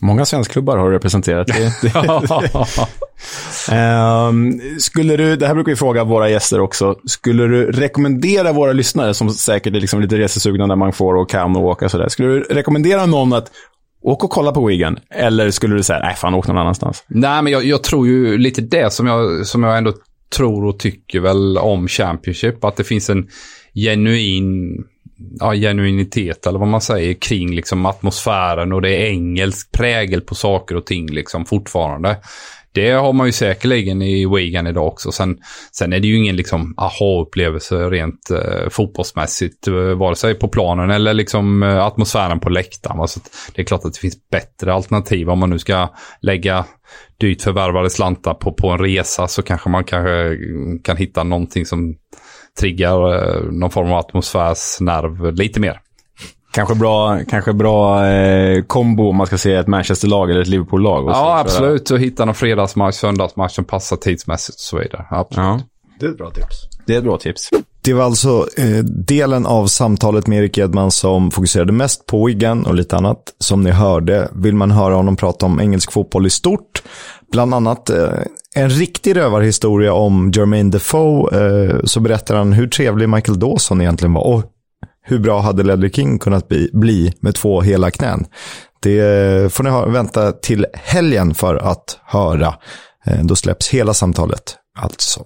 [0.00, 1.48] Många svenskklubbar har du representerat.
[3.70, 6.96] Um, skulle du, det här brukar vi fråga våra gäster också.
[7.04, 11.30] Skulle du rekommendera våra lyssnare, som säkert är liksom lite resesugna när man får och
[11.30, 12.08] kan och åka sådär.
[12.08, 13.50] Skulle du rekommendera någon att
[14.02, 14.98] åka och kolla på Wigan?
[15.10, 17.04] Eller skulle du säga, nej fan, åk någon annanstans?
[17.08, 19.92] Nej, men jag, jag, tror ju lite det som jag, som jag ändå
[20.36, 22.64] tror och tycker väl om Championship.
[22.64, 23.28] Att det finns en
[23.74, 24.84] genuin
[25.40, 30.34] ja, genuinitet eller vad man säger kring liksom atmosfären och det är engelsk prägel på
[30.34, 32.16] saker och ting liksom fortfarande.
[32.72, 35.12] Det har man ju säkerligen i Wigan idag också.
[35.12, 35.38] Sen,
[35.72, 40.90] sen är det ju ingen liksom aha-upplevelse rent eh, fotbollsmässigt, eh, vare sig på planen
[40.90, 43.00] eller liksom eh, atmosfären på läktaren.
[43.00, 43.20] Alltså,
[43.54, 45.88] det är klart att det finns bättre alternativ om man nu ska
[46.20, 46.64] lägga
[47.20, 50.36] dyrt förvärvade slantar på, på en resa så kanske man kanske eh,
[50.84, 51.96] kan hitta någonting som
[52.58, 55.80] triggar eh, någon form av atmosfärsnerv lite mer.
[56.52, 61.10] Kanske bra, kanske bra eh, kombo om man ska se ett Manchester-lag eller ett Liverpool-lag.
[61.10, 61.90] Ja, absolut.
[61.90, 65.06] Och hitta någon fredagsmatch, söndagsmatch som passar tidsmässigt och så vidare.
[65.10, 65.46] Absolut.
[65.46, 65.60] Ja.
[66.00, 66.56] Det är ett bra tips.
[66.86, 67.50] Det är ett bra tips.
[67.82, 72.66] Det var alltså eh, delen av samtalet med Erik Edman som fokuserade mest på Wigan
[72.66, 73.18] och lite annat.
[73.38, 76.82] Som ni hörde vill man höra honom prata om engelsk fotboll i stort.
[77.32, 78.08] Bland annat eh,
[78.54, 81.40] en riktig rövarhistoria om Jermaine Defoe.
[81.40, 84.26] Eh, så berättar han hur trevlig Michael Dawson egentligen var.
[84.26, 84.42] Och
[85.02, 88.26] hur bra hade Ledley King kunnat bli, bli med två hela knän?
[88.80, 92.54] Det eh, får ni ha, vänta till helgen för att höra.
[93.06, 95.20] Eh, Då släpps hela samtalet alltså.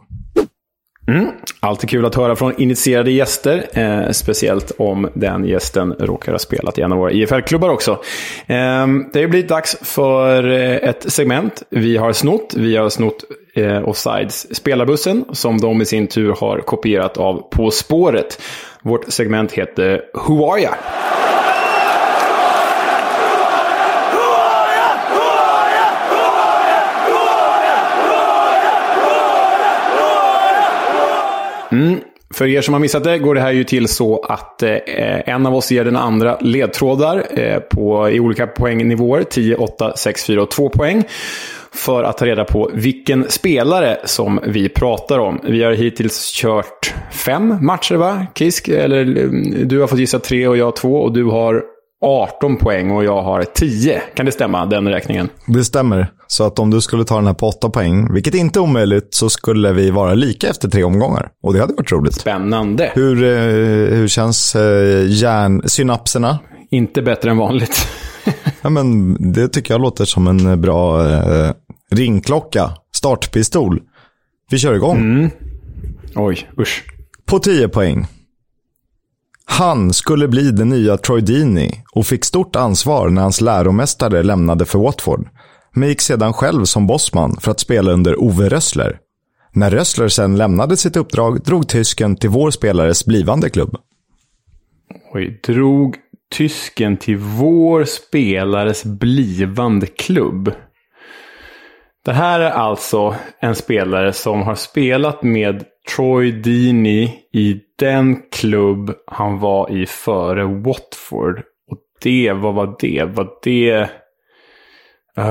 [1.09, 1.27] Mm.
[1.61, 6.79] Alltid kul att höra från initierade gäster, eh, speciellt om den gästen råkar ha spelat
[6.79, 7.91] i en av våra IFL-klubbar också.
[8.47, 12.55] Eh, det har blivit dags för eh, ett segment vi har snott.
[12.57, 13.24] Vi har snott
[13.55, 18.43] eh, Offsides spelarbussen, som de i sin tur har kopierat av På spåret.
[18.83, 20.70] Vårt segment heter Who are ya?
[31.73, 32.01] Mm.
[32.35, 34.78] För er som har missat det går det här ju till så att eh,
[35.27, 39.23] en av oss ger den andra ledtrådar eh, på, i olika poängnivåer.
[39.23, 41.05] 10, 8, 6, 4 och 2 poäng.
[41.74, 45.40] För att ta reda på vilken spelare som vi pratar om.
[45.44, 48.69] Vi har hittills kört fem matcher va, Kisk?
[48.69, 50.97] Eller mm, du har fått gissa tre och jag två.
[50.97, 51.62] Och du har
[52.05, 54.03] 18 poäng och jag har 10.
[54.15, 55.28] Kan det stämma, den räkningen?
[55.47, 56.07] Det stämmer.
[56.32, 59.14] Så att om du skulle ta den här på åtta poäng, vilket inte är omöjligt,
[59.14, 61.30] så skulle vi vara lika efter tre omgångar.
[61.42, 62.14] Och det hade varit roligt.
[62.14, 62.92] Spännande.
[62.94, 66.38] Hur, eh, hur känns eh, hjärnsynapserna?
[66.70, 67.86] Inte bättre än vanligt.
[68.62, 71.52] Ja, men det tycker jag låter som en bra eh,
[71.90, 72.70] ringklocka.
[72.96, 73.80] Startpistol.
[74.50, 74.98] Vi kör igång.
[74.98, 75.30] Mm.
[76.14, 76.84] Oj, usch.
[77.26, 78.06] På 10 poäng.
[79.44, 84.64] Han skulle bli den nya Troy Deeney och fick stort ansvar när hans läromästare lämnade
[84.64, 85.28] för Watford.
[85.74, 88.99] Men gick sedan själv som bossman för att spela under Ove Rössler.
[89.53, 93.77] När Rössler sen lämnade sitt uppdrag drog tysken till vår spelares blivande klubb.
[95.12, 95.97] Oj, drog
[96.35, 100.53] tysken till vår spelares blivande klubb.
[102.05, 105.65] Det här är alltså en spelare som har spelat med
[105.97, 111.43] Troy Deeney i den klubb han var i före Watford.
[111.70, 113.05] Och det, vad var det?
[113.05, 113.90] Var det...
[115.18, 115.24] Uh,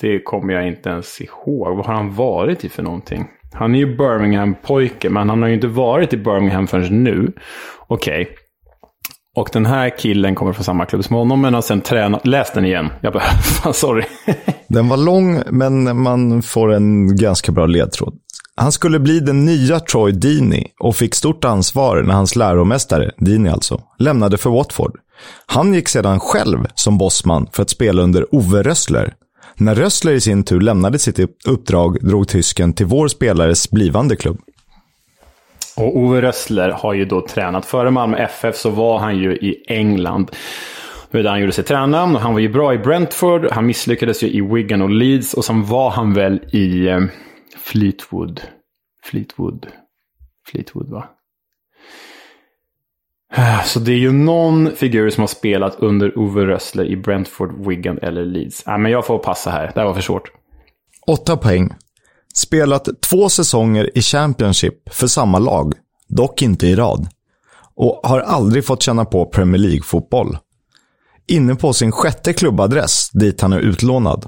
[0.00, 1.76] det kommer jag inte ens ihåg.
[1.76, 3.28] Vad har han varit i för någonting?
[3.52, 7.32] Han är ju Birmingham-pojke, men han har ju inte varit i Birmingham förrän nu.
[7.86, 8.22] Okej.
[8.22, 8.34] Okay.
[9.36, 12.26] Och den här killen kommer från samma klubb som honom, men har sen tränat...
[12.26, 12.88] Läs den igen.
[13.00, 13.22] Jag bara,
[13.62, 14.04] fan sorry.
[14.68, 18.14] Den var lång, men man får en ganska bra ledtråd.
[18.60, 23.52] Han skulle bli den nya Troy Deeney och fick stort ansvar när hans läromästare, Deeney
[23.52, 24.98] alltså, lämnade för Watford.
[25.46, 29.14] Han gick sedan själv som bossman för att spela under Ove Rössler.
[29.54, 34.38] När Rössler i sin tur lämnade sitt uppdrag drog tysken till vår spelares blivande klubb.
[35.76, 37.66] Och Ove Rössler har ju då tränat.
[37.66, 40.30] Före Malmö FF så var han ju i England.
[41.10, 42.16] Det där han gjorde sig tränaren.
[42.16, 43.46] Han var ju bra i Brentford.
[43.50, 45.34] Han misslyckades ju i Wigan och Leeds.
[45.34, 47.00] Och sen var han väl i eh,
[47.56, 48.40] Fleetwood.
[49.04, 49.66] Fleetwood.
[50.46, 51.08] Fleetwood va?
[53.32, 57.66] Ah, så det är ju någon figur som har spelat under Ove Rössler i Brentford,
[57.66, 58.66] Wigan eller Leeds.
[58.66, 59.72] Nej, men jag får passa här.
[59.74, 60.32] Det här var för svårt.
[61.06, 61.74] Åtta poäng.
[62.34, 65.74] Spelat två säsonger i Championship för samma lag,
[66.08, 67.08] dock inte i rad.
[67.74, 70.38] Och har aldrig fått känna på Premier League-fotboll.
[71.28, 74.26] Inne på sin sjätte klubbadress, dit han är utlånad.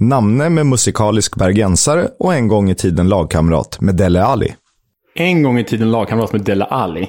[0.00, 4.54] Namne med musikalisk bergensare och en gång i tiden lagkamrat med Dele Alli.
[5.14, 7.08] En gång i tiden lagkamrat med Dele Alli.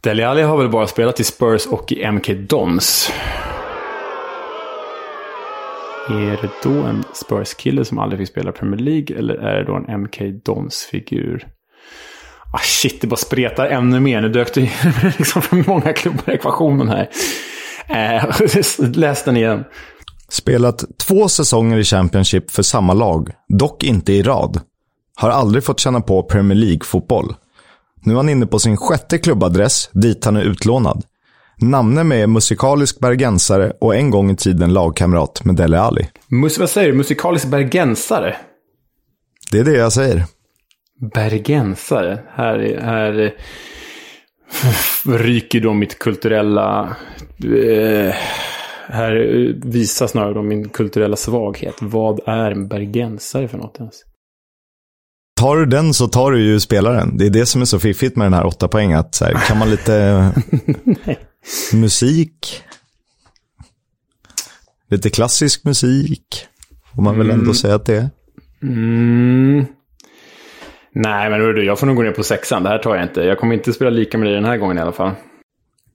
[0.00, 3.12] Dele Alli har väl bara spelat i Spurs och i MK Dons.
[6.08, 9.74] Är det då en Spurs-kille som aldrig fick spela Premier League eller är det då
[9.74, 11.46] en MK Dons-figur?
[12.52, 14.20] Ah shit, det bara spretar ännu mer.
[14.20, 14.60] Nu dök det
[15.18, 17.08] liksom för många klubbar i ekvationen här.
[17.88, 18.24] Eh,
[18.96, 19.64] läs den igen.
[20.28, 24.60] Spelat två säsonger i Championship för samma lag, dock inte i rad.
[25.16, 27.34] Har aldrig fått känna på Premier League-fotboll.
[28.02, 31.04] Nu är han inne på sin sjätte klubbadress, dit han är utlånad.
[31.56, 36.08] Namne med musikalisk bergensare och en gång i tiden lagkamrat med Dele Alli.
[36.28, 36.94] Mus vad säger du?
[36.94, 38.36] Musikalisk bergensare?
[39.50, 40.24] Det är det jag säger.
[41.14, 42.20] Bergensare?
[42.34, 43.34] Här, här
[45.18, 46.96] ryker då mitt kulturella...
[47.44, 48.14] Eh,
[48.88, 49.14] här
[49.70, 51.74] visar snarare min kulturella svaghet.
[51.80, 53.94] Vad är en bergensare för något ens?
[55.40, 57.16] Tar du den så tar du ju spelaren.
[57.16, 58.92] Det är det som är så fiffigt med den här åtta poäng.
[58.92, 60.32] Att så här, kan man lite
[61.72, 62.62] musik,
[64.90, 66.46] lite klassisk musik,
[66.94, 67.54] får man väl ändå Mm.
[67.54, 68.10] säga att det är.
[68.62, 69.64] Mm.
[70.94, 72.62] Nej, men hörru, jag får nog gå ner på sexan.
[72.62, 73.20] Det här tar jag inte.
[73.20, 75.10] Jag kommer inte spela lika med dig den här gången i alla fall.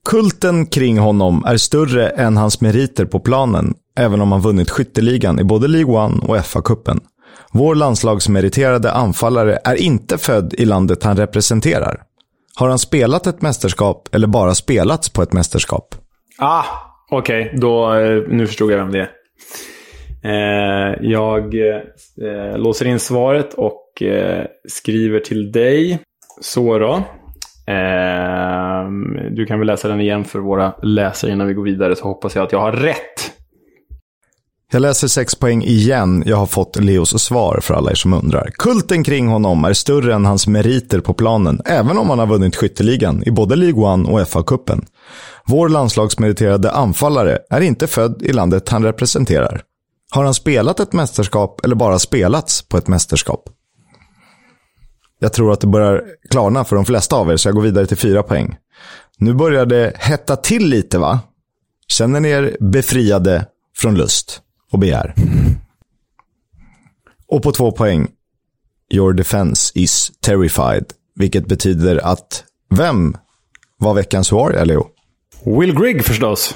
[0.04, 5.40] Kulten kring honom är större än hans meriter på planen, även om han vunnit skytteligan
[5.40, 7.00] i både League One och FA-cupen.
[7.52, 12.02] Vår landslagsmeriterade anfallare är inte född i landet han representerar.
[12.56, 15.94] Har han spelat ett mästerskap eller bara spelats på ett mästerskap?
[16.38, 16.64] Ah,
[17.10, 17.54] okej.
[17.60, 19.10] Då, eh, nu förstod jag vem det är.
[20.24, 25.98] Eh, jag eh, låser in svaret och eh, skriver till dig.
[26.40, 27.02] Så då.
[27.70, 28.90] Eh,
[29.30, 32.34] du kan väl läsa den igen för våra läsare innan vi går vidare, så hoppas
[32.34, 33.32] jag att jag har rätt.
[34.72, 36.22] Jag läser sex poäng igen.
[36.26, 38.50] Jag har fått Leos svar för alla er som undrar.
[38.52, 42.56] Kulten kring honom är större än hans meriter på planen, även om han har vunnit
[42.56, 44.84] skytteligan i både League One och FA-cupen.
[45.46, 49.62] Vår landslagsmeriterade anfallare är inte född i landet han representerar.
[50.10, 53.44] Har han spelat ett mästerskap eller bara spelats på ett mästerskap?
[55.22, 57.86] Jag tror att det börjar klarna för de flesta av er, så jag går vidare
[57.86, 58.56] till fyra poäng.
[59.18, 61.20] Nu börjar det hetta till lite, va?
[61.88, 64.42] Känner ni er befriade från lust
[64.72, 65.14] och begär?
[67.26, 68.08] Och på två poäng.
[68.90, 70.84] Your defense is terrified.
[71.14, 73.16] Vilket betyder att vem
[73.78, 74.86] var veckans svar, Leo?
[75.44, 76.54] Will Grigg förstås.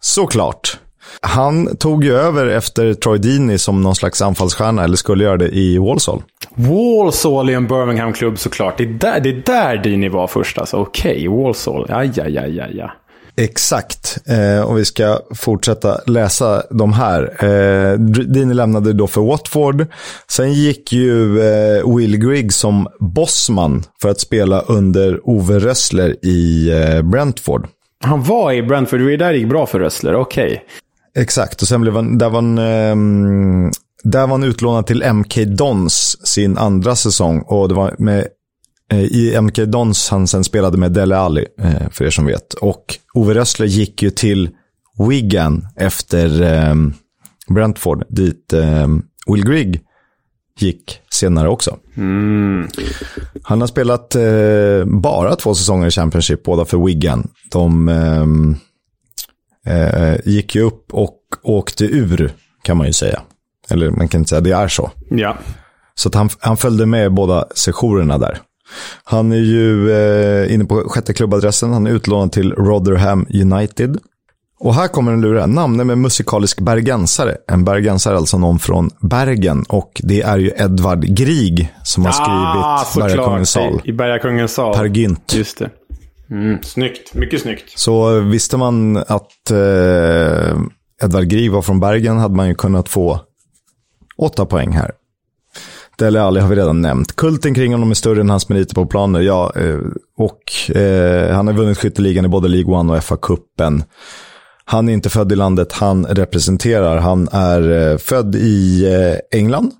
[0.00, 0.78] Såklart.
[1.20, 5.48] Han tog ju över efter Troy Deeney som någon slags anfallsstjärna, eller skulle göra det
[5.48, 6.22] i Walsall.
[6.54, 8.78] Walsall är en Birmingham-klubb såklart.
[8.78, 10.76] Det är där, det är där Dini var först alltså.
[10.76, 11.86] Okej, okay, Walsall.
[11.88, 12.92] Ja, ja, ja, ja, ja.
[13.38, 17.44] Exakt, eh, och vi ska fortsätta läsa de här.
[17.44, 19.86] Eh, Dini lämnade då för Watford.
[20.28, 26.70] Sen gick ju eh, Will Grigg som bossman för att spela under Ove Rössler i
[26.70, 27.68] eh, Brentford.
[28.04, 30.46] Han var i Brentford, det var där det gick bra för Rössler, okej.
[30.46, 30.58] Okay.
[31.16, 33.70] Exakt, och sen blev han, där var han, eh,
[34.02, 37.42] där var han utlånad till MK Dons sin andra säsong.
[37.46, 38.26] Och det var med,
[38.92, 42.54] eh, i MK Dons han sen spelade med Dele Alli, eh, för er som vet.
[42.54, 44.50] Och Ove Rössler gick ju till
[45.08, 46.74] Wigan efter eh,
[47.48, 48.86] Brentford, dit eh,
[49.26, 49.80] Will Grigg
[50.58, 51.76] gick senare också.
[51.96, 52.68] Mm.
[53.42, 57.28] Han har spelat eh, bara två säsonger i Championship, båda för Wigan.
[57.52, 58.56] De ehm,
[59.66, 62.32] eh, gick ju upp och åkte ur,
[62.62, 63.20] kan man ju säga.
[63.70, 64.90] Eller man kan inte säga, det är så.
[65.10, 65.36] Ja.
[65.94, 68.38] Så han, han följde med båda sessionerna där.
[69.04, 71.72] Han är ju eh, inne på sjätte klubbadressen.
[71.72, 73.98] Han är utlånad till Rotherham United.
[74.58, 75.46] Och här kommer en lura.
[75.46, 77.36] Namne med musikalisk bergensare.
[77.48, 79.64] En bergensare, alltså någon från Bergen.
[79.68, 83.80] Och det är ju Edvard Grieg som har Ah, skrivit Bergakungens sal.
[83.84, 84.74] I Bergakungens sal.
[84.74, 85.34] Per Gynt.
[85.36, 85.70] Just det.
[86.30, 87.14] Mm, snyggt.
[87.14, 87.78] Mycket snyggt.
[87.78, 90.58] Så visste man att eh,
[91.02, 93.20] Edvard Grieg var från Bergen hade man ju kunnat få
[94.16, 94.90] åtta poäng här.
[95.98, 97.16] Dele Alli har vi redan nämnt.
[97.16, 99.20] Kulten kring honom är större än hans meriter på planer.
[99.20, 99.78] Ja, eh,
[100.16, 103.82] och eh, han har vunnit skytteligan i både League One och FA-cupen.
[104.64, 106.96] Han är inte född i landet han representerar.
[106.96, 109.72] Han är eh, född i eh, England,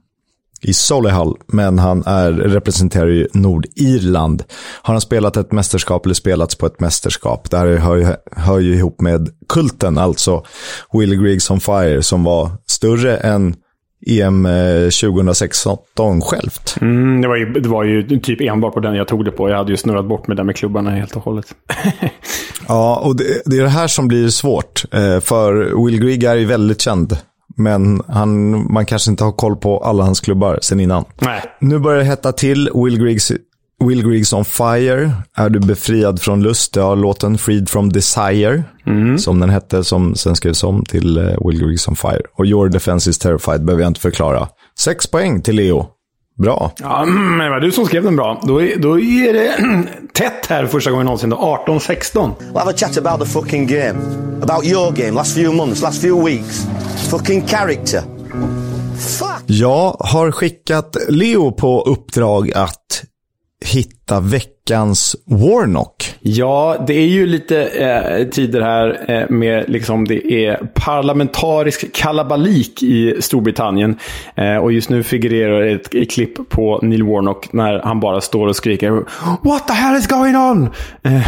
[0.67, 4.43] i Solihull, men han är, representerar ju Nordirland.
[4.83, 7.51] Har han spelat ett mästerskap eller spelats på ett mästerskap?
[7.51, 10.43] Det här hör, hör ju ihop med kulten, alltså
[10.93, 13.55] Will Griggs on Fire, som var större än
[14.07, 14.49] EM
[15.01, 16.77] 2016 självt.
[16.81, 19.49] Mm, det, var ju, det var ju typ enbart på den jag tog det på.
[19.51, 21.47] Jag hade ju snurrat bort med det med klubbarna helt och hållet.
[22.69, 24.85] ja, och det, det, är det här som blir svårt.
[24.93, 27.17] Eh, för Will Grigg är ju väldigt känd.
[27.57, 31.05] Men han, man kanske inte har koll på alla hans klubbar sen innan.
[31.21, 31.43] Nej.
[31.61, 32.71] Nu börjar det hetta till.
[32.75, 33.33] Will Griggs,
[33.85, 35.13] Will Griggs on fire.
[35.37, 36.77] Är du befriad från lust?
[36.77, 38.63] Ja, låten Freed from Desire.
[38.87, 39.19] Mm.
[39.19, 42.23] Som den hette, som sen skrevs om till uh, Will Griggs on fire.
[42.39, 44.49] Och Your Defense is Terrified behöver jag inte förklara.
[44.79, 45.87] Sex poäng till Leo.
[46.39, 46.73] Bra.
[46.79, 48.41] Ja, men det var du som skrev den bra.
[48.43, 49.57] Då är, då är det
[50.13, 51.33] tätt här första gången någonsin.
[51.33, 52.33] 18-16.
[52.39, 53.99] We'll have a chat about the fucking game.
[54.43, 56.67] About your game, last few months, last few weeks.
[57.11, 58.03] Fucking character.
[59.19, 59.43] Fuck!
[59.47, 63.05] Jag har skickat Leo på uppdrag att
[63.65, 66.15] hitta veckans Warnock.
[66.21, 72.83] Ja, det är ju lite eh, tider här eh, med liksom det är parlamentarisk kalabalik
[72.83, 73.99] i Storbritannien.
[74.35, 78.47] Eh, och just nu figurerar ett, ett klipp på Neil Warnock när han bara står
[78.47, 78.91] och skriker
[79.43, 80.69] What the hell is going on?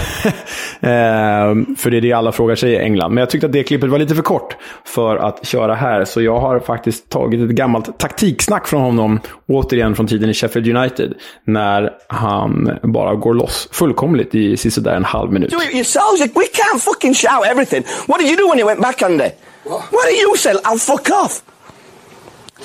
[0.80, 3.14] Eh, för det är det alla frågar sig i England.
[3.14, 6.04] Men jag tyckte att det klippet var lite för kort för att köra här.
[6.04, 10.76] Så jag har faktiskt tagit ett gammalt taktiksnack från honom, återigen från tiden i Sheffield
[10.76, 11.14] United.
[11.44, 15.50] När han bara går loss fullkomligt i sisådär en halv minut.
[15.50, 16.20] Do it yourselves.
[16.20, 17.84] We can't fucking shout everything.
[18.06, 19.30] What did you do when you went back, Andy?
[19.64, 20.50] What, what did you say?
[20.64, 21.42] I'll fuck off.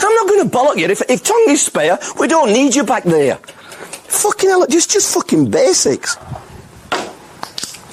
[0.01, 0.87] I'm not going to bollock you.
[0.87, 3.35] If, if tongue is spare, we don't need you back there.
[4.07, 6.17] Fucking hell, just, just fucking basics.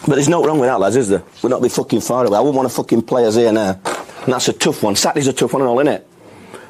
[0.06, 1.22] But there's no wrong with that, lads, is there?
[1.42, 2.36] We'll not be fucking far away.
[2.36, 3.78] I wouldn't want to fucking play us here now.
[4.24, 4.96] And that's a tough one.
[4.96, 6.02] Saturday's a tough one and all, innit?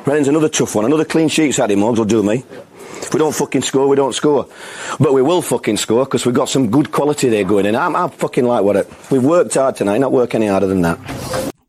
[0.07, 0.85] Reading's another tough one.
[0.85, 2.45] Another clean sheet Saturday, Mugs, will do me.
[3.03, 4.45] If we don't fucking score, we don't score.
[4.99, 7.75] But we will fucking score because we've got some good quality there going in.
[7.75, 8.93] I'm, I fucking like what it.
[9.11, 10.99] We've worked hard tonight, not work any harder than that.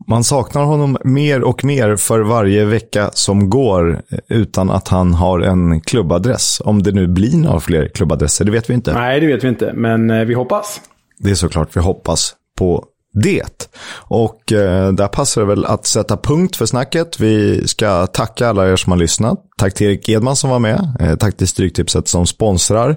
[0.07, 5.39] Man saknar honom mer och mer för varje vecka som går utan att han har
[5.39, 6.61] en klubbadress.
[6.65, 8.93] Om det nu blir några fler klubbadresser, det vet vi inte.
[8.93, 10.81] Nej, det vet vi inte, men eh, vi hoppas.
[11.19, 13.69] Det är såklart vi hoppas på det.
[13.93, 17.19] Och eh, där passar det väl att sätta punkt för snacket.
[17.19, 19.39] Vi ska tacka alla er som har lyssnat.
[19.57, 20.95] Tack till Erik Edman som var med.
[20.99, 22.89] Eh, tack till Stryktipset som sponsrar.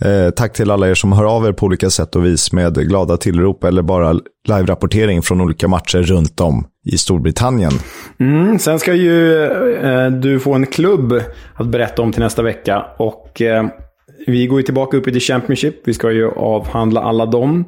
[0.00, 2.88] Eh, tack till alla er som hör av er på olika sätt och vis med
[2.88, 4.12] glada tillrop eller bara
[4.48, 7.72] live-rapportering från olika matcher runt om i Storbritannien.
[8.20, 9.44] Mm, sen ska ju
[9.76, 11.22] eh, du få en klubb
[11.54, 12.86] att berätta om till nästa vecka.
[12.98, 13.64] Och eh,
[14.26, 15.74] vi går ju tillbaka upp i The Championship.
[15.84, 17.64] Vi ska ju avhandla alla dem.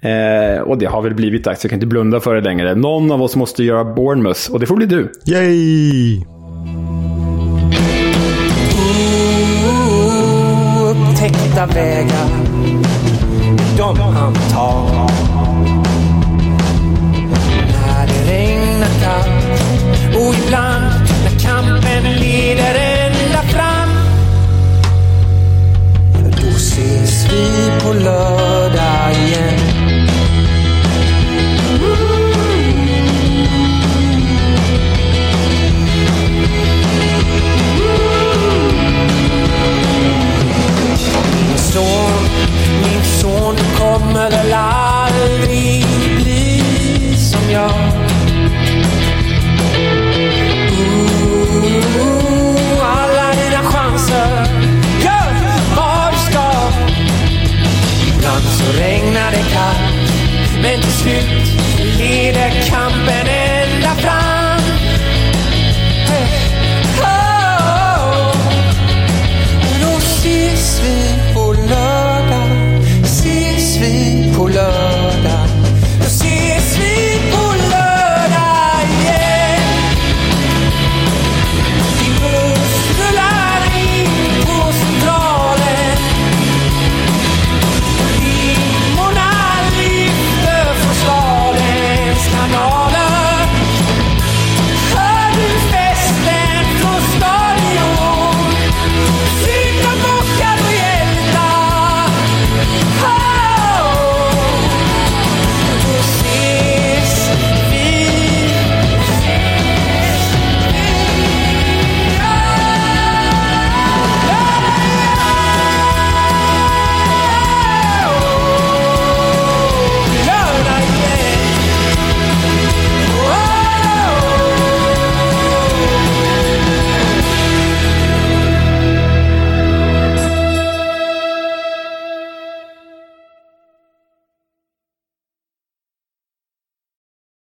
[0.00, 1.64] Eh, och det har väl blivit dags.
[1.64, 2.74] Jag kan inte blunda för det längre.
[2.74, 5.12] Någon av oss måste göra Bournemouth och det får bli du.
[5.26, 6.20] Yay!
[10.90, 12.28] Upptäckta vägar,
[13.76, 15.39] de han tar.
[27.40, 29.58] Vi på lördag igen.
[41.48, 41.84] Min son,
[42.82, 44.79] min son, du kommer väl aldrig
[61.00, 61.26] slut
[61.98, 63.39] leder kampen